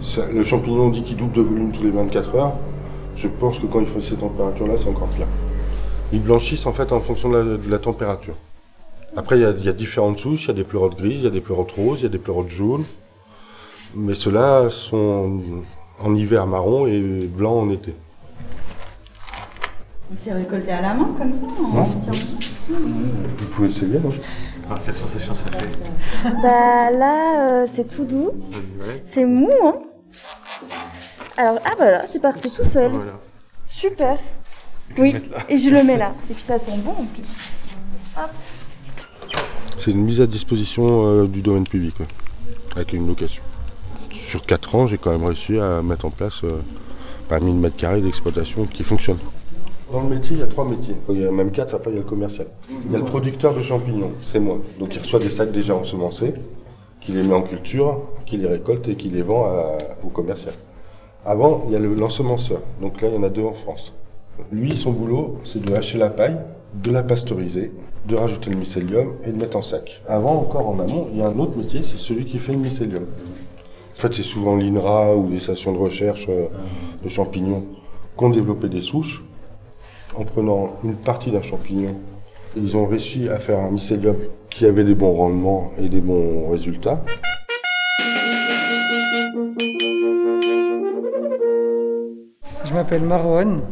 ça- 0.00 0.26
le 0.32 0.42
champignon 0.44 0.88
dit 0.90 1.02
qu'il 1.02 1.16
double 1.16 1.32
de 1.32 1.40
volume 1.42 1.72
tous 1.72 1.82
les 1.82 1.90
24 1.90 2.34
heures. 2.36 2.52
Je 3.16 3.28
pense 3.28 3.58
que 3.58 3.66
quand 3.66 3.80
il 3.80 3.86
fait 3.86 4.00
ces 4.00 4.16
températures-là, 4.16 4.74
c'est 4.78 4.88
encore 4.88 5.08
pire. 5.08 5.26
Ils 6.12 6.22
blanchissent 6.22 6.66
en 6.66 6.72
fait 6.72 6.90
en 6.92 7.00
fonction 7.00 7.28
de 7.30 7.36
la, 7.38 7.44
de 7.56 7.70
la 7.70 7.78
température. 7.78 8.34
Après, 9.16 9.36
il 9.36 9.42
y, 9.42 9.44
a- 9.44 9.50
il 9.50 9.64
y 9.64 9.68
a 9.68 9.72
différentes 9.72 10.18
souches. 10.18 10.44
Il 10.44 10.48
y 10.48 10.50
a 10.52 10.54
des 10.54 10.64
pleurotes 10.64 10.96
grises, 10.96 11.18
il 11.20 11.24
y 11.24 11.26
a 11.26 11.30
des 11.30 11.40
pleurotes 11.40 11.72
roses, 11.72 12.00
il 12.00 12.04
y 12.04 12.06
a 12.06 12.10
des 12.10 12.18
pleurotes 12.18 12.48
jaunes. 12.48 12.84
Mais 13.94 14.14
ceux-là 14.14 14.70
sont 14.70 15.40
en 16.02 16.14
hiver 16.14 16.46
marron 16.46 16.86
et 16.86 17.00
blanc 17.26 17.54
en 17.60 17.70
été. 17.70 17.94
Il 20.12 20.18
s'est 20.18 20.32
récolté 20.32 20.70
à 20.72 20.80
la 20.82 20.94
main 20.94 21.08
comme 21.16 21.32
ça 21.32 21.42
Non. 21.42 21.86
tiens. 22.00 22.12
Vous 22.68 23.46
pouvez 23.54 23.68
essayer, 23.68 23.98
non? 23.98 24.10
Quelle 24.84 24.94
sensation 24.94 25.34
ça 25.34 25.44
fait 25.46 25.68
Bah 26.42 26.90
là, 26.90 27.62
euh, 27.62 27.66
c'est 27.72 27.88
tout 27.88 28.04
doux. 28.04 28.32
C'est 29.06 29.24
mou, 29.24 29.50
hein 29.64 29.74
Alors, 31.36 31.58
ah 31.64 31.72
voilà, 31.76 32.06
c'est 32.06 32.20
parti 32.20 32.50
tout 32.50 32.64
seul. 32.64 32.92
Voilà. 32.92 33.12
Super. 33.66 34.18
Oui, 34.98 35.14
et 35.48 35.56
je 35.56 35.70
le 35.70 35.82
mets 35.82 35.96
là. 35.96 36.12
Et 36.30 36.34
puis 36.34 36.42
ça 36.42 36.58
sent 36.58 36.78
bon 36.78 36.90
en 36.90 37.04
plus. 37.04 37.22
Hop. 38.16 38.30
C'est 39.78 39.92
une 39.92 40.04
mise 40.04 40.20
à 40.20 40.26
disposition 40.26 41.06
euh, 41.06 41.26
du 41.26 41.40
domaine 41.40 41.66
public, 41.66 41.98
ouais, 42.00 42.06
avec 42.76 42.92
une 42.92 43.06
location. 43.06 43.42
Sur 44.28 44.44
4 44.44 44.74
ans, 44.74 44.86
j'ai 44.86 44.98
quand 44.98 45.10
même 45.10 45.24
réussi 45.24 45.58
à 45.58 45.80
mettre 45.82 46.04
en 46.04 46.10
place 46.10 46.44
euh, 46.44 46.60
pas 47.28 47.40
1000 47.40 47.54
mètres 47.54 47.76
carrés 47.76 48.00
d'exploitation 48.00 48.66
qui 48.66 48.84
fonctionne. 48.84 49.18
Dans 49.92 50.02
le 50.02 50.08
métier, 50.08 50.36
il 50.36 50.40
y 50.40 50.42
a 50.42 50.46
trois 50.46 50.68
métiers. 50.68 50.94
Il 51.08 51.18
y 51.20 51.24
a 51.26 51.30
même 51.32 51.50
quatre, 51.50 51.74
après 51.74 51.90
il 51.90 51.94
y 51.94 51.96
a 51.98 52.02
le 52.02 52.08
commercial. 52.08 52.46
Il 52.86 52.92
y 52.92 52.94
a 52.94 52.98
le 52.98 53.04
producteur 53.04 53.54
de 53.54 53.60
champignons, 53.62 54.12
c'est 54.22 54.38
moi. 54.38 54.58
Donc 54.78 54.94
il 54.94 55.00
reçoit 55.00 55.18
des 55.18 55.30
sacs 55.30 55.50
déjà 55.50 55.74
ensemencés, 55.74 56.34
qui 57.00 57.12
les 57.12 57.22
met 57.22 57.34
en 57.34 57.42
culture, 57.42 58.00
qui 58.26 58.36
les 58.36 58.46
récolte 58.46 58.88
et 58.88 58.94
qui 58.94 59.08
les 59.08 59.22
vend 59.22 59.46
au 60.04 60.08
commercial. 60.08 60.54
Avant, 61.24 61.64
il 61.66 61.72
y 61.72 61.76
a 61.76 61.78
le- 61.78 61.94
l'ensemenceur. 61.94 62.60
Donc 62.80 63.00
là, 63.02 63.08
il 63.08 63.14
y 63.14 63.18
en 63.18 63.22
a 63.24 63.28
deux 63.28 63.42
en 63.44 63.52
France. 63.52 63.92
Lui, 64.52 64.74
son 64.74 64.92
boulot, 64.92 65.38
c'est 65.44 65.62
de 65.64 65.74
hacher 65.74 65.98
la 65.98 66.08
paille, 66.08 66.36
de 66.74 66.90
la 66.92 67.02
pasteuriser, 67.02 67.72
de 68.08 68.16
rajouter 68.16 68.48
le 68.50 68.56
mycélium 68.56 69.14
et 69.26 69.30
de 69.32 69.36
mettre 69.36 69.56
en 69.56 69.62
sac. 69.62 70.02
Avant, 70.08 70.34
encore 70.40 70.68
en 70.68 70.78
amont, 70.78 71.08
il 71.12 71.18
y 71.18 71.22
a 71.22 71.26
un 71.26 71.38
autre 71.38 71.58
métier, 71.58 71.82
c'est 71.82 71.98
celui 71.98 72.24
qui 72.24 72.38
fait 72.38 72.52
le 72.52 72.58
mycélium. 72.58 73.02
En 73.02 74.00
fait, 74.00 74.14
c'est 74.14 74.22
souvent 74.22 74.56
l'INRA 74.56 75.14
ou 75.16 75.28
des 75.28 75.40
stations 75.40 75.72
de 75.72 75.78
recherche 75.78 76.26
euh, 76.30 76.46
de 77.02 77.08
champignons 77.08 77.64
qui 78.16 78.24
ont 78.24 78.30
développé 78.30 78.68
des 78.68 78.80
souches 78.80 79.22
en 80.16 80.24
prenant 80.24 80.78
une 80.84 80.96
partie 80.96 81.30
d'un 81.30 81.42
champignon. 81.42 81.96
Ils 82.56 82.76
ont 82.76 82.86
réussi 82.86 83.28
à 83.28 83.38
faire 83.38 83.58
un 83.58 83.70
mycélium 83.70 84.16
qui 84.50 84.66
avait 84.66 84.84
des 84.84 84.94
bons 84.94 85.12
rendements 85.12 85.72
et 85.78 85.88
des 85.88 86.00
bons 86.00 86.50
résultats. 86.50 87.04
Je 92.64 92.72
m'appelle 92.72 93.02
Marwan. 93.02 93.62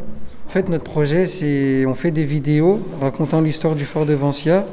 En 0.47 0.51
fait, 0.51 0.67
notre 0.67 0.83
projet, 0.83 1.25
c'est 1.25 1.85
on 1.85 1.95
fait 1.95 2.11
des 2.11 2.25
vidéos 2.25 2.79
racontant 3.01 3.41
l'histoire 3.41 3.75
du 3.75 3.85
fort 3.85 4.05
de 4.05 4.13
Vancia. 4.13 4.65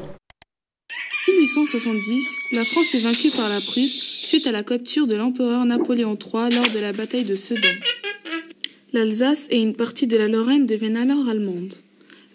1870, 1.27 2.35
la 2.53 2.63
France 2.63 2.95
est 2.95 2.99
vaincue 2.99 3.29
par 3.29 3.47
la 3.47 3.59
Prusse 3.61 4.25
suite 4.27 4.47
à 4.47 4.51
la 4.51 4.63
capture 4.63 5.07
de 5.07 5.15
l'empereur 5.15 5.65
Napoléon 5.65 6.17
III 6.19 6.53
lors 6.53 6.69
de 6.73 6.79
la 6.79 6.91
bataille 6.91 7.23
de 7.23 7.35
Sedan. 7.35 7.69
L'Alsace 8.93 9.47
et 9.51 9.61
une 9.61 9.75
partie 9.75 10.07
de 10.07 10.17
la 10.17 10.27
Lorraine 10.27 10.65
deviennent 10.65 10.97
alors 10.97 11.27
allemandes. 11.27 11.73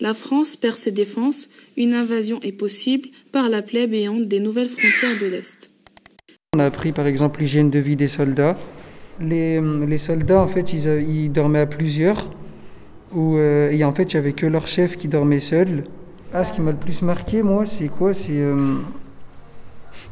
La 0.00 0.14
France 0.14 0.56
perd 0.56 0.76
ses 0.76 0.90
défenses, 0.90 1.48
une 1.76 1.94
invasion 1.94 2.40
est 2.42 2.52
possible 2.52 3.08
par 3.30 3.48
la 3.48 3.62
plaie 3.62 3.86
béante 3.86 4.28
des 4.28 4.40
nouvelles 4.40 4.68
frontières 4.68 5.18
de 5.20 5.26
l'Est. 5.26 5.70
On 6.54 6.58
a 6.58 6.66
appris 6.66 6.92
par 6.92 7.06
exemple 7.06 7.40
l'hygiène 7.40 7.70
de 7.70 7.79
vie 7.79 7.96
des 7.96 8.08
soldats. 8.08 8.58
Les, 9.20 9.60
les 9.60 9.98
soldats, 9.98 10.42
en 10.42 10.48
fait, 10.48 10.72
ils, 10.72 10.88
a- 10.88 10.98
ils 11.00 11.31
dormaient 11.31 11.60
à 11.60 11.66
plusieurs. 11.66 12.31
Où, 13.14 13.37
euh, 13.37 13.70
et 13.70 13.85
en 13.85 13.92
fait, 13.94 14.12
il 14.12 14.16
n'y 14.16 14.20
avait 14.20 14.33
que 14.33 14.46
leur 14.46 14.66
chef 14.66 14.96
qui 14.96 15.06
dormait 15.08 15.40
seul. 15.40 15.85
Ah, 16.35 16.44
ce 16.44 16.52
qui 16.52 16.60
m'a 16.60 16.72
le 16.72 16.79
plus 16.79 17.02
marqué, 17.02 17.42
moi, 17.42 17.64
c'est 17.66 17.88
quoi? 17.88 18.12
C'est 18.14 18.31
euh, 18.33 18.74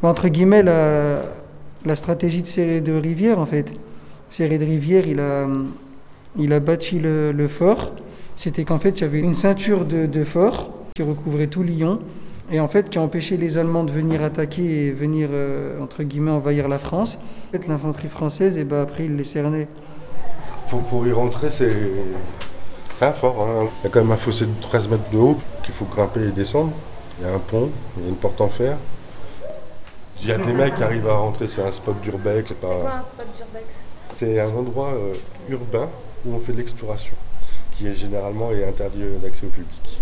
entre 0.03 0.29
guillemets 0.29 0.63
la, 0.63 1.23
la 1.85 1.95
stratégie 1.95 2.43
de 2.43 2.47
Serré 2.47 2.81
de 2.81 2.93
Rivière, 2.93 3.39
en 3.39 3.47
fait. 3.47 3.67
Serré 4.29 4.59
de 4.59 4.65
Rivière, 4.65 5.07
il 5.09 5.19
a, 5.19 5.49
il 6.39 6.53
a 6.53 6.61
bâti 6.61 6.99
le, 6.99 7.33
le 7.33 7.49
fort. 7.49 7.93
C'était 8.37 8.65
qu'en 8.65 8.79
fait, 8.79 8.91
il 8.91 9.01
y 9.03 9.05
avait 9.05 9.21
une 9.21 9.35
ceinture 9.35 9.85
de, 9.85 10.07
de 10.07 10.25
fort 10.25 10.71
qui 10.95 11.03
recouvrait 11.03 11.47
tout 11.49 11.63
Lyon. 11.63 11.99
et 12.51 12.59
en 12.61 12.69
fait 12.69 12.89
qui 12.91 12.99
a 12.99 13.03
empêché 13.03 13.37
les 13.37 13.59
Allemands 13.59 13.85
de 13.85 13.93
venir 13.93 14.23
attaquer 14.25 14.87
et 14.87 14.91
venir, 14.93 15.29
euh, 15.33 15.81
entre 15.81 16.03
guillemets, 16.03 16.31
envahir 16.31 16.69
la 16.69 16.79
France. 16.79 17.19
En 17.49 17.53
fait, 17.59 17.67
l'infanterie 17.69 18.09
française, 18.09 18.59
et 18.59 18.65
ben 18.65 18.81
après, 18.83 19.05
ils 19.07 19.15
les 19.17 19.25
cernaient. 19.25 19.69
Pour, 20.69 20.83
pour 20.85 21.07
y 21.07 21.13
rentrer, 21.13 21.51
c'est 21.51 21.71
un 23.01 23.13
fort. 23.13 23.41
hein. 23.49 23.67
Il 23.81 23.85
y 23.85 23.87
a 23.87 23.91
quand 23.91 24.01
même 24.01 24.13
un 24.13 24.17
fossé 24.17 24.45
de 24.47 24.61
13 24.61 24.89
mètres 24.89 25.11
de 25.13 25.19
haut 25.19 25.39
qu'il 25.65 25.75
faut 25.75 25.87
grimper 25.87 26.21
et 26.23 26.31
descendre. 26.33 26.73
Il 27.19 27.27
y 27.27 27.29
a 27.31 27.35
un 27.35 27.39
pont, 27.39 27.71
il 27.99 28.03
y 28.05 28.07
a 28.07 28.09
une 28.09 28.17
porte 28.17 28.41
en 28.41 28.49
fer. 28.49 28.77
Il 30.23 30.29
y 30.29 30.33
a 30.33 30.39
des 30.39 30.53
mecs 30.53 30.77
qui 30.77 30.83
arrivent 30.83 31.09
à 31.09 31.15
rentrer, 31.15 31.47
c'est 31.49 31.63
un 31.63 31.73
spot 31.73 31.99
d'urbex. 32.03 32.49
C'est 32.49 32.61
pas... 32.61 33.03
spot 33.03 33.27
d'urbex? 33.37 33.67
C'est 34.15 34.39
un 34.39 34.49
endroit 34.51 34.93
euh, 34.93 35.13
urbain 35.49 35.89
où 36.25 36.35
on 36.35 36.41
fait 36.41 36.53
de 36.53 36.59
l'exploration, 36.59 37.15
qui 37.77 37.87
est 37.87 37.95
généralement 37.95 38.53
est 38.53 38.65
interdit 38.65 39.03
euh, 39.03 39.19
d'accès 39.23 39.47
au 39.47 39.51
public. 39.51 40.01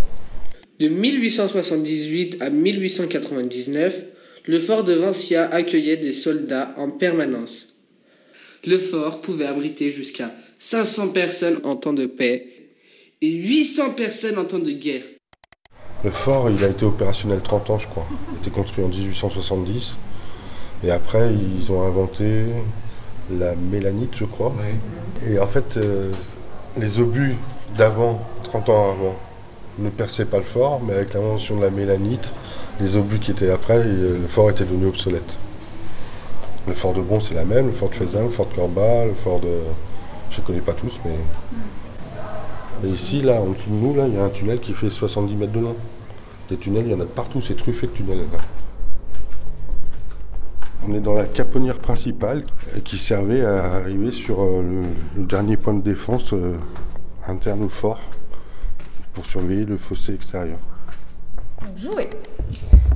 De 0.81 0.89
1878 0.89 2.37
à 2.41 2.51
1899, 2.51 4.05
le 4.47 4.59
fort 4.59 4.85
de 4.85 4.95
Vancia 4.95 5.49
accueillait 5.51 5.97
des 5.97 6.13
soldats 6.13 6.73
en 6.77 6.91
permanence. 6.91 7.67
Le 8.67 8.79
fort 8.79 9.21
pouvait 9.21 9.47
abriter 9.47 9.91
jusqu'à 9.91 10.33
500 10.59 11.09
personnes 11.09 11.61
en 11.65 11.77
temps 11.77 11.93
de 11.93 12.07
paix 12.07 12.47
et 13.21 13.31
800 13.31 13.91
personnes 13.93 14.39
en 14.39 14.45
temps 14.45 14.59
de 14.59 14.71
guerre. 14.71 15.03
Le 16.05 16.11
fort, 16.11 16.49
il 16.49 16.63
a 16.65 16.69
été 16.69 16.85
opérationnel 16.85 17.41
30 17.43 17.71
ans, 17.71 17.79
je 17.79 17.89
crois. 17.89 18.07
Il 18.31 18.39
a 18.39 18.41
été 18.41 18.51
construit 18.51 18.85
en 18.85 18.89
1870. 18.89 19.97
Et 20.85 20.91
après, 20.91 21.33
ils 21.35 21.73
ont 21.73 21.83
inventé 21.83 22.45
la 23.31 23.55
mélanite, 23.55 24.17
je 24.17 24.25
crois. 24.25 24.55
Et 25.27 25.39
en 25.39 25.47
fait, 25.47 25.77
euh, 25.77 26.13
les 26.77 27.01
obus 27.01 27.37
d'avant, 27.77 28.21
30 28.45 28.69
ans 28.69 28.91
avant, 28.91 29.17
ne 29.79 29.91
perçaient 29.91 30.25
pas 30.25 30.39
le 30.39 30.45
fort, 30.45 30.81
mais 30.85 30.95
avec 30.95 31.15
l'invention 31.15 31.57
de 31.57 31.63
la 31.63 31.71
mélanite, 31.71 32.35
les 32.81 32.97
obus 32.97 33.19
qui 33.19 33.31
étaient 33.31 33.51
après, 33.51 33.79
euh, 33.79 34.19
le 34.21 34.29
fort 34.29 34.51
était 34.51 34.65
devenu 34.65 34.87
obsolète. 34.87 35.37
Le 36.67 36.75
fort 36.75 36.93
de 36.93 37.01
Bon, 37.01 37.21
c'est 37.21 37.35
la 37.35 37.45
même, 37.45 37.67
le 37.67 37.73
fort 37.73 37.91
de 37.91 37.95
Faisin, 37.95 38.23
le 38.23 38.29
fort 38.29 38.47
de 38.47 38.55
Corba, 38.55 39.05
le 39.07 39.15
fort 39.15 39.41
de... 39.41 39.49
Je 40.31 40.41
ne 40.41 40.47
connais 40.47 40.61
pas 40.61 40.75
tous, 40.75 40.93
mais... 41.05 42.89
Et 42.89 42.93
ici, 42.93 43.23
là, 43.23 43.41
en 43.41 43.47
dessous 43.47 43.71
de 43.71 43.75
nous, 43.75 43.95
là, 43.95 44.07
il 44.07 44.15
y 44.15 44.19
a 44.19 44.25
un 44.25 44.29
tunnel 44.29 44.61
qui 44.61 44.73
fait 44.73 44.91
70 44.91 45.35
mètres 45.35 45.53
de 45.53 45.61
long. 45.61 45.77
Des 46.51 46.57
tunnels, 46.57 46.85
il 46.87 46.93
y 46.93 46.95
en 46.95 47.01
a 47.01 47.05
de 47.05 47.09
partout, 47.09 47.43
c'est 47.43 47.57
truffé 47.57 47.87
de 47.87 47.93
tunnels. 47.93 48.19
Là. 48.19 48.39
On 50.89 50.95
est 50.95 51.01
dans 51.01 51.13
la 51.13 51.25
caponnière 51.25 51.79
principale 51.79 52.45
euh, 52.75 52.81
qui 52.83 52.97
servait 52.97 53.45
à 53.45 53.75
arriver 53.75 54.11
sur 54.11 54.41
euh, 54.41 54.63
le, 54.63 54.83
le 55.21 55.27
dernier 55.27 55.59
point 55.59 55.75
de 55.75 55.83
défense 55.83 56.33
euh, 56.33 56.57
interne 57.27 57.63
au 57.65 57.69
fort 57.69 58.01
pour 59.13 59.27
surveiller 59.27 59.67
le 59.67 59.77
fossé 59.77 60.15
extérieur. 60.15 60.57
Jouer. 61.77 62.09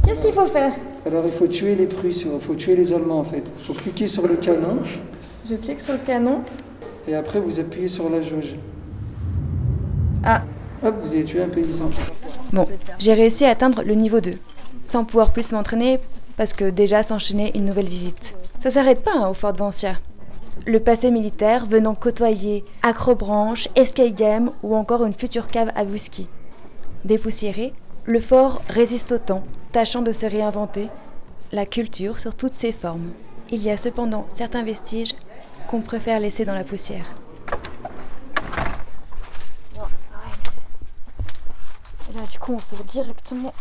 Qu'est-ce 0.06 0.22
qu'il 0.22 0.32
faut 0.32 0.46
faire? 0.46 0.72
Alors 1.04 1.24
il 1.26 1.32
faut 1.32 1.46
tuer 1.46 1.74
les 1.74 1.84
Prusses, 1.84 2.22
il 2.22 2.40
faut 2.40 2.54
tuer 2.54 2.76
les 2.76 2.94
Allemands 2.94 3.20
en 3.20 3.24
fait. 3.24 3.42
Il 3.58 3.64
faut 3.66 3.74
cliquer 3.74 4.06
sur 4.06 4.26
le 4.26 4.36
canon 4.36 4.78
Je 5.46 5.56
clique 5.56 5.80
sur 5.80 5.92
le 5.92 5.98
canon. 5.98 6.40
et 7.06 7.14
après 7.14 7.40
vous 7.40 7.60
appuyez 7.60 7.88
sur 7.88 8.08
la 8.08 8.22
jauge. 8.22 8.54
Ah. 10.24 10.44
Hop, 10.82 10.94
vous 11.02 11.10
avez 11.10 11.24
tué 11.24 11.42
un 11.42 11.48
paysan. 11.48 11.90
Bon, 12.54 12.66
j'ai 12.98 13.12
réussi 13.12 13.44
à 13.44 13.50
atteindre 13.50 13.82
le 13.84 13.94
niveau 13.94 14.20
2, 14.20 14.32
sans 14.82 15.04
pouvoir 15.04 15.30
plus 15.32 15.52
m'entraîner 15.52 16.00
parce 16.36 16.52
que 16.52 16.70
déjà 16.70 17.02
s'enchaînait 17.02 17.52
une 17.54 17.64
nouvelle 17.64 17.88
visite. 17.88 18.34
Ça 18.60 18.70
s'arrête 18.70 19.02
pas 19.02 19.14
hein, 19.14 19.28
au 19.28 19.34
fort 19.34 19.52
de 19.52 19.58
Vancia. 19.58 19.96
Le 20.66 20.78
passé 20.78 21.10
militaire 21.10 21.66
venant 21.66 21.94
côtoyer 21.94 22.64
acrobranche, 22.82 23.68
escape 23.74 24.14
game 24.14 24.52
ou 24.62 24.76
encore 24.76 25.04
une 25.04 25.14
future 25.14 25.48
cave 25.48 25.72
à 25.74 25.84
whisky. 25.84 26.28
Dépoussiéré, 27.04 27.72
le 28.04 28.20
fort 28.20 28.62
résiste 28.68 29.12
au 29.12 29.18
temps, 29.18 29.44
tâchant 29.72 30.02
de 30.02 30.12
se 30.12 30.26
réinventer, 30.26 30.88
la 31.50 31.66
culture 31.66 32.20
sur 32.20 32.34
toutes 32.34 32.54
ses 32.54 32.72
formes. 32.72 33.10
Il 33.50 33.62
y 33.62 33.70
a 33.70 33.76
cependant 33.76 34.24
certains 34.28 34.62
vestiges 34.62 35.14
qu'on 35.68 35.80
préfère 35.80 36.20
laisser 36.20 36.44
dans 36.44 36.54
la 36.54 36.64
poussière. 36.64 37.16
Et 42.10 42.14
là, 42.14 42.22
du 42.30 42.38
coup, 42.38 42.54
on 42.54 42.60
sort 42.60 42.84
directement 42.84 43.54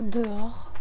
dehors. 0.00 0.71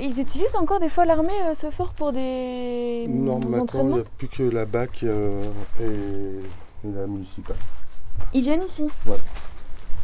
Ils 0.00 0.20
utilisent 0.20 0.54
encore 0.54 0.80
des 0.80 0.88
fois 0.88 1.04
l'armée, 1.04 1.30
euh, 1.48 1.54
ce 1.54 1.70
fort, 1.70 1.92
pour 1.94 2.12
des 2.12 3.06
Non, 3.08 3.38
maintenant, 3.38 3.50
il 3.56 3.60
entraînements 3.60 3.96
n'y 3.96 4.02
a 4.02 4.06
plus 4.18 4.28
que 4.28 4.42
la 4.42 4.64
BAC 4.64 5.02
euh, 5.04 5.42
et, 5.80 5.84
et 5.84 6.92
la 6.94 7.06
municipale. 7.06 7.56
Ils 8.34 8.42
viennent 8.42 8.62
ici 8.68 8.84
Ouais. 9.06 9.16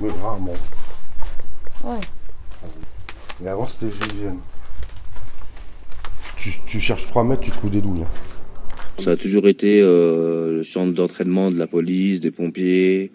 Mais 0.01 0.09
rarement. 0.23 0.53
Ouais. 1.85 2.01
Mais 3.41 3.51
avant, 3.51 3.69
c'était 3.69 3.93
GIGN. 3.93 4.37
Tu, 6.37 6.53
tu 6.67 6.81
cherches 6.81 7.07
3 7.07 7.25
mètres, 7.25 7.43
tu 7.43 7.51
trouves 7.51 7.71
des 7.71 7.81
douilles. 7.81 8.05
Ça 8.99 9.13
a 9.13 9.17
toujours 9.17 9.49
été 9.49 9.81
euh, 9.83 10.59
le 10.59 10.63
centre 10.65 10.93
d'entraînement 10.93 11.51
de 11.51 11.59
la 11.59 11.67
police, 11.67 12.21
des 12.21 12.31
pompiers. 12.31 13.13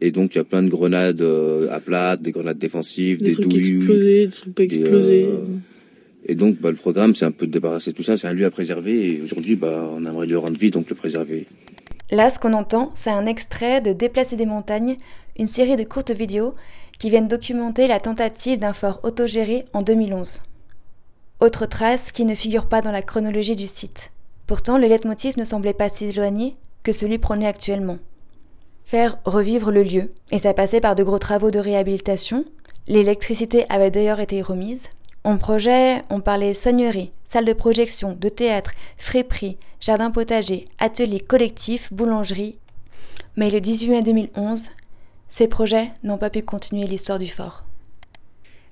Et 0.00 0.12
donc, 0.12 0.34
il 0.34 0.38
y 0.38 0.40
a 0.40 0.44
plein 0.44 0.62
de 0.62 0.68
grenades 0.68 1.20
euh, 1.20 1.68
à 1.74 1.80
plate, 1.80 2.22
des 2.22 2.30
grenades 2.32 2.58
défensives, 2.58 3.18
Des 3.18 3.26
des, 3.26 3.32
trucs 3.34 3.46
douilles. 3.48 3.76
explosés, 3.76 4.26
des 4.26 4.32
trucs 4.32 4.54
pas 4.54 4.66
des, 4.66 4.76
explosés. 4.80 5.24
euh, 5.28 5.44
et 6.26 6.34
donc, 6.34 6.60
bah, 6.60 6.70
le 6.70 6.76
programme, 6.76 7.14
c'est 7.14 7.24
un 7.24 7.30
peu 7.30 7.46
de 7.46 7.52
débarrasser 7.52 7.92
tout 7.92 8.02
ça. 8.02 8.16
C'est 8.16 8.26
un 8.26 8.32
lieu 8.32 8.44
à 8.44 8.50
préserver. 8.50 9.14
Et 9.14 9.22
aujourd'hui, 9.22 9.56
bah, 9.56 9.88
on 9.92 10.04
aimerait 10.04 10.26
lui 10.26 10.36
rendre 10.36 10.58
vie, 10.58 10.70
donc 10.70 10.88
le 10.88 10.96
préserver. 10.96 11.46
Là, 12.10 12.28
ce 12.30 12.38
qu'on 12.38 12.52
entend, 12.52 12.90
c'est 12.94 13.10
un 13.10 13.26
extrait 13.26 13.80
de 13.80 13.92
Déplacer 13.92 14.36
des 14.36 14.46
montagnes, 14.46 14.96
une 15.38 15.46
série 15.46 15.76
de 15.76 15.84
courtes 15.84 16.10
vidéos 16.10 16.52
qui 16.98 17.08
viennent 17.08 17.28
documenter 17.28 17.86
la 17.86 18.00
tentative 18.00 18.58
d'un 18.58 18.72
fort 18.72 19.00
autogéré 19.04 19.64
en 19.72 19.82
2011. 19.82 20.42
Autre 21.40 21.66
trace 21.66 22.12
qui 22.12 22.24
ne 22.24 22.34
figure 22.34 22.66
pas 22.66 22.82
dans 22.82 22.92
la 22.92 23.00
chronologie 23.00 23.56
du 23.56 23.66
site. 23.66 24.10
Pourtant, 24.46 24.76
le 24.76 24.88
leitmotiv 24.88 25.38
ne 25.38 25.44
semblait 25.44 25.72
pas 25.72 25.88
si 25.88 26.04
éloigné 26.06 26.54
que 26.82 26.92
celui 26.92 27.18
prôné 27.18 27.46
actuellement. 27.46 27.98
Faire 28.84 29.18
revivre 29.24 29.70
le 29.70 29.82
lieu, 29.82 30.10
et 30.32 30.38
ça 30.38 30.52
passait 30.52 30.80
par 30.80 30.96
de 30.96 31.04
gros 31.04 31.18
travaux 31.18 31.50
de 31.50 31.58
réhabilitation. 31.58 32.44
L'électricité 32.88 33.64
avait 33.68 33.90
d'ailleurs 33.90 34.20
été 34.20 34.42
remise. 34.42 34.88
En 35.22 35.36
projet, 35.36 36.02
on 36.08 36.20
parlait 36.20 36.54
soignerie, 36.54 37.12
salle 37.28 37.44
de 37.44 37.52
projection, 37.52 38.16
de 38.18 38.28
théâtre, 38.30 38.72
friperie, 38.96 39.58
jardin 39.78 40.10
potager, 40.10 40.64
atelier 40.78 41.20
collectif, 41.20 41.92
boulangerie. 41.92 42.58
Mais 43.36 43.50
le 43.50 43.60
18 43.60 43.88
mai 43.90 44.02
2011, 44.02 44.70
ces 45.28 45.46
projets 45.46 45.90
n'ont 46.02 46.16
pas 46.16 46.30
pu 46.30 46.42
continuer 46.42 46.86
l'histoire 46.86 47.18
du 47.18 47.28
fort. 47.28 47.64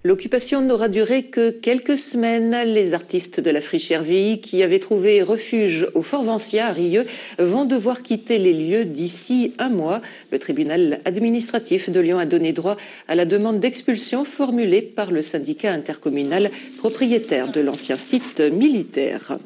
L'occupation 0.05 0.61
n'aura 0.61 0.89
duré 0.89 1.25
que 1.25 1.51
quelques 1.51 1.99
semaines. 1.99 2.57
Les 2.73 2.95
artistes 2.95 3.41
de 3.41 3.51
la 3.51 3.61
friche 3.61 3.91
Herville, 3.91 4.41
qui 4.41 4.63
avaient 4.63 4.79
trouvé 4.79 5.23
refuge 5.25 5.89
au 5.95 6.03
Fort 6.03 6.23
Vancia 6.23 6.69
à 6.69 6.73
Rieux, 6.73 7.05
vont 7.41 7.65
devoir 7.65 8.03
quitter 8.03 8.39
les 8.39 8.53
lieux 8.53 8.85
d'ici 8.85 9.55
un 9.59 9.71
mois. 9.71 10.01
Le 10.31 10.39
tribunal 10.39 11.01
administratif 11.05 11.91
de 11.91 11.99
Lyon 11.99 12.21
a 12.21 12.27
donné 12.27 12.53
droit 12.53 12.77
à 13.09 13.17
la 13.17 13.25
demande 13.25 13.59
d'expulsion 13.59 14.23
formulée 14.23 14.83
par 14.83 15.11
le 15.11 15.21
syndicat 15.21 15.73
intercommunal 15.73 16.53
propriétaire 16.79 17.51
de 17.51 17.61
l'ancien 17.61 17.97
site 17.97 18.41
militaire. 18.41 19.37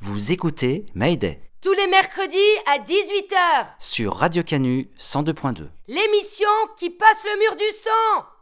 Vous 0.00 0.32
écoutez 0.32 0.86
Mayday 0.94 1.40
Tous 1.60 1.74
les 1.74 1.88
mercredis 1.88 2.38
à 2.72 2.78
18h, 2.78 3.66
sur 3.78 4.14
Radio 4.14 4.42
Canu 4.42 4.88
102.2. 4.98 5.64
l'émission 5.88 6.48
qui 6.78 6.88
passe 6.88 7.24
le 7.26 7.38
mur 7.38 7.54
du 7.54 7.64
sang. 7.84 8.37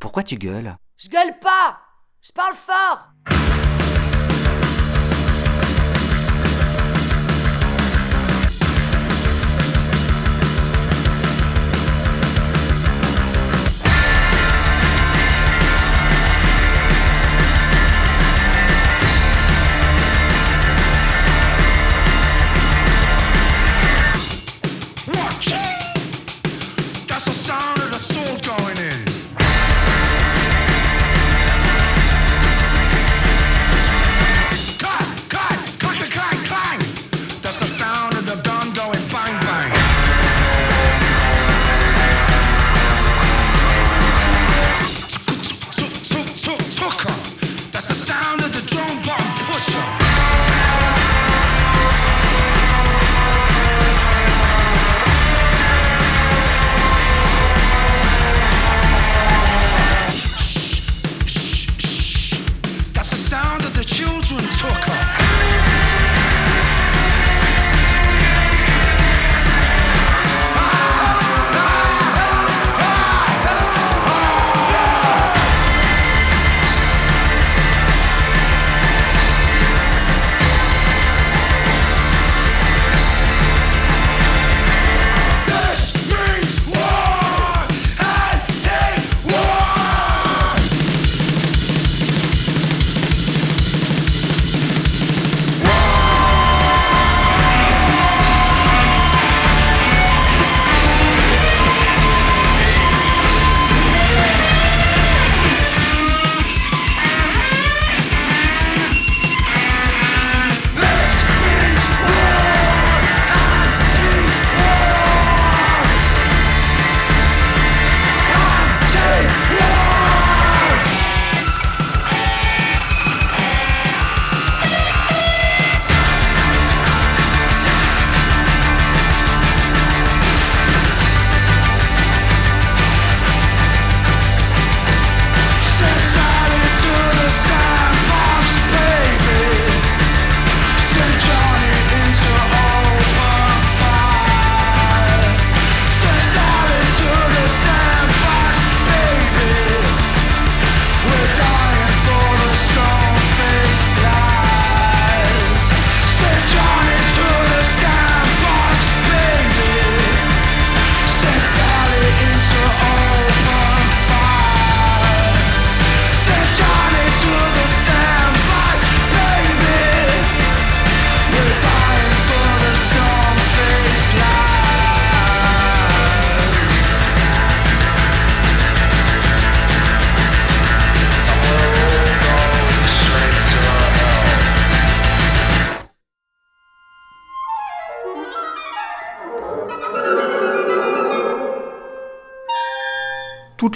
Pourquoi 0.00 0.22
tu 0.22 0.36
gueules? 0.36 0.74
Je 0.96 1.10
gueule 1.10 1.38
pas, 1.40 1.78
je 2.22 2.32
parle 2.32 2.54
fort. 2.54 3.09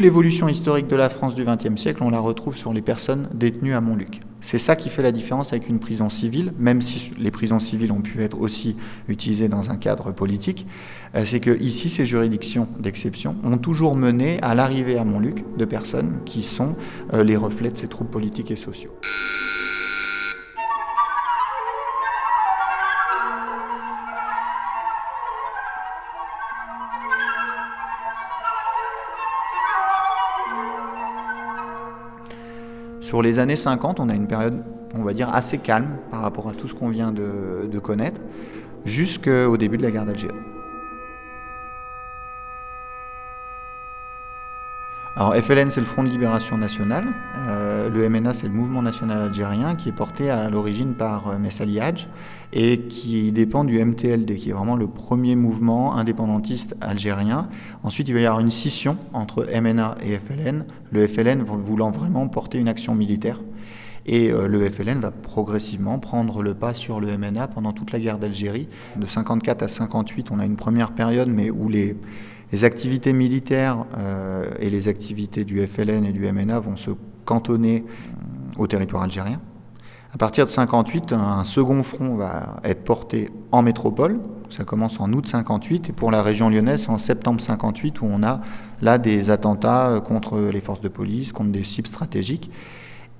L'évolution 0.04 0.48
historique 0.48 0.86
de 0.86 0.96
la 0.96 1.08
France 1.08 1.34
du 1.34 1.46
XXe 1.46 1.80
siècle, 1.80 2.02
on 2.02 2.10
la 2.10 2.20
retrouve 2.20 2.58
sur 2.58 2.74
les 2.74 2.82
personnes 2.82 3.26
détenues 3.32 3.72
à 3.72 3.80
Montluc. 3.80 4.20
C'est 4.42 4.58
ça 4.58 4.76
qui 4.76 4.90
fait 4.90 5.02
la 5.02 5.12
différence 5.12 5.54
avec 5.54 5.66
une 5.66 5.78
prison 5.78 6.10
civile, 6.10 6.52
même 6.58 6.82
si 6.82 7.12
les 7.18 7.30
prisons 7.30 7.58
civiles 7.58 7.90
ont 7.90 8.02
pu 8.02 8.20
être 8.20 8.38
aussi 8.38 8.76
utilisées 9.08 9.48
dans 9.48 9.70
un 9.70 9.76
cadre 9.76 10.12
politique. 10.12 10.66
Euh, 11.14 11.24
c'est 11.24 11.40
que 11.40 11.58
ici, 11.58 11.88
ces 11.88 12.04
juridictions 12.04 12.68
d'exception 12.78 13.36
ont 13.44 13.56
toujours 13.56 13.96
mené 13.96 14.38
à 14.42 14.54
l'arrivée 14.54 14.98
à 14.98 15.04
Montluc 15.04 15.42
de 15.56 15.64
personnes 15.64 16.18
qui 16.26 16.42
sont 16.42 16.76
euh, 17.14 17.24
les 17.24 17.38
reflets 17.38 17.70
de 17.70 17.78
ces 17.78 17.88
troubles 17.88 18.10
politiques 18.10 18.50
et 18.50 18.56
sociaux. 18.56 18.90
Sur 33.14 33.22
les 33.22 33.38
années 33.38 33.54
50, 33.54 34.00
on 34.00 34.08
a 34.08 34.14
une 34.16 34.26
période, 34.26 34.56
on 34.92 35.04
va 35.04 35.14
dire, 35.14 35.32
assez 35.32 35.58
calme 35.58 35.98
par 36.10 36.22
rapport 36.22 36.48
à 36.48 36.52
tout 36.52 36.66
ce 36.66 36.74
qu'on 36.74 36.88
vient 36.88 37.12
de, 37.12 37.68
de 37.70 37.78
connaître, 37.78 38.20
jusqu'au 38.84 39.56
début 39.56 39.78
de 39.78 39.84
la 39.84 39.92
guerre 39.92 40.04
d'Algérie. 40.04 40.34
Alors 45.16 45.32
FLN 45.36 45.70
c'est 45.70 45.78
le 45.78 45.86
Front 45.86 46.02
de 46.02 46.08
Libération 46.08 46.58
Nationale, 46.58 47.04
euh, 47.46 47.88
le 47.88 48.08
MNA 48.08 48.34
c'est 48.34 48.48
le 48.48 48.52
Mouvement 48.52 48.82
National 48.82 49.22
Algérien 49.22 49.76
qui 49.76 49.88
est 49.88 49.92
porté 49.92 50.28
à 50.28 50.50
l'origine 50.50 50.94
par 50.94 51.28
euh, 51.28 51.38
Messali 51.38 51.78
Hadj 51.78 52.08
et 52.52 52.80
qui 52.80 53.30
dépend 53.30 53.62
du 53.62 53.78
MTLD 53.78 54.34
qui 54.34 54.50
est 54.50 54.52
vraiment 54.52 54.74
le 54.74 54.88
premier 54.88 55.36
mouvement 55.36 55.94
indépendantiste 55.94 56.74
algérien. 56.80 57.48
Ensuite 57.84 58.08
il 58.08 58.14
va 58.14 58.20
y 58.22 58.26
avoir 58.26 58.40
une 58.40 58.50
scission 58.50 58.96
entre 59.12 59.46
MNA 59.54 59.98
et 60.04 60.18
FLN, 60.18 60.64
le 60.90 61.06
FLN 61.06 61.44
voulant 61.44 61.92
vraiment 61.92 62.26
porter 62.26 62.58
une 62.58 62.68
action 62.68 62.96
militaire. 62.96 63.38
Et 64.06 64.30
euh, 64.32 64.48
le 64.48 64.68
FLN 64.68 65.00
va 65.00 65.12
progressivement 65.12 65.98
prendre 65.98 66.42
le 66.42 66.54
pas 66.54 66.74
sur 66.74 67.00
le 67.00 67.16
MNA 67.16 67.48
pendant 67.48 67.72
toute 67.72 67.90
la 67.90 67.98
guerre 67.98 68.18
d'Algérie. 68.18 68.68
De 68.96 69.06
54 69.06 69.62
à 69.62 69.68
58, 69.68 70.30
on 70.30 70.40
a 70.40 70.44
une 70.44 70.56
première 70.56 70.92
période, 70.92 71.28
mais 71.28 71.50
où 71.50 71.70
les, 71.70 71.96
les 72.54 72.64
activités 72.64 73.12
militaires 73.12 73.84
euh, 73.98 74.44
et 74.60 74.70
les 74.70 74.86
activités 74.86 75.44
du 75.44 75.66
FLN 75.66 76.04
et 76.04 76.12
du 76.12 76.30
MNA 76.30 76.60
vont 76.60 76.76
se 76.76 76.92
cantonner 77.24 77.84
euh, 77.84 78.62
au 78.62 78.68
territoire 78.68 79.02
algérien. 79.02 79.40
À 80.12 80.18
partir 80.18 80.44
de 80.44 80.50
58, 80.50 81.14
un 81.14 81.42
second 81.42 81.82
front 81.82 82.14
va 82.14 82.60
être 82.62 82.84
porté 82.84 83.32
en 83.50 83.62
métropole. 83.62 84.20
Ça 84.50 84.62
commence 84.62 85.00
en 85.00 85.12
août 85.12 85.26
58 85.26 85.88
et 85.88 85.92
pour 85.92 86.12
la 86.12 86.22
région 86.22 86.48
lyonnaise, 86.48 86.88
en 86.88 86.96
septembre 86.96 87.40
58 87.40 88.00
où 88.02 88.04
on 88.04 88.22
a 88.22 88.40
là 88.80 88.98
des 88.98 89.30
attentats 89.30 89.88
euh, 89.88 90.00
contre 90.00 90.38
les 90.38 90.60
forces 90.60 90.80
de 90.80 90.88
police, 90.88 91.32
contre 91.32 91.50
des 91.50 91.64
cibles 91.64 91.88
stratégiques. 91.88 92.52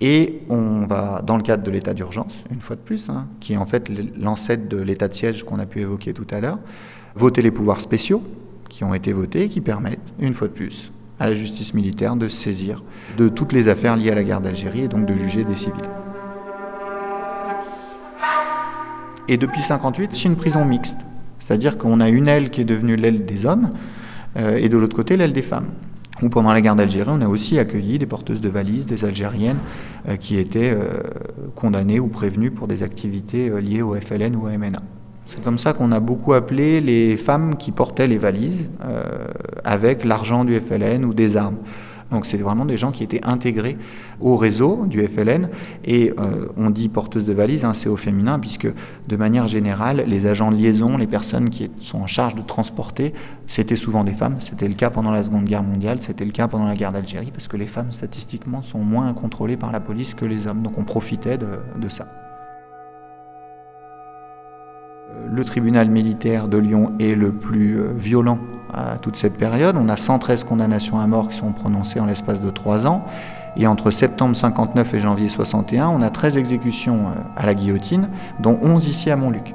Et 0.00 0.42
on 0.48 0.86
va, 0.86 1.22
dans 1.22 1.38
le 1.38 1.42
cadre 1.42 1.64
de 1.64 1.72
l'état 1.72 1.92
d'urgence, 1.92 2.34
une 2.52 2.60
fois 2.60 2.76
de 2.76 2.82
plus, 2.82 3.10
hein, 3.10 3.26
qui 3.40 3.54
est 3.54 3.56
en 3.56 3.66
fait 3.66 3.90
l'ancêtre 4.16 4.68
de 4.68 4.80
l'état 4.80 5.08
de 5.08 5.14
siège 5.14 5.42
qu'on 5.42 5.58
a 5.58 5.66
pu 5.66 5.80
évoquer 5.80 6.14
tout 6.14 6.26
à 6.30 6.38
l'heure, 6.38 6.60
voter 7.16 7.42
les 7.42 7.50
pouvoirs 7.50 7.80
spéciaux, 7.80 8.22
qui 8.74 8.82
ont 8.82 8.92
été 8.92 9.12
votés 9.12 9.44
et 9.44 9.48
qui 9.48 9.60
permettent, 9.60 10.12
une 10.18 10.34
fois 10.34 10.48
de 10.48 10.52
plus, 10.52 10.90
à 11.20 11.28
la 11.28 11.36
justice 11.36 11.74
militaire 11.74 12.16
de 12.16 12.26
saisir 12.26 12.82
de 13.16 13.28
toutes 13.28 13.52
les 13.52 13.68
affaires 13.68 13.96
liées 13.96 14.10
à 14.10 14.16
la 14.16 14.24
guerre 14.24 14.40
d'Algérie 14.40 14.80
et 14.80 14.88
donc 14.88 15.06
de 15.06 15.14
juger 15.14 15.44
des 15.44 15.54
civils. 15.54 15.88
Et 19.28 19.36
depuis 19.36 19.62
58, 19.62 20.10
c'est 20.12 20.24
une 20.24 20.34
prison 20.34 20.64
mixte, 20.64 20.98
c'est-à-dire 21.38 21.78
qu'on 21.78 22.00
a 22.00 22.08
une 22.08 22.26
aile 22.26 22.50
qui 22.50 22.62
est 22.62 22.64
devenue 22.64 22.96
l'aile 22.96 23.24
des 23.24 23.46
hommes 23.46 23.70
euh, 24.36 24.56
et 24.56 24.68
de 24.68 24.76
l'autre 24.76 24.96
côté 24.96 25.16
l'aile 25.16 25.32
des 25.32 25.42
femmes. 25.42 25.68
Ou 26.20 26.28
pendant 26.28 26.52
la 26.52 26.60
guerre 26.60 26.74
d'Algérie, 26.74 27.10
on 27.12 27.20
a 27.20 27.28
aussi 27.28 27.60
accueilli 27.60 28.00
des 28.00 28.06
porteuses 28.06 28.40
de 28.40 28.48
valises, 28.48 28.86
des 28.86 29.04
Algériennes 29.04 29.58
euh, 30.08 30.16
qui 30.16 30.36
étaient 30.36 30.72
euh, 30.74 30.88
condamnées 31.54 32.00
ou 32.00 32.08
prévenues 32.08 32.50
pour 32.50 32.66
des 32.66 32.82
activités 32.82 33.52
liées 33.60 33.82
au 33.82 33.94
FLN 33.94 34.34
ou 34.34 34.48
au 34.48 34.50
MNA. 34.50 34.82
C'est 35.34 35.42
comme 35.42 35.58
ça 35.58 35.72
qu'on 35.72 35.90
a 35.90 35.98
beaucoup 35.98 36.32
appelé 36.32 36.80
les 36.80 37.16
femmes 37.16 37.56
qui 37.56 37.72
portaient 37.72 38.06
les 38.06 38.18
valises 38.18 38.68
euh, 38.84 39.02
avec 39.64 40.04
l'argent 40.04 40.44
du 40.44 40.58
FLN 40.60 41.04
ou 41.04 41.12
des 41.12 41.36
armes. 41.36 41.56
Donc 42.12 42.24
c'est 42.24 42.36
vraiment 42.36 42.64
des 42.64 42.76
gens 42.76 42.92
qui 42.92 43.02
étaient 43.02 43.24
intégrés 43.24 43.76
au 44.20 44.36
réseau 44.36 44.84
du 44.86 45.04
FLN 45.04 45.48
et 45.84 46.12
euh, 46.20 46.46
on 46.56 46.70
dit 46.70 46.88
porteuse 46.88 47.24
de 47.24 47.32
valises, 47.32 47.64
hein, 47.64 47.74
c'est 47.74 47.88
au 47.88 47.96
féminin 47.96 48.38
puisque 48.38 48.68
de 49.08 49.16
manière 49.16 49.48
générale 49.48 50.04
les 50.06 50.26
agents 50.26 50.52
de 50.52 50.56
liaison, 50.56 50.96
les 50.96 51.08
personnes 51.08 51.50
qui 51.50 51.68
sont 51.80 51.98
en 51.98 52.06
charge 52.06 52.36
de 52.36 52.42
transporter, 52.42 53.12
c'était 53.48 53.74
souvent 53.74 54.04
des 54.04 54.12
femmes. 54.12 54.36
C'était 54.38 54.68
le 54.68 54.74
cas 54.74 54.90
pendant 54.90 55.10
la 55.10 55.24
Seconde 55.24 55.46
Guerre 55.46 55.64
mondiale, 55.64 55.98
c'était 56.00 56.24
le 56.24 56.32
cas 56.32 56.46
pendant 56.46 56.66
la 56.66 56.74
guerre 56.74 56.92
d'Algérie 56.92 57.32
parce 57.32 57.48
que 57.48 57.56
les 57.56 57.66
femmes 57.66 57.90
statistiquement 57.90 58.62
sont 58.62 58.78
moins 58.78 59.12
contrôlées 59.14 59.56
par 59.56 59.72
la 59.72 59.80
police 59.80 60.14
que 60.14 60.26
les 60.26 60.46
hommes. 60.46 60.62
Donc 60.62 60.78
on 60.78 60.84
profitait 60.84 61.38
de 61.38 61.88
ça. 61.88 62.23
Le 65.30 65.44
tribunal 65.44 65.90
militaire 65.90 66.48
de 66.48 66.56
Lyon 66.56 66.92
est 66.98 67.14
le 67.14 67.32
plus 67.32 67.78
euh, 67.78 67.92
violent 67.94 68.38
à 68.72 68.96
toute 68.96 69.16
cette 69.16 69.36
période. 69.36 69.76
On 69.78 69.88
a 69.88 69.96
113 69.96 70.44
condamnations 70.44 70.98
à 70.98 71.06
mort 71.06 71.28
qui 71.28 71.36
sont 71.36 71.52
prononcées 71.52 72.00
en 72.00 72.06
l'espace 72.06 72.40
de 72.40 72.50
trois 72.50 72.86
ans. 72.86 73.04
Et 73.56 73.66
entre 73.66 73.90
septembre 73.90 74.34
59 74.34 74.94
et 74.94 75.00
janvier 75.00 75.28
61, 75.28 75.88
on 75.88 76.02
a 76.02 76.10
13 76.10 76.38
exécutions 76.38 77.08
euh, 77.08 77.20
à 77.36 77.46
la 77.46 77.54
guillotine, 77.54 78.08
dont 78.40 78.58
11 78.62 78.88
ici 78.88 79.10
à 79.10 79.16
Montluc. 79.16 79.54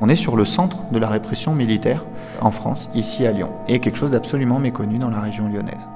On 0.00 0.08
est 0.08 0.16
sur 0.16 0.36
le 0.36 0.44
centre 0.44 0.78
de 0.92 0.98
la 0.98 1.08
répression 1.08 1.54
militaire 1.54 2.04
en 2.40 2.52
France, 2.52 2.88
ici 2.94 3.26
à 3.26 3.32
Lyon, 3.32 3.50
et 3.68 3.80
quelque 3.80 3.98
chose 3.98 4.12
d'absolument 4.12 4.58
méconnu 4.58 4.98
dans 4.98 5.10
la 5.10 5.20
région 5.20 5.48
lyonnaise. 5.48 5.86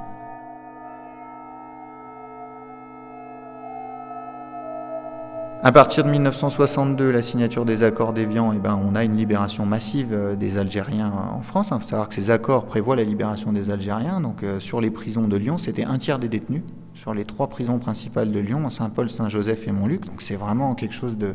À 5.67 5.73
partir 5.73 6.05
de 6.05 6.11
1962, 6.11 7.11
la 7.11 7.23
signature 7.23 7.65
des 7.65 7.85
accords 7.85 8.13
d'Évian, 8.13 8.53
eh 8.55 8.59
ben, 8.59 8.79
on 8.85 8.95
a 8.95 9.03
une 9.03 9.17
libération 9.17 9.65
massive 9.65 10.09
euh, 10.13 10.37
des 10.37 10.59
Algériens 10.59 11.11
en 11.11 11.41
France. 11.41 11.71
Il 11.73 11.81
faut 11.81 11.89
savoir 11.89 12.11
que 12.11 12.15
ces 12.15 12.29
accords 12.29 12.67
prévoient 12.67 12.97
la 12.97 13.03
libération 13.03 13.51
des 13.51 13.71
Algériens. 13.71 14.21
Donc, 14.21 14.43
euh, 14.43 14.61
sur 14.61 14.83
les 14.83 14.91
prisons 14.91 15.27
de 15.27 15.39
Lyon, 15.39 15.57
c'était 15.57 15.85
un 15.85 15.97
tiers 15.97 16.19
des 16.19 16.29
détenus. 16.29 16.61
Sur 16.93 17.15
les 17.15 17.25
trois 17.25 17.49
prisons 17.49 17.79
principales 17.79 18.31
de 18.31 18.41
Lyon, 18.41 18.69
Saint-Paul, 18.69 19.09
Saint-Joseph 19.09 19.67
et 19.67 19.73
Montluc. 19.73 20.05
Donc, 20.05 20.21
c'est 20.21 20.37
vraiment 20.37 20.75
quelque 20.75 20.95
chose 20.95 21.17
de, 21.17 21.35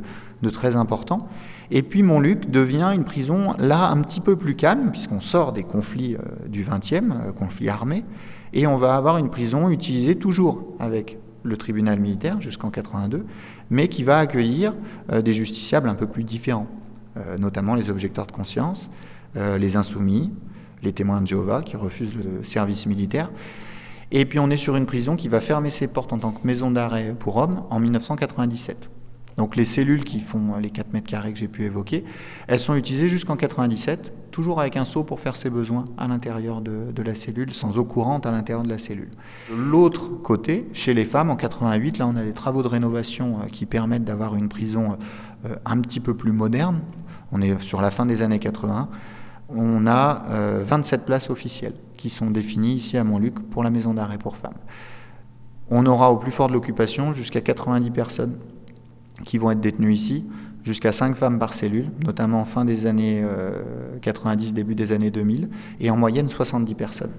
très 0.51 0.75
important. 0.75 1.17
Et 1.71 1.81
puis, 1.81 2.03
Montluc 2.03 2.51
devient 2.51 2.91
une 2.93 3.05
prison, 3.05 3.55
là, 3.57 3.89
un 3.89 3.99
petit 4.03 4.21
peu 4.21 4.35
plus 4.35 4.53
calme, 4.53 4.91
puisqu'on 4.91 5.21
sort 5.21 5.53
des 5.53 5.63
conflits 5.63 6.13
euh, 6.13 6.47
du 6.47 6.63
20e, 6.63 7.11
euh, 7.11 7.31
conflits 7.31 7.69
armés. 7.69 8.05
Et 8.53 8.67
on 8.67 8.77
va 8.77 8.95
avoir 8.95 9.17
une 9.17 9.31
prison 9.31 9.71
utilisée 9.71 10.17
toujours 10.17 10.75
avec 10.79 11.17
le 11.43 11.57
tribunal 11.57 11.99
militaire 11.99 12.41
jusqu'en 12.41 12.69
82, 12.69 13.25
mais 13.69 13.87
qui 13.87 14.03
va 14.03 14.19
accueillir 14.19 14.73
euh, 15.11 15.21
des 15.21 15.33
justiciables 15.33 15.89
un 15.89 15.95
peu 15.95 16.07
plus 16.07 16.23
différents, 16.23 16.67
euh, 17.17 17.37
notamment 17.37 17.75
les 17.75 17.89
objecteurs 17.89 18.25
de 18.25 18.31
conscience, 18.31 18.89
euh, 19.37 19.57
les 19.57 19.75
insoumis, 19.75 20.31
les 20.83 20.93
témoins 20.93 21.21
de 21.21 21.27
Jéhovah 21.27 21.61
qui 21.61 21.75
refusent 21.75 22.15
le 22.15 22.43
service 22.43 22.85
militaire. 22.85 23.31
Et 24.11 24.25
puis 24.25 24.39
on 24.39 24.49
est 24.49 24.57
sur 24.57 24.75
une 24.75 24.85
prison 24.85 25.15
qui 25.15 25.27
va 25.27 25.39
fermer 25.39 25.69
ses 25.69 25.87
portes 25.87 26.13
en 26.13 26.17
tant 26.17 26.31
que 26.31 26.45
maison 26.45 26.71
d'arrêt 26.71 27.15
pour 27.17 27.37
hommes 27.37 27.63
en 27.69 27.79
1997. 27.79 28.89
Donc 29.39 29.55
les 29.55 29.63
cellules 29.63 30.03
qui 30.03 30.19
font 30.19 30.57
les 30.61 30.69
4 30.69 30.91
mètres 30.91 31.07
carrés 31.07 31.31
que 31.31 31.39
j'ai 31.39 31.47
pu 31.47 31.63
évoquer, 31.63 32.03
elles 32.49 32.59
sont 32.59 32.75
utilisées 32.75 33.07
jusqu'en 33.07 33.37
97, 33.37 34.13
toujours 34.31 34.59
avec 34.59 34.75
un 34.75 34.83
seau 34.83 35.05
pour 35.05 35.21
faire 35.21 35.37
ses 35.37 35.49
besoins 35.49 35.85
à 35.97 36.09
l'intérieur 36.09 36.59
de, 36.59 37.01
la 37.01 37.15
cellule, 37.15 37.53
sans 37.53 37.77
eau 37.77 37.85
courante 37.85 38.25
à 38.25 38.31
l'intérieur 38.31 38.63
de 38.63 38.69
la 38.69 38.77
cellule. 38.77 39.07
L'autre 39.49 40.09
côté, 40.09 40.67
chez 40.73 40.93
les 40.93 41.05
femmes, 41.05 41.29
en 41.29 41.37
88, 41.37 41.99
là 41.99 42.07
on 42.07 42.17
a 42.17 42.23
des 42.23 42.33
travaux 42.33 42.63
de 42.63 42.67
rénovation 42.67 43.37
qui 43.49 43.65
permettent 43.65 44.03
d'avoir 44.03 44.35
une 44.35 44.49
prison 44.49 44.97
un 45.63 45.79
petit 45.79 46.01
peu 46.01 46.13
plus 46.13 46.33
moderne. 46.33 46.81
On 47.31 47.41
est 47.41 47.61
sur 47.61 47.79
la 47.79 47.91
fin 47.91 48.05
des 48.05 48.21
années 48.21 48.39
80. 48.39 48.89
On 49.55 49.87
a 49.87 50.21
27 50.65 51.05
places 51.05 51.29
officielles 51.29 51.75
qui 51.95 52.09
sont 52.09 52.29
définies 52.29 52.73
ici 52.73 52.97
à 52.97 53.05
Montluc 53.05 53.39
pour 53.51 53.63
la 53.63 53.69
maison 53.69 53.93
d'arrêt 53.93 54.17
pour 54.17 54.35
femmes. 54.35 54.59
On 55.71 55.85
aura 55.85 56.11
au 56.11 56.17
plus 56.17 56.31
fort 56.31 56.49
de 56.49 56.53
l'occupation 56.53 57.13
jusqu'à 57.13 57.39
90 57.39 57.91
personnes 57.91 58.35
qui 59.25 59.37
vont 59.37 59.51
être 59.51 59.61
détenues 59.61 59.93
ici, 59.93 60.25
jusqu'à 60.63 60.91
5 60.91 61.15
femmes 61.15 61.39
par 61.39 61.53
cellule, 61.53 61.87
notamment 62.05 62.45
fin 62.45 62.65
des 62.65 62.85
années 62.85 63.21
euh, 63.23 63.61
90, 64.01 64.53
début 64.53 64.75
des 64.75 64.91
années 64.91 65.11
2000, 65.11 65.49
et 65.79 65.89
en 65.89 65.97
moyenne 65.97 66.29
70 66.29 66.75
personnes. 66.75 67.11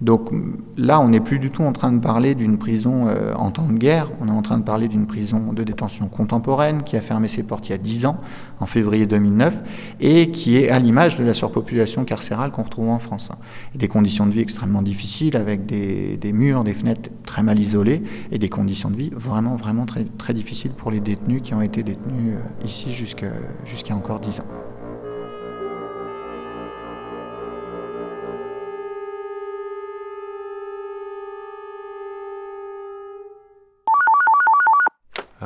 Donc 0.00 0.30
là, 0.76 1.00
on 1.00 1.08
n'est 1.08 1.20
plus 1.20 1.38
du 1.38 1.50
tout 1.50 1.62
en 1.62 1.72
train 1.72 1.92
de 1.92 2.00
parler 2.00 2.34
d'une 2.34 2.58
prison 2.58 3.06
euh, 3.06 3.32
en 3.34 3.50
temps 3.52 3.68
de 3.68 3.78
guerre, 3.78 4.10
on 4.20 4.26
est 4.26 4.32
en 4.32 4.42
train 4.42 4.58
de 4.58 4.64
parler 4.64 4.88
d'une 4.88 5.06
prison 5.06 5.52
de 5.52 5.62
détention 5.62 6.08
contemporaine 6.08 6.82
qui 6.82 6.96
a 6.96 7.00
fermé 7.00 7.28
ses 7.28 7.44
portes 7.44 7.68
il 7.68 7.72
y 7.72 7.74
a 7.74 7.78
10 7.78 8.06
ans, 8.06 8.18
en 8.58 8.66
février 8.66 9.06
2009, 9.06 9.56
et 10.00 10.30
qui 10.30 10.56
est 10.56 10.68
à 10.70 10.80
l'image 10.80 11.16
de 11.16 11.24
la 11.24 11.32
surpopulation 11.32 12.04
carcérale 12.04 12.50
qu'on 12.50 12.64
retrouve 12.64 12.88
en 12.88 12.98
France. 12.98 13.30
Et 13.74 13.78
des 13.78 13.88
conditions 13.88 14.26
de 14.26 14.32
vie 14.32 14.40
extrêmement 14.40 14.82
difficiles, 14.82 15.36
avec 15.36 15.64
des, 15.64 16.18
murs, 16.32 16.64
des 16.64 16.74
fenêtres 16.74 17.10
très 17.24 17.44
mal 17.44 17.58
isolées, 17.60 18.02
et 18.32 18.38
des 18.38 18.48
conditions 18.48 18.90
de 18.90 18.96
vie 18.96 19.10
vraiment, 19.14 19.54
vraiment 19.54 19.86
très, 19.86 20.34
difficiles 20.34 20.72
pour 20.72 20.90
les 20.90 20.98
détenus 20.98 21.42
qui 21.42 21.54
ont 21.54 21.62
été 21.62 21.84
détenus 21.84 22.34
euh, 22.34 22.66
ici 22.66 22.92
jusqu'à 22.92 23.30
jusqu'à 23.64 23.94
encore 23.94 24.18
10 24.18 24.40
ans. 24.40 24.73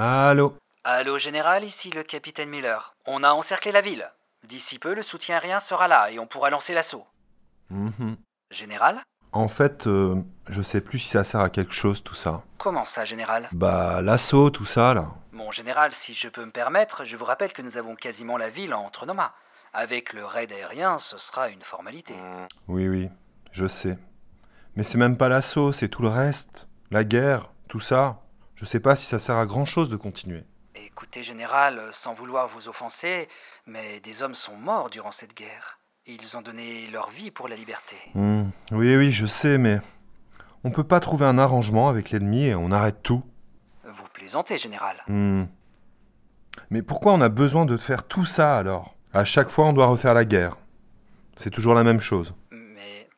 Allô 0.01 0.55
Allô, 0.85 1.19
général, 1.19 1.65
ici 1.65 1.91
le 1.91 2.05
capitaine 2.05 2.49
Miller. 2.49 2.95
On 3.05 3.25
a 3.25 3.31
encerclé 3.31 3.73
la 3.73 3.81
ville. 3.81 4.09
D'ici 4.47 4.79
peu, 4.79 4.95
le 4.95 5.03
soutien 5.03 5.35
aérien 5.35 5.59
sera 5.59 5.89
là 5.89 6.13
et 6.13 6.21
on 6.21 6.27
pourra 6.29 6.51
lancer 6.51 6.73
l'assaut. 6.73 7.05
Mhm. 7.71 8.17
Général? 8.53 9.01
En 9.33 9.49
fait, 9.49 9.89
euh, 9.89 10.15
je 10.49 10.63
sais 10.63 10.81
plus 10.81 11.01
si 11.01 11.09
ça 11.09 11.25
sert 11.25 11.41
à 11.41 11.51
quelque 11.51 11.73
chose 11.73 12.05
tout 12.05 12.15
ça. 12.15 12.45
Comment 12.59 12.85
ça, 12.85 13.05
général? 13.05 13.49
Bah, 13.51 14.01
l'assaut, 14.01 14.51
tout 14.51 14.65
ça 14.65 14.95
là. 14.95 15.15
Mon 15.33 15.51
général, 15.51 15.93
si 15.93 16.15
je 16.15 16.29
peux 16.29 16.45
me 16.45 16.53
permettre, 16.53 17.05
je 17.05 17.17
vous 17.17 17.25
rappelle 17.25 17.53
que 17.53 17.63
nous 17.63 17.77
avons 17.77 17.97
quasiment 17.97 18.37
la 18.37 18.51
ville 18.51 18.75
entre 18.75 19.05
nos 19.05 19.15
mains. 19.15 19.33
Avec 19.73 20.13
le 20.13 20.25
raid 20.25 20.53
aérien, 20.53 20.99
ce 20.99 21.19
sera 21.19 21.49
une 21.49 21.63
formalité. 21.63 22.15
Oui, 22.69 22.87
oui, 22.87 23.09
je 23.51 23.67
sais. 23.67 23.99
Mais 24.77 24.85
c'est 24.85 24.97
même 24.97 25.17
pas 25.17 25.29
l'assaut, 25.29 25.73
c'est 25.73 25.89
tout 25.89 26.03
le 26.03 26.09
reste. 26.09 26.69
La 26.93 27.03
guerre, 27.03 27.51
tout 27.67 27.81
ça. 27.81 28.23
Je 28.59 28.65
sais 28.65 28.81
pas 28.81 28.97
si 28.97 29.07
ça 29.07 29.21
sert 29.21 29.37
à 29.37 29.47
grand 29.47 29.65
chose 29.65 29.89
de 29.89 29.97
continuer. 29.97 30.43
Écoutez, 30.75 31.23
général, 31.23 31.81
sans 31.93 32.13
vouloir 32.13 32.49
vous 32.49 32.69
offenser, 32.69 33.29
mais 33.67 34.01
des 34.01 34.25
hommes 34.25 34.35
sont 34.35 34.57
morts 34.57 34.91
durant 34.91 35.13
cette 35.13 35.37
guerre. 35.37 35.79
Ils 36.07 36.37
ont 36.37 36.43
donné 36.43 36.89
leur 36.89 37.09
vie 37.11 37.31
pour 37.31 37.47
la 37.47 37.55
liberté. 37.55 37.95
Hmm, 38.15 38.49
Oui, 38.73 38.97
oui, 38.97 39.13
je 39.13 39.27
sais, 39.27 39.59
mais 39.59 39.81
on 40.65 40.73
peut 40.73 40.83
pas 40.83 40.99
trouver 40.99 41.25
un 41.25 41.39
arrangement 41.39 41.89
avec 41.89 42.11
l'ennemi 42.11 42.47
et 42.47 42.57
on 42.57 42.73
arrête 42.73 43.01
tout. 43.05 43.23
Vous 43.85 44.09
plaisantez, 44.13 44.59
général. 44.59 45.05
Hmm. 45.07 45.45
Mais 46.71 46.83
pourquoi 46.83 47.13
on 47.13 47.21
a 47.21 47.29
besoin 47.29 47.65
de 47.65 47.77
faire 47.77 48.09
tout 48.09 48.25
ça 48.25 48.59
alors? 48.59 48.97
À 49.13 49.25
chaque 49.25 49.51
fois, 49.51 49.67
on 49.67 49.73
doit 49.73 49.87
refaire 49.87 50.15
la 50.15 50.25
guerre. 50.25 50.57
C'est 51.37 51.51
toujours 51.51 51.75
la 51.75 51.85
même 51.85 52.01
chose. 52.01 52.35
Mais 52.51 53.09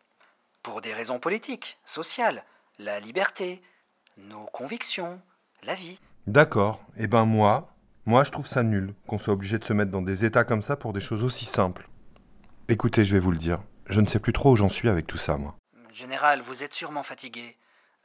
pour 0.62 0.82
des 0.82 0.92
raisons 0.92 1.18
politiques, 1.18 1.78
sociales, 1.86 2.44
la 2.78 3.00
liberté, 3.00 3.62
nos 4.18 4.44
convictions, 4.44 5.22
la 5.64 5.74
vie. 5.74 5.98
D'accord. 6.26 6.80
Eh 6.96 7.06
ben 7.06 7.24
moi, 7.24 7.72
moi 8.06 8.24
je 8.24 8.30
trouve 8.30 8.46
ça 8.46 8.62
nul 8.62 8.94
qu'on 9.06 9.18
soit 9.18 9.34
obligé 9.34 9.58
de 9.58 9.64
se 9.64 9.72
mettre 9.72 9.90
dans 9.90 10.02
des 10.02 10.24
états 10.24 10.44
comme 10.44 10.62
ça 10.62 10.76
pour 10.76 10.92
des 10.92 11.00
choses 11.00 11.22
aussi 11.24 11.44
simples. 11.44 11.88
Écoutez, 12.68 13.04
je 13.04 13.14
vais 13.14 13.20
vous 13.20 13.32
le 13.32 13.38
dire. 13.38 13.60
Je 13.86 14.00
ne 14.00 14.06
sais 14.06 14.20
plus 14.20 14.32
trop 14.32 14.52
où 14.52 14.56
j'en 14.56 14.68
suis 14.68 14.88
avec 14.88 15.06
tout 15.06 15.16
ça, 15.18 15.36
moi. 15.36 15.56
Général, 15.92 16.40
vous 16.42 16.62
êtes 16.62 16.72
sûrement 16.72 17.02
fatigué. 17.02 17.56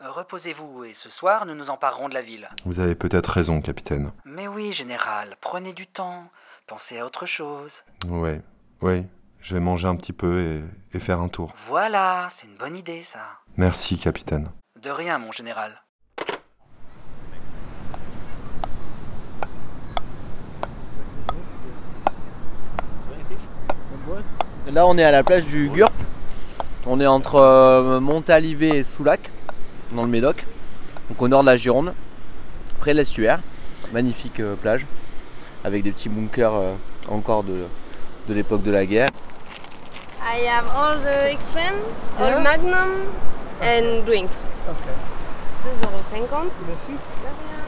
Euh, 0.01 0.09
Reposez-vous 0.11 0.85
et 0.85 0.93
ce 0.93 1.09
soir, 1.09 1.45
nous 1.45 1.53
nous 1.55 1.69
emparerons 1.69 2.09
de 2.09 2.13
la 2.15 2.21
ville. 2.23 2.49
Vous 2.65 2.79
avez 2.79 2.95
peut-être 2.95 3.27
raison, 3.27 3.61
capitaine. 3.61 4.11
Mais 4.25 4.47
oui, 4.47 4.73
général, 4.73 5.35
prenez 5.41 5.73
du 5.73 5.85
temps. 5.87 6.29
Pensez 6.67 6.97
à 6.99 7.05
autre 7.05 7.25
chose. 7.27 7.83
Ouais, 8.07 8.41
ouais. 8.81 9.05
Je 9.39 9.53
vais 9.53 9.59
manger 9.61 9.87
un 9.87 9.95
petit 9.95 10.13
peu 10.13 10.41
et, 10.41 10.63
et 10.97 10.99
faire 10.99 11.19
un 11.21 11.27
tour. 11.29 11.53
Voilà, 11.67 12.25
c'est 12.31 12.47
une 12.47 12.55
bonne 12.57 12.75
idée, 12.75 13.03
ça. 13.03 13.21
Merci, 13.57 13.97
capitaine. 13.99 14.49
De 14.81 14.89
rien, 14.89 15.19
mon 15.19 15.31
général. 15.31 15.83
Là, 24.71 24.87
on 24.87 24.97
est 24.97 25.03
à 25.03 25.11
la 25.11 25.23
plage 25.23 25.43
du 25.45 25.69
Gurp. 25.69 25.91
On 26.87 26.99
est 26.99 27.05
entre 27.05 27.35
euh, 27.35 27.99
Montalivet 27.99 28.79
et 28.79 28.83
Soulac, 28.83 29.29
dans 29.91 30.01
le 30.01 30.07
Médoc. 30.07 30.43
Donc 31.09 31.21
au 31.21 31.27
nord 31.27 31.41
de 31.41 31.45
la 31.47 31.55
Gironde, 31.57 31.93
près 32.79 32.93
de 32.93 32.97
l'estuaire. 32.97 33.39
Magnifique 33.93 34.39
euh, 34.39 34.55
plage, 34.55 34.85
avec 35.63 35.83
des 35.83 35.91
petits 35.91 36.09
bunkers 36.09 36.53
euh, 36.53 36.73
encore 37.09 37.43
de, 37.43 37.65
de 38.27 38.33
l'époque 38.33 38.63
de 38.63 38.71
la 38.71 38.85
guerre. 38.85 39.09
I 40.19 40.47
have 40.47 40.65
all 40.75 40.97
the 40.99 41.31
extreme, 41.31 41.75
all 42.19 42.29
Yeah. 42.29 42.39
magnum 42.39 43.05
and 43.61 44.03
drinks. 44.05 44.45
2,50€. 45.81 46.49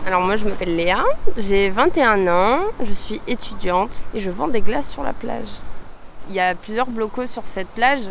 Alors 0.08 0.22
moi 0.22 0.36
je 0.36 0.46
m'appelle 0.46 0.76
Léa, 0.76 1.04
j'ai 1.38 1.70
21 1.70 2.28
ans, 2.28 2.60
je 2.84 2.92
suis 2.94 3.22
étudiante 3.28 4.04
et 4.16 4.20
je 4.20 4.32
vends 4.32 4.48
des 4.48 4.62
glaces 4.62 4.90
sur 4.92 5.04
la 5.04 5.14
plage. 5.14 5.50
Il 6.30 6.36
y 6.36 6.40
a 6.40 6.56
plusieurs 6.56 6.88
blocos 6.88 7.28
sur 7.28 7.44
cette 7.46 7.68
plage 7.70 8.02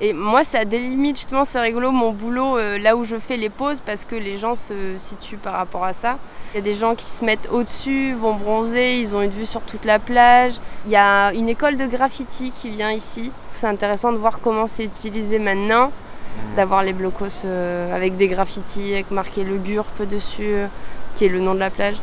et 0.00 0.12
moi 0.12 0.42
ça 0.44 0.64
délimite 0.64 1.16
justement, 1.16 1.44
c'est 1.44 1.60
rigolo 1.60 1.90
mon 1.92 2.10
boulot 2.12 2.58
euh, 2.58 2.78
là 2.78 2.96
où 2.96 3.04
je 3.04 3.16
fais 3.16 3.36
les 3.36 3.48
pauses 3.50 3.80
parce 3.80 4.04
que 4.04 4.14
les 4.16 4.36
gens 4.38 4.54
se 4.56 4.96
situent 4.98 5.36
par 5.36 5.54
rapport 5.54 5.84
à 5.84 5.92
ça. 5.92 6.18
Il 6.52 6.56
y 6.56 6.58
a 6.58 6.62
des 6.62 6.74
gens 6.74 6.94
qui 6.94 7.04
se 7.06 7.24
mettent 7.24 7.48
au-dessus, 7.50 8.12
vont 8.12 8.34
bronzer, 8.34 8.98
ils 9.00 9.14
ont 9.14 9.22
une 9.22 9.30
vue 9.30 9.46
sur 9.46 9.62
toute 9.62 9.84
la 9.86 9.98
plage. 9.98 10.54
Il 10.84 10.90
y 10.92 10.96
a 10.96 11.32
une 11.32 11.48
école 11.48 11.76
de 11.78 11.86
graffiti 11.86 12.50
qui 12.54 12.68
vient 12.68 12.92
ici. 12.92 13.32
C'est 13.54 13.66
intéressant 13.68 14.12
de 14.12 14.18
voir 14.18 14.38
comment 14.40 14.66
c'est 14.66 14.84
utilisé 14.84 15.38
maintenant, 15.38 15.90
d'avoir 16.56 16.82
les 16.82 16.92
blocos 16.92 17.44
euh, 17.46 17.94
avec 17.96 18.16
des 18.18 18.28
graffitis, 18.28 18.92
avec 18.92 19.10
marqué 19.10 19.44
le 19.44 19.56
GURP 19.56 20.02
dessus, 20.06 20.42
euh, 20.42 20.66
qui 21.14 21.24
est 21.24 21.28
le 21.30 21.40
nom 21.40 21.54
de 21.54 21.60
la 21.60 21.70
plage. 21.70 21.96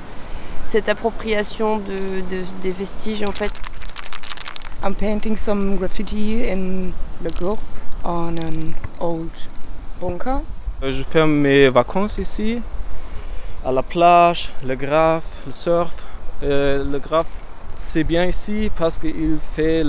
Cette 0.66 0.90
appropriation 0.90 1.78
de, 1.78 2.22
de- 2.30 2.44
des 2.64 2.72
vestiges 2.72 3.24
en 3.24 3.32
fait. 3.32 3.52
I'm 4.82 4.96
painting 4.96 5.36
some 5.36 5.76
graffiti 5.76 6.48
in 6.48 6.94
the 7.22 7.30
group 7.32 7.60
on 8.04 8.38
an 8.40 8.76
old 9.02 9.30
bunker. 10.00 10.42
Euh, 10.82 10.90
Je 10.90 11.04
fais 11.04 11.28
mes 11.28 11.68
vacances 11.68 12.18
ici, 12.18 12.62
à 13.66 13.74
la 13.74 13.84
plage, 13.84 14.54
le 14.66 14.76
graphe, 14.76 15.42
le 15.46 15.52
surf. 15.52 15.94
Euh, 16.44 16.86
le 16.90 16.98
graphe, 17.00 17.32
c'est 17.78 18.06
bien 18.06 18.24
ici 18.24 18.72
parce 18.78 18.98
qu'il 18.98 19.38
fait 19.54 19.84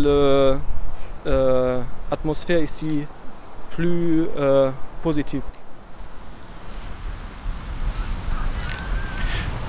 l'atmosphère 1.25 2.61
ici 2.61 3.03
plus 3.71 4.27
euh, 4.37 4.73
positive. 5.05 5.43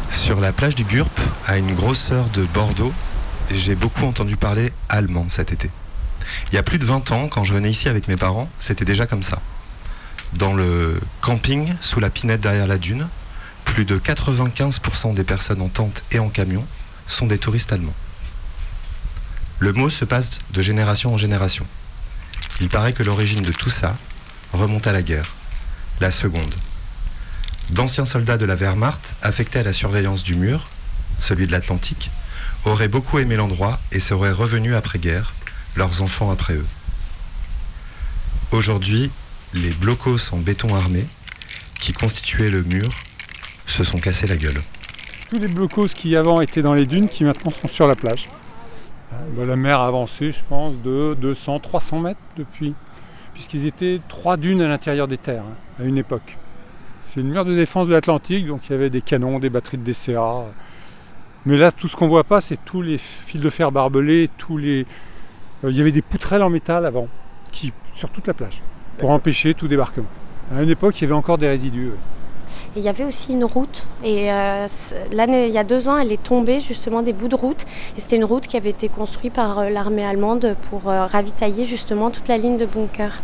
Sur 0.10 0.42
la 0.42 0.52
plage 0.52 0.74
du 0.74 0.84
Gurp, 0.84 1.12
à 1.46 1.60
une 1.60 1.74
grosse 1.76 2.12
heure 2.12 2.30
de 2.34 2.44
Bordeaux, 2.56 2.92
j'ai 3.54 3.76
beaucoup 3.76 4.06
entendu 4.06 4.38
parler 4.38 4.72
allemand 4.90 5.26
cet 5.30 5.52
été. 5.52 5.70
Il 6.52 6.56
y 6.56 6.58
a 6.58 6.64
plus 6.64 6.78
de 6.78 6.86
20 6.86 7.12
ans, 7.12 7.28
quand 7.28 7.44
je 7.44 7.54
venais 7.54 7.70
ici 7.70 7.90
avec 7.90 8.08
mes 8.08 8.16
parents, 8.16 8.50
c'était 8.60 8.86
déjà 8.86 9.06
comme 9.06 9.24
ça. 9.24 9.42
Dans 10.34 10.54
le 10.54 11.00
camping, 11.22 11.74
sous 11.82 12.00
la 12.00 12.10
pinette 12.10 12.42
derrière 12.42 12.68
la 12.68 12.78
dune, 12.78 13.08
plus 13.66 13.86
de 13.86 13.98
95% 13.98 15.14
des 15.14 15.24
personnes 15.24 15.62
en 15.62 15.70
tente 15.70 16.04
et 16.12 16.20
en 16.20 16.30
camion 16.30 16.66
sont 17.08 17.28
des 17.28 17.38
touristes 17.38 17.74
allemands. 17.74 17.94
Le 19.60 19.74
mot 19.74 19.90
se 19.90 20.06
passe 20.06 20.40
de 20.52 20.62
génération 20.62 21.14
en 21.14 21.18
génération. 21.18 21.66
Il 22.60 22.70
paraît 22.70 22.94
que 22.94 23.04
l'origine 23.04 23.42
de 23.42 23.52
tout 23.52 23.70
ça 23.70 23.98
remonte 24.54 24.88
à 24.88 24.92
la 24.92 25.02
guerre, 25.02 25.30
la 26.00 26.12
seconde. 26.12 26.56
D'anciens 27.70 28.06
soldats 28.06 28.38
de 28.38 28.46
la 28.46 28.56
Wehrmacht, 28.56 29.16
affectés 29.22 29.60
à 29.60 29.64
la 29.64 29.74
surveillance 29.74 30.24
du 30.24 30.36
mur, 30.36 30.68
celui 31.20 31.48
de 31.48 31.52
l'Atlantique, 31.52 32.10
auraient 32.66 32.88
beaucoup 32.88 33.20
aimé 33.20 33.36
l'endroit 33.36 33.80
et 33.92 34.00
seraient 34.00 34.32
revenus 34.32 34.76
après-guerre, 34.76 35.34
leurs 35.76 36.02
enfants 36.02 36.32
après 36.32 36.56
eux. 36.56 36.66
Aujourd'hui, 38.52 39.12
les 39.54 39.72
blocos 39.72 40.34
en 40.34 40.38
béton 40.38 40.76
armé, 40.76 41.06
qui 41.80 41.94
constituaient 41.94 42.50
le 42.50 42.64
mur, 42.64 42.90
se 43.66 43.84
sont 43.84 43.98
cassés 43.98 44.28
la 44.28 44.38
gueule. 44.38 44.62
Tous 45.30 45.40
les 45.40 45.48
blocos 45.48 45.88
qui 45.88 46.16
avant 46.16 46.42
étaient 46.42 46.62
dans 46.62 46.74
les 46.74 46.86
dunes, 46.86 47.08
qui 47.08 47.24
maintenant 47.24 47.52
sont 47.52 47.68
sur 47.68 47.88
la 47.88 47.96
plage. 47.96 48.30
Euh, 49.14 49.16
bah, 49.36 49.46
la 49.46 49.56
mer 49.56 49.80
a 49.80 49.88
avancé, 49.88 50.32
je 50.32 50.40
pense, 50.48 50.76
de 50.82 51.16
200, 51.20 51.60
300 51.60 52.00
mètres 52.00 52.20
depuis, 52.38 52.74
puisqu'ils 53.34 53.66
étaient 53.66 54.02
trois 54.10 54.38
dunes 54.38 54.62
à 54.62 54.68
l'intérieur 54.68 55.08
des 55.08 55.18
terres 55.18 55.44
hein, 55.44 55.84
à 55.84 55.86
une 55.86 55.98
époque. 55.98 56.38
C'est 57.02 57.22
le 57.22 57.30
mur 57.30 57.46
de 57.46 57.56
défense 57.56 57.88
de 57.88 57.94
l'Atlantique, 57.94 58.46
donc 58.46 58.62
il 58.70 58.74
y 58.74 58.76
avait 58.76 58.90
des 58.90 59.02
canons, 59.02 59.40
des 59.40 59.50
batteries 59.50 59.78
de 59.78 59.84
DCA. 59.84 60.46
Mais 61.46 61.58
là, 61.58 61.72
tout 61.72 61.88
ce 61.88 61.96
qu'on 61.96 62.08
voit 62.08 62.24
pas, 62.24 62.42
c'est 62.42 62.60
tous 62.64 62.82
les 62.82 62.98
fils 62.98 63.42
de 63.42 63.50
fer 63.50 63.72
barbelés, 63.72 64.30
tous 64.38 64.58
les. 64.58 64.86
euh, 65.64 65.72
il 65.72 65.78
y 65.78 65.82
avait 65.82 65.92
des 65.92 66.02
poutrelles 66.02 66.44
en 66.44 66.50
métal 66.50 66.86
avant, 66.86 67.08
qui 67.52 67.74
sur 67.96 68.10
toute 68.10 68.28
la 68.28 68.34
plage, 68.34 68.62
pour 68.98 69.10
empêcher 69.10 69.54
tout 69.54 69.68
débarquement. 69.68 70.08
À 70.56 70.62
une 70.62 70.70
époque, 70.70 71.00
il 71.00 71.04
y 71.04 71.06
avait 71.06 71.14
encore 71.14 71.38
des 71.38 71.48
résidus. 71.48 71.88
ouais. 71.88 71.98
Et 72.76 72.80
il 72.80 72.84
y 72.84 72.90
avait 72.90 73.04
aussi 73.04 73.34
une 73.34 73.44
route. 73.46 73.86
Et 74.04 74.32
euh, 74.32 74.68
l'année, 75.12 75.48
il 75.48 75.54
y 75.54 75.58
a 75.58 75.64
deux 75.64 75.88
ans, 75.88 75.98
elle 75.98 76.12
est 76.12 76.22
tombée 76.22 76.60
justement 76.60 77.02
des 77.02 77.14
bouts 77.14 77.28
de 77.28 77.36
route. 77.36 77.64
Et 77.98 78.00
c'était 78.00 78.16
une 78.16 78.26
route 78.26 78.48
qui 78.48 78.58
avait 78.58 78.70
été 78.70 78.90
construite 78.90 79.34
par 79.34 79.60
euh, 79.60 79.70
l'armée 79.70 80.06
allemande 80.06 80.56
pour 80.70 80.90
euh, 80.90 81.06
ravitailler 81.06 81.66
justement 81.66 82.12
toute 82.12 82.28
la 82.28 82.38
ligne 82.38 82.58
de 82.58 82.66
bunkers. 82.66 83.22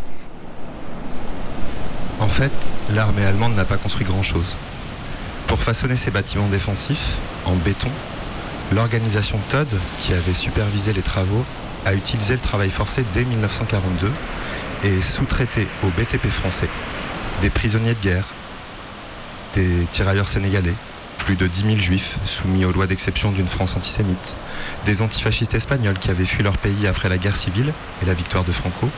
En 2.20 2.28
fait, 2.28 2.52
l'armée 2.94 3.24
allemande 3.24 3.54
n'a 3.54 3.64
pas 3.64 3.76
construit 3.76 4.06
grand-chose. 4.06 4.56
Pour 5.48 5.58
façonner 5.58 5.96
ses 5.96 6.10
bâtiments 6.10 6.46
défensifs, 6.48 7.16
en 7.46 7.54
béton, 7.54 7.90
l'organisation 8.70 9.40
TOD, 9.48 9.66
qui 10.00 10.12
avait 10.12 10.34
supervisé 10.34 10.92
les 10.92 11.00
travaux, 11.00 11.44
a 11.86 11.94
utilisé 11.94 12.34
le 12.34 12.40
travail 12.40 12.68
forcé 12.70 13.02
dès 13.14 13.24
1942 13.24 14.10
et 14.84 15.00
sous-traité 15.00 15.66
au 15.84 15.88
BTP 15.88 16.28
français. 16.28 16.68
Des 17.40 17.48
prisonniers 17.48 17.94
de 17.94 18.00
guerre, 18.00 18.26
des 19.54 19.86
tirailleurs 19.90 20.28
sénégalais, 20.28 20.74
plus 21.16 21.34
de 21.34 21.46
10 21.46 21.62
000 21.62 21.76
juifs 21.76 22.18
soumis 22.26 22.66
aux 22.66 22.72
lois 22.72 22.86
d'exception 22.86 23.32
d'une 23.32 23.48
France 23.48 23.74
antisémite, 23.74 24.34
des 24.84 25.00
antifascistes 25.00 25.54
espagnols 25.54 25.98
qui 25.98 26.10
avaient 26.10 26.26
fui 26.26 26.42
leur 26.42 26.58
pays 26.58 26.86
après 26.86 27.08
la 27.08 27.16
guerre 27.16 27.36
civile 27.36 27.72
et 28.02 28.06
la 28.06 28.14
victoire 28.14 28.44
de 28.44 28.52
Franco, 28.52 28.90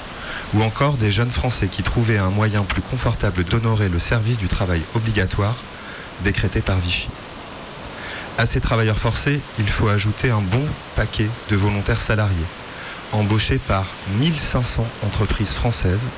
ou 0.54 0.62
encore 0.64 0.94
des 0.94 1.12
jeunes 1.12 1.30
Français 1.30 1.68
qui 1.68 1.84
trouvaient 1.84 2.18
un 2.18 2.30
moyen 2.30 2.62
plus 2.64 2.82
confortable 2.82 3.44
d'honorer 3.44 3.88
le 3.88 4.00
service 4.00 4.38
du 4.38 4.48
travail 4.48 4.82
obligatoire 4.96 5.54
décrété 6.24 6.60
par 6.60 6.78
Vichy. 6.78 7.08
À 8.38 8.46
ces 8.46 8.60
travailleurs 8.60 8.98
forcés, 8.98 9.40
il 9.58 9.68
faut 9.68 9.88
ajouter 9.88 10.30
un 10.30 10.40
bon 10.40 10.64
paquet 10.96 11.26
de 11.50 11.56
volontaires 11.56 12.00
salariés, 12.00 12.36
embauchés 13.12 13.58
par 13.58 13.84
1500 14.18 14.86
entreprises 15.04 15.52
françaises 15.52 16.08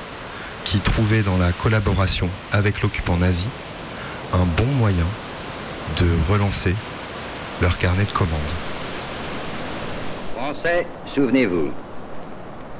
qui 0.63 0.79
trouvaient 0.79 1.23
dans 1.23 1.37
la 1.37 1.51
collaboration 1.51 2.29
avec 2.51 2.81
l'occupant 2.81 3.17
nazi 3.17 3.47
un 4.31 4.45
bon 4.45 4.71
moyen 4.77 5.05
de 5.99 6.07
relancer 6.31 6.73
leur 7.61 7.77
carnet 7.77 8.05
de 8.05 8.11
commandes. 8.11 8.39
Français, 10.35 10.87
souvenez-vous, 11.07 11.71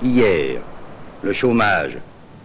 hier, 0.01 0.61
le 1.21 1.33
chômage 1.33 1.97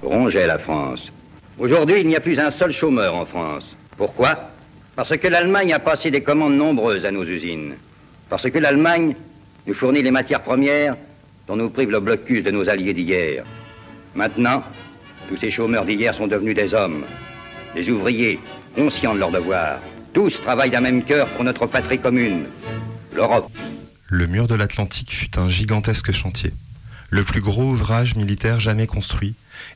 rongeait 0.02 0.46
la 0.46 0.58
France. 0.58 1.12
Aujourd'hui, 1.58 2.00
il 2.00 2.08
n'y 2.08 2.16
a 2.16 2.20
plus 2.20 2.38
un 2.38 2.50
seul 2.50 2.72
chômeur 2.72 3.14
en 3.14 3.26
France. 3.26 3.76
Pourquoi? 3.96 4.36
Parce 4.98 5.16
que 5.16 5.28
l'Allemagne 5.28 5.72
a 5.72 5.78
passé 5.78 6.10
des 6.10 6.24
commandes 6.24 6.56
nombreuses 6.56 7.04
à 7.04 7.12
nos 7.12 7.22
usines. 7.22 7.76
Parce 8.28 8.50
que 8.50 8.58
l'Allemagne 8.58 9.14
nous 9.64 9.72
fournit 9.72 10.02
les 10.02 10.10
matières 10.10 10.42
premières 10.42 10.96
dont 11.46 11.54
nous 11.54 11.70
prive 11.70 11.92
le 11.92 12.00
blocus 12.00 12.42
de 12.42 12.50
nos 12.50 12.68
alliés 12.68 12.94
d'hier. 12.94 13.44
Maintenant, 14.16 14.64
tous 15.28 15.36
ces 15.36 15.52
chômeurs 15.52 15.84
d'hier 15.84 16.12
sont 16.14 16.26
devenus 16.26 16.56
des 16.56 16.74
hommes, 16.74 17.04
des 17.76 17.88
ouvriers, 17.88 18.40
conscients 18.74 19.14
de 19.14 19.20
leurs 19.20 19.30
devoirs. 19.30 19.78
Tous 20.12 20.42
travaillent 20.42 20.70
d'un 20.70 20.80
même 20.80 21.04
cœur 21.04 21.28
pour 21.28 21.44
notre 21.44 21.66
patrie 21.66 22.00
commune, 22.00 22.46
l'Europe. 23.14 23.52
Le 24.08 24.26
mur 24.26 24.48
de 24.48 24.56
l'Atlantique 24.56 25.12
fut 25.12 25.38
un 25.38 25.46
gigantesque 25.46 26.10
chantier, 26.10 26.52
le 27.10 27.22
plus 27.22 27.40
gros 27.40 27.66
ouvrage 27.66 28.16
militaire 28.16 28.58
jamais 28.58 28.88
construit 28.88 29.34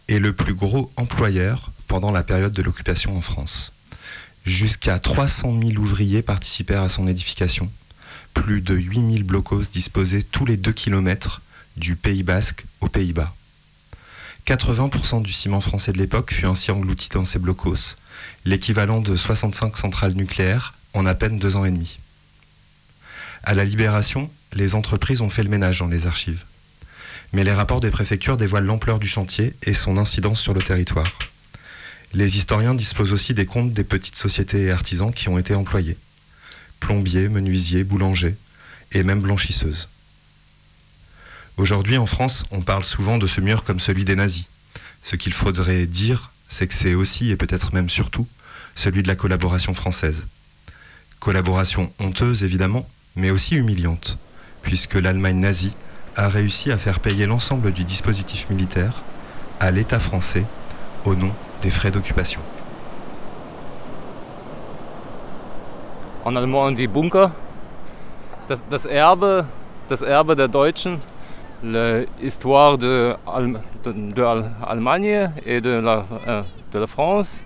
et 0.08 0.18
le 0.18 0.32
plus 0.32 0.54
gros 0.54 0.90
employeur 0.96 1.70
pendant 1.86 2.10
la 2.10 2.24
période 2.24 2.52
de 2.52 2.62
l'occupation 2.62 3.16
en 3.16 3.20
France. 3.20 3.72
Jusqu'à 4.44 4.98
300 4.98 5.54
000 5.62 5.80
ouvriers 5.80 6.22
participèrent 6.22 6.82
à 6.82 6.88
son 6.88 7.06
édification, 7.06 7.70
plus 8.34 8.60
de 8.60 8.74
8 8.74 9.12
000 9.12 9.24
blocos 9.24 9.62
disposés 9.72 10.22
tous 10.22 10.44
les 10.44 10.56
2 10.56 10.72
km 10.72 11.42
du 11.76 11.94
Pays 11.94 12.22
basque 12.22 12.64
aux 12.80 12.88
Pays-Bas. 12.88 13.34
80% 14.46 15.22
du 15.22 15.32
ciment 15.32 15.60
français 15.60 15.92
de 15.92 15.98
l'époque 15.98 16.32
fut 16.32 16.46
ainsi 16.46 16.72
englouti 16.72 17.08
dans 17.10 17.24
ces 17.24 17.38
blocos, 17.38 17.96
l'équivalent 18.44 19.00
de 19.00 19.14
65 19.14 19.76
centrales 19.76 20.14
nucléaires 20.14 20.74
en 20.94 21.06
à 21.06 21.14
peine 21.14 21.38
deux 21.38 21.54
ans 21.54 21.64
et 21.64 21.70
demi. 21.70 21.98
À 23.44 23.54
la 23.54 23.64
libération, 23.64 24.30
les 24.52 24.74
entreprises 24.74 25.20
ont 25.20 25.30
fait 25.30 25.44
le 25.44 25.48
ménage 25.48 25.78
dans 25.78 25.86
les 25.86 26.06
archives. 26.06 26.44
Mais 27.32 27.44
les 27.44 27.52
rapports 27.52 27.80
des 27.80 27.90
préfectures 27.90 28.36
dévoilent 28.36 28.66
l'ampleur 28.66 28.98
du 28.98 29.06
chantier 29.06 29.54
et 29.62 29.74
son 29.74 29.96
incidence 29.96 30.40
sur 30.40 30.52
le 30.52 30.60
territoire. 30.60 31.06
Les 32.14 32.36
historiens 32.36 32.74
disposent 32.74 33.14
aussi 33.14 33.32
des 33.32 33.46
comptes 33.46 33.72
des 33.72 33.84
petites 33.84 34.16
sociétés 34.16 34.64
et 34.64 34.70
artisans 34.70 35.14
qui 35.14 35.30
ont 35.30 35.38
été 35.38 35.54
employés. 35.54 35.96
Plombiers, 36.78 37.30
menuisiers, 37.30 37.84
boulangers 37.84 38.36
et 38.92 39.02
même 39.02 39.20
blanchisseuses. 39.20 39.88
Aujourd'hui, 41.56 41.96
en 41.96 42.04
France, 42.04 42.44
on 42.50 42.60
parle 42.60 42.84
souvent 42.84 43.16
de 43.16 43.26
ce 43.26 43.40
mur 43.40 43.64
comme 43.64 43.80
celui 43.80 44.04
des 44.04 44.16
nazis. 44.16 44.44
Ce 45.02 45.16
qu'il 45.16 45.32
faudrait 45.32 45.86
dire, 45.86 46.32
c'est 46.48 46.66
que 46.66 46.74
c'est 46.74 46.94
aussi, 46.94 47.30
et 47.30 47.36
peut-être 47.36 47.72
même 47.72 47.88
surtout, 47.88 48.26
celui 48.74 49.02
de 49.02 49.08
la 49.08 49.16
collaboration 49.16 49.72
française. 49.72 50.26
Collaboration 51.18 51.94
honteuse, 51.98 52.44
évidemment, 52.44 52.86
mais 53.16 53.30
aussi 53.30 53.56
humiliante, 53.56 54.18
puisque 54.62 54.94
l'Allemagne 54.94 55.40
nazie 55.40 55.74
a 56.16 56.28
réussi 56.28 56.72
à 56.72 56.78
faire 56.78 57.00
payer 57.00 57.24
l'ensemble 57.24 57.70
du 57.70 57.84
dispositif 57.84 58.50
militaire 58.50 59.02
à 59.60 59.70
l'État 59.70 60.00
français 60.00 60.44
au 61.06 61.14
nom 61.14 61.32
des 61.62 61.70
frais 61.70 61.90
d'occupation. 61.90 62.40
En 66.24 66.36
allemand, 66.36 66.72
die 66.72 66.86
Bunker. 66.86 67.32
Das, 68.48 68.60
das 68.70 68.84
Erbe, 68.86 69.46
das 69.88 70.02
Erbe 70.02 70.36
der 70.36 70.48
Deutschen 70.48 71.00
l'histoire 71.62 72.76
de, 72.76 73.14
l'Allemagne 74.16 75.30
et 75.46 75.60
de 75.60 75.80
la, 75.80 76.04
euh, 76.26 76.86
France. 76.86 77.44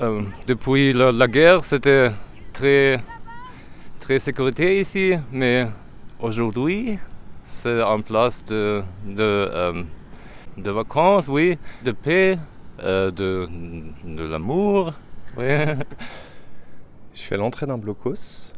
Euh, 0.00 0.22
depuis 0.46 0.92
la, 0.92 1.28
guerre, 1.28 1.64
c'était 1.64 2.10
très, 2.52 3.00
très 4.00 4.18
sécurité 4.18 4.80
ici, 4.80 5.14
mais 5.30 5.68
aujourd'hui, 6.18 6.98
c'est 7.46 7.82
en 7.82 8.00
place 8.00 8.44
de, 8.44 8.82
de, 9.04 9.22
euh, 9.22 9.82
de 10.56 10.70
vacances, 10.70 11.28
oui, 11.28 11.58
de 11.84 11.92
paix, 11.92 12.38
euh, 12.80 13.10
de, 13.10 13.48
de 14.04 14.24
l'amour. 14.24 14.94
Oui. 15.36 15.46
Je 17.14 17.18
suis 17.18 17.34
à 17.34 17.38
l'entrée 17.38 17.66
d'un 17.66 17.76
blocos, 17.76 18.52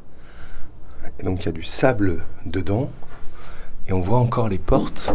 et 1.19 1.25
donc 1.25 1.43
il 1.43 1.47
y 1.47 1.49
a 1.49 1.53
du 1.53 1.65
sable 1.65 2.25
dedans 2.47 2.91
et 3.87 3.93
on 3.93 4.01
voit 4.01 4.19
encore 4.19 4.49
les 4.49 4.59
portes. 4.59 5.12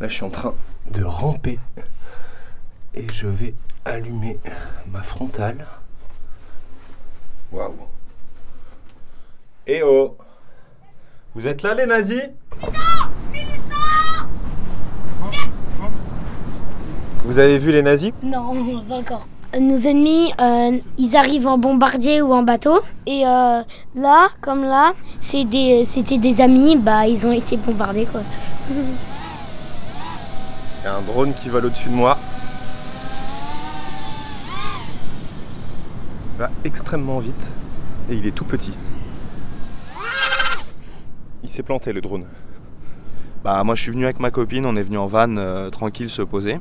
Là, 0.00 0.08
je 0.08 0.14
suis 0.14 0.24
en 0.24 0.30
train 0.30 0.54
de 0.90 1.04
ramper 1.04 1.58
et 2.94 3.06
je 3.12 3.26
vais 3.26 3.54
allumer 3.84 4.38
ma 4.90 5.02
frontale. 5.02 5.66
Waouh. 7.52 7.74
Eh 9.66 9.82
oh 9.84 10.16
Vous 11.34 11.46
êtes 11.46 11.62
là, 11.62 11.74
les 11.74 11.86
nazis? 11.86 12.30
Vous 17.24 17.38
avez 17.38 17.58
vu 17.58 17.72
les 17.72 17.82
nazis? 17.82 18.12
Non, 18.22 18.52
pas 18.88 18.96
encore 18.96 19.26
nos 19.60 19.76
ennemis, 19.76 20.32
euh, 20.40 20.78
ils 20.96 21.16
arrivent 21.16 21.46
en 21.46 21.58
bombardier 21.58 22.22
ou 22.22 22.32
en 22.32 22.42
bateau. 22.42 22.80
Et 23.06 23.26
euh, 23.26 23.62
là, 23.94 24.28
comme 24.40 24.62
là, 24.62 24.94
des, 25.32 25.86
c'était 25.92 26.18
des 26.18 26.40
amis, 26.40 26.76
bah 26.76 27.06
ils 27.06 27.26
ont 27.26 27.32
essayé 27.32 27.56
de 27.56 27.62
bombarder 27.62 28.06
quoi. 28.06 28.22
Il 30.82 30.86
y 30.86 30.88
a 30.88 30.96
un 30.96 31.02
drone 31.02 31.32
qui 31.32 31.48
vole 31.48 31.66
au-dessus 31.66 31.90
de 31.90 31.94
moi. 31.94 32.18
Il 36.34 36.38
va 36.38 36.50
extrêmement 36.64 37.20
vite 37.20 37.52
et 38.10 38.14
il 38.14 38.26
est 38.26 38.32
tout 38.32 38.44
petit. 38.44 38.74
Il 41.44 41.48
s'est 41.48 41.62
planté 41.62 41.92
le 41.92 42.00
drone. 42.00 42.24
Bah 43.44 43.62
moi 43.62 43.76
je 43.76 43.82
suis 43.82 43.92
venu 43.92 44.04
avec 44.04 44.18
ma 44.18 44.32
copine, 44.32 44.66
on 44.66 44.74
est 44.74 44.82
venu 44.82 44.98
en 44.98 45.06
van 45.06 45.36
euh, 45.36 45.70
tranquille 45.70 46.10
se 46.10 46.22
poser. 46.22 46.58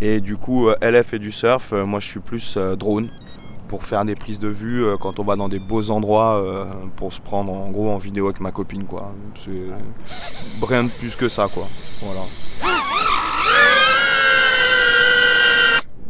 Et 0.00 0.20
du 0.20 0.36
coup, 0.36 0.68
euh, 0.68 0.76
elle, 0.80 1.02
fait 1.04 1.18
du 1.18 1.32
surf. 1.32 1.72
Euh, 1.72 1.86
moi, 1.86 2.00
je 2.00 2.06
suis 2.06 2.20
plus 2.20 2.54
euh, 2.56 2.76
drone 2.76 3.06
pour 3.68 3.84
faire 3.84 4.04
des 4.04 4.14
prises 4.14 4.38
de 4.38 4.48
vue 4.48 4.84
quand 5.00 5.18
on 5.18 5.24
va 5.24 5.36
dans 5.36 5.48
des 5.48 5.58
beaux 5.58 5.90
endroits 5.90 6.68
pour 6.96 7.12
se 7.14 7.20
prendre 7.20 7.50
en 7.50 7.70
gros 7.70 7.90
en 7.90 7.96
vidéo 7.96 8.26
avec 8.26 8.38
ma 8.38 8.52
copine 8.52 8.84
quoi. 8.84 9.12
C'est 9.34 9.50
rien 10.64 10.84
de 10.84 10.90
plus 10.90 11.16
que 11.16 11.28
ça 11.28 11.46
quoi. 11.52 11.64
Voilà. 12.02 12.20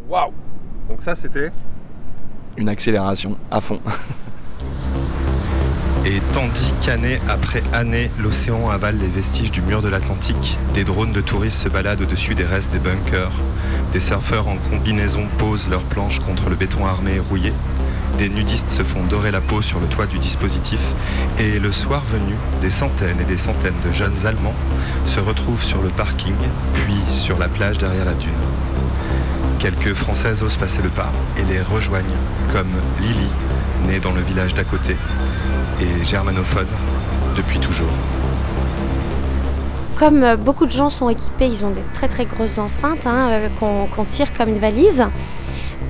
Waouh 0.09 0.33
Donc 0.91 1.01
ça 1.01 1.15
c'était 1.15 1.53
une 2.57 2.69
accélération 2.69 3.39
à 3.53 3.61
fond. 3.61 3.81
Et 6.07 6.21
tandis 6.33 6.75
qu'année 6.83 7.19
après 7.29 7.63
année, 7.73 8.11
l'océan 8.19 8.69
avale 8.69 8.99
les 8.99 9.07
vestiges 9.07 9.51
du 9.51 9.63
mur 9.63 9.81
de 9.81 9.89
l'Atlantique, 9.89 10.59
des 10.75 10.85
drones 10.85 11.13
de 11.13 11.23
touristes 11.23 11.63
se 11.63 11.69
baladent 11.71 12.03
au-dessus 12.03 12.35
des 12.35 12.45
restes 12.45 12.71
des 12.73 12.79
bunkers, 12.79 13.33
des 13.93 14.01
surfeurs 14.01 14.49
en 14.49 14.57
combinaison 14.57 15.27
posent 15.39 15.69
leurs 15.71 15.85
planches 15.85 16.21
contre 16.21 16.51
le 16.51 16.57
béton 16.57 16.85
armé 16.85 17.15
et 17.15 17.21
rouillé, 17.21 17.55
des 18.19 18.29
nudistes 18.29 18.69
se 18.69 18.83
font 18.83 19.03
dorer 19.05 19.31
la 19.31 19.41
peau 19.41 19.63
sur 19.63 19.81
le 19.81 19.87
toit 19.87 20.05
du 20.05 20.19
dispositif, 20.19 20.93
et 21.39 21.59
le 21.59 21.73
soir 21.73 22.03
venu, 22.05 22.35
des 22.61 22.71
centaines 22.71 23.21
et 23.21 23.25
des 23.25 23.39
centaines 23.39 23.81
de 23.87 23.91
jeunes 23.91 24.27
Allemands 24.27 24.55
se 25.07 25.21
retrouvent 25.21 25.65
sur 25.65 25.81
le 25.81 25.89
parking, 25.89 26.35
puis 26.75 27.01
sur 27.09 27.39
la 27.39 27.49
plage 27.49 27.79
derrière 27.79 28.05
la 28.05 28.15
dune. 28.15 28.31
Quelques 29.59 29.95
Françaises 29.95 30.43
osent 30.43 30.59
passer 30.59 30.83
le 30.83 30.91
pas 30.91 31.11
et 31.39 31.45
les 31.45 31.63
rejoignent, 31.63 32.05
comme 32.53 32.69
Lily, 33.01 33.31
née 33.87 34.01
dans 34.01 34.13
le 34.13 34.21
village 34.21 34.53
d'à 34.53 34.65
côté, 34.65 34.97
et 35.81 36.05
germanophone 36.05 36.67
depuis 37.37 37.59
toujours. 37.59 37.91
Comme 39.97 40.25
euh, 40.25 40.37
beaucoup 40.37 40.67
de 40.67 40.73
gens 40.73 40.91
sont 40.91 41.09
équipés, 41.09 41.47
ils 41.47 41.65
ont 41.65 41.71
des 41.71 41.83
très 41.93 42.09
très 42.09 42.25
grosses 42.25 42.59
enceintes 42.59 43.07
hein, 43.07 43.29
euh, 43.31 43.49
qu'on 43.61 44.05
tire 44.05 44.33
comme 44.35 44.49
une 44.49 44.59
valise. 44.59 45.05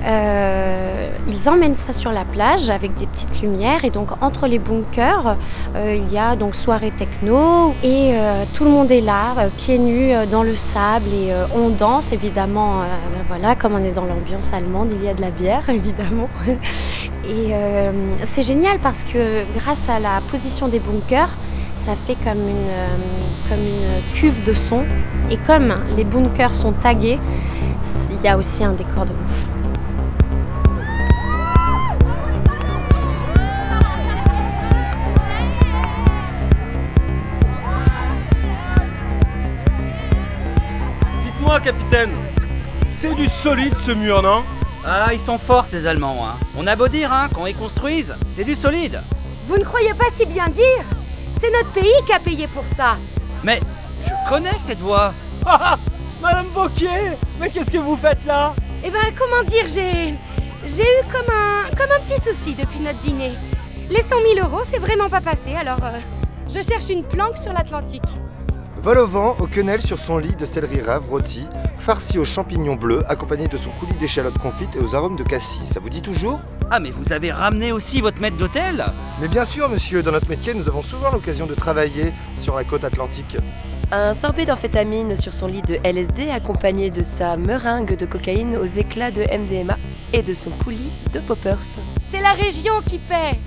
Euh, 0.05 1.09
ils 1.27 1.49
emmènent 1.49 1.75
ça 1.75 1.91
sur 1.91 2.11
la 2.11 2.23
plage 2.23 2.69
avec 2.69 2.95
des 2.95 3.07
petites 3.07 3.41
lumières 3.41 3.83
et 3.85 3.89
donc 3.89 4.09
entre 4.21 4.45
les 4.45 4.59
bunkers, 4.59 5.35
il 5.75 6.11
y 6.11 6.19
a 6.19 6.35
donc 6.35 6.53
soirée 6.53 6.91
techno 6.91 7.73
et 7.83 8.13
tout 8.53 8.65
le 8.65 8.69
monde 8.69 8.91
est 8.91 9.01
là, 9.01 9.33
pieds 9.57 9.79
nus 9.79 10.11
dans 10.29 10.43
le 10.43 10.55
sable 10.55 11.07
et 11.07 11.33
on 11.55 11.69
danse 11.69 12.11
évidemment. 12.11 12.83
voilà, 13.27 13.55
comme 13.55 13.73
on 13.73 13.83
est 13.83 13.93
dans 13.93 14.05
l'ambiance 14.05 14.53
allemande, 14.53 14.89
il 14.91 15.03
y 15.03 15.09
a 15.09 15.15
de 15.15 15.21
la 15.21 15.31
bière 15.31 15.63
évidemment. 15.69 16.29
Et 17.27 17.55
euh, 17.55 17.91
c'est 18.23 18.43
génial 18.43 18.77
parce 18.79 19.03
que 19.03 19.45
grâce 19.57 19.89
à 19.89 19.99
la 19.99 20.21
position 20.29 20.67
des 20.67 20.79
bunkers, 20.79 21.29
ça 21.83 21.95
fait 21.95 22.13
comme 22.23 22.37
une, 22.37 22.69
euh, 22.69 22.97
comme 23.49 23.59
une 23.59 24.13
cuve 24.13 24.43
de 24.43 24.53
son. 24.53 24.83
Et 25.31 25.37
comme 25.37 25.73
les 25.97 26.03
bunkers 26.03 26.53
sont 26.53 26.71
tagués, 26.73 27.17
il 28.11 28.21
y 28.21 28.27
a 28.27 28.37
aussi 28.37 28.63
un 28.63 28.73
décor 28.73 29.05
de 29.05 29.13
ouf. 29.13 29.47
Dites-moi, 41.23 41.59
capitaine, 41.59 42.11
c'est 42.89 43.15
du 43.15 43.25
solide 43.25 43.75
ce 43.79 43.91
mur, 43.91 44.21
non? 44.21 44.43
Ah, 44.87 45.07
ils 45.13 45.19
sont 45.19 45.37
forts 45.39 45.65
ces 45.65 45.87
Allemands. 45.87 46.27
Hein. 46.27 46.35
On 46.55 46.67
a 46.67 46.75
beau 46.75 46.87
dire, 46.87 47.11
hein, 47.11 47.27
quand 47.33 47.45
ils 47.47 47.55
construisent, 47.55 48.13
c'est 48.27 48.43
du 48.43 48.55
solide. 48.55 49.01
Vous 49.47 49.57
ne 49.57 49.63
croyez 49.63 49.93
pas 49.93 50.05
si 50.11 50.25
bien 50.25 50.47
dire 50.49 50.83
C'est 51.41 51.51
notre 51.51 51.71
pays 51.73 51.91
qui 52.05 52.13
a 52.13 52.19
payé 52.19 52.47
pour 52.47 52.63
ça. 52.65 52.97
Mais 53.43 53.59
je 54.01 54.09
connais 54.29 54.53
cette 54.65 54.79
voix. 54.79 55.13
Ah, 55.47 55.77
Madame 56.23 56.47
Vauquier 56.55 57.17
Mais 57.39 57.51
qu'est-ce 57.51 57.69
que 57.69 57.77
vous 57.77 57.95
faites 57.95 58.25
là? 58.25 58.55
Eh 58.83 58.89
ben, 58.89 59.13
comment 59.15 59.43
dire, 59.43 59.65
j'ai. 59.67 60.15
J'ai 60.65 60.81
eu 60.83 61.03
comme 61.11 61.29
un. 61.31 61.69
comme 61.77 61.91
un 61.91 61.99
petit 62.01 62.19
souci 62.19 62.55
depuis 62.55 62.79
notre 62.79 62.97
dîner. 62.99 63.31
Les 63.91 64.01
100 64.01 64.15
000 64.35 64.47
euros, 64.47 64.63
c'est 64.67 64.79
vraiment 64.79 65.07
pas 65.07 65.21
passé, 65.21 65.53
alors. 65.59 65.77
euh, 65.83 65.99
je 66.49 66.61
cherche 66.67 66.89
une 66.89 67.03
planque 67.03 67.37
sur 67.37 67.53
l'Atlantique. 67.53 68.01
Vol 68.85 68.99
au 68.99 69.07
vent, 69.07 69.35
au 69.39 69.47
quenelle 69.47 69.81
sur 69.81 69.97
son 69.97 70.19
lit 70.19 70.35
de 70.35 70.45
céleri 70.45 70.79
rave 70.79 71.09
rôti, 71.09 71.47
farci 71.79 72.19
aux 72.19 72.23
champignons 72.23 72.75
bleus, 72.75 73.01
accompagné 73.09 73.47
de 73.47 73.57
son 73.57 73.71
coulis 73.79 73.97
d'échalotes 73.97 74.37
confites 74.37 74.75
et 74.75 74.79
aux 74.79 74.93
arômes 74.93 75.15
de 75.15 75.23
cassis. 75.23 75.65
Ça 75.65 75.79
vous 75.79 75.89
dit 75.89 76.03
toujours? 76.03 76.39
Ah, 76.69 76.79
mais 76.79 76.91
vous 76.91 77.11
avez 77.11 77.31
ramené 77.31 77.71
aussi 77.71 77.99
votre 77.99 78.21
maître 78.21 78.37
d'hôtel 78.37 78.85
Mais 79.19 79.27
bien 79.27 79.43
sûr, 79.43 79.69
monsieur, 79.69 80.03
dans 80.03 80.11
notre 80.11 80.29
métier, 80.29 80.53
nous 80.53 80.67
avons 80.67 80.83
souvent 80.83 81.09
l'occasion 81.09 81.47
de 81.47 81.55
travailler 81.55 82.13
sur 82.37 82.55
la 82.55 82.63
côte 82.63 82.83
atlantique. 82.83 83.35
Un 83.91 84.13
sorbet 84.13 84.45
d'amphétamine 84.45 85.17
sur 85.17 85.33
son 85.33 85.47
lit 85.47 85.63
de 85.63 85.79
LSD 85.83 86.29
accompagné 86.29 86.91
de 86.91 87.01
sa 87.01 87.37
meringue 87.37 87.97
de 87.97 88.05
cocaïne 88.05 88.55
aux 88.55 88.65
éclats 88.65 89.09
de 89.09 89.21
MDMA 89.21 89.79
et 90.13 90.21
de 90.21 90.35
son 90.35 90.51
coulis 90.63 90.91
de 91.11 91.19
poppers. 91.21 91.79
C'est 92.11 92.21
la 92.21 92.33
région 92.33 92.75
qui 92.87 92.99
paie 92.99 93.39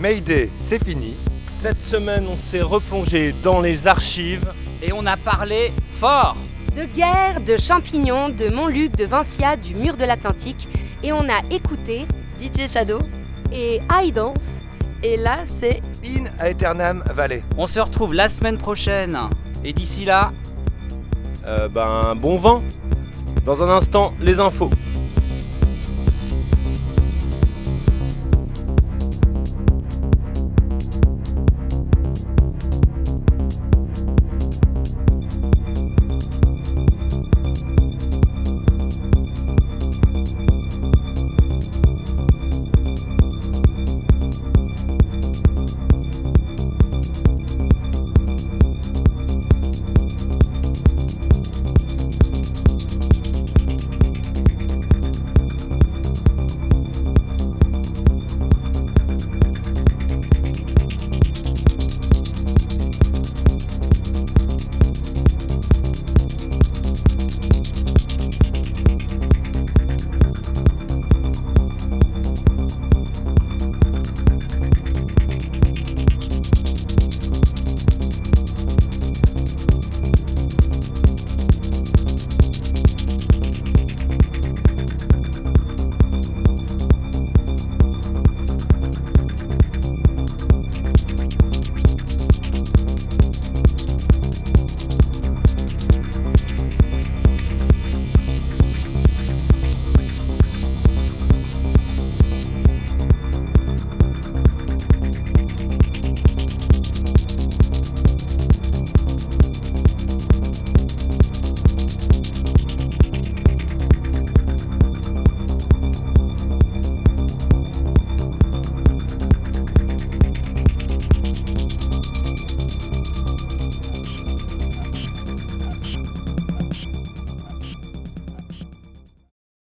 Mayday, 0.00 0.48
c'est 0.60 0.84
fini. 0.84 1.16
Cette 1.54 1.84
semaine, 1.86 2.26
on 2.28 2.38
s'est 2.38 2.60
replongé 2.60 3.34
dans 3.42 3.60
les 3.60 3.86
archives. 3.86 4.52
Et 4.82 4.92
on 4.92 5.06
a 5.06 5.16
parlé 5.16 5.72
fort 5.98 6.36
De 6.76 6.84
guerre, 6.84 7.40
de 7.40 7.56
champignons, 7.56 8.28
de 8.28 8.48
Montluc, 8.52 8.94
de 8.96 9.04
Vincia, 9.04 9.56
du 9.56 9.74
mur 9.74 9.96
de 9.96 10.04
l'Atlantique. 10.04 10.68
Et 11.02 11.12
on 11.12 11.22
a 11.28 11.40
écouté 11.50 12.06
DJ 12.40 12.70
Shadow 12.70 12.98
et 13.52 13.80
Idols. 14.02 14.34
Et 15.02 15.16
là, 15.16 15.38
c'est 15.46 15.82
In 16.04 16.24
Aeternam 16.44 17.02
Valley. 17.14 17.42
On 17.56 17.66
se 17.66 17.80
retrouve 17.80 18.12
la 18.14 18.28
semaine 18.28 18.58
prochaine. 18.58 19.18
Et 19.64 19.72
d'ici 19.72 20.04
là, 20.04 20.32
Euh, 21.46 21.68
ben, 21.68 22.14
bon 22.16 22.38
vent. 22.38 22.62
Dans 23.44 23.62
un 23.62 23.68
instant, 23.68 24.14
les 24.18 24.40
infos. 24.40 24.70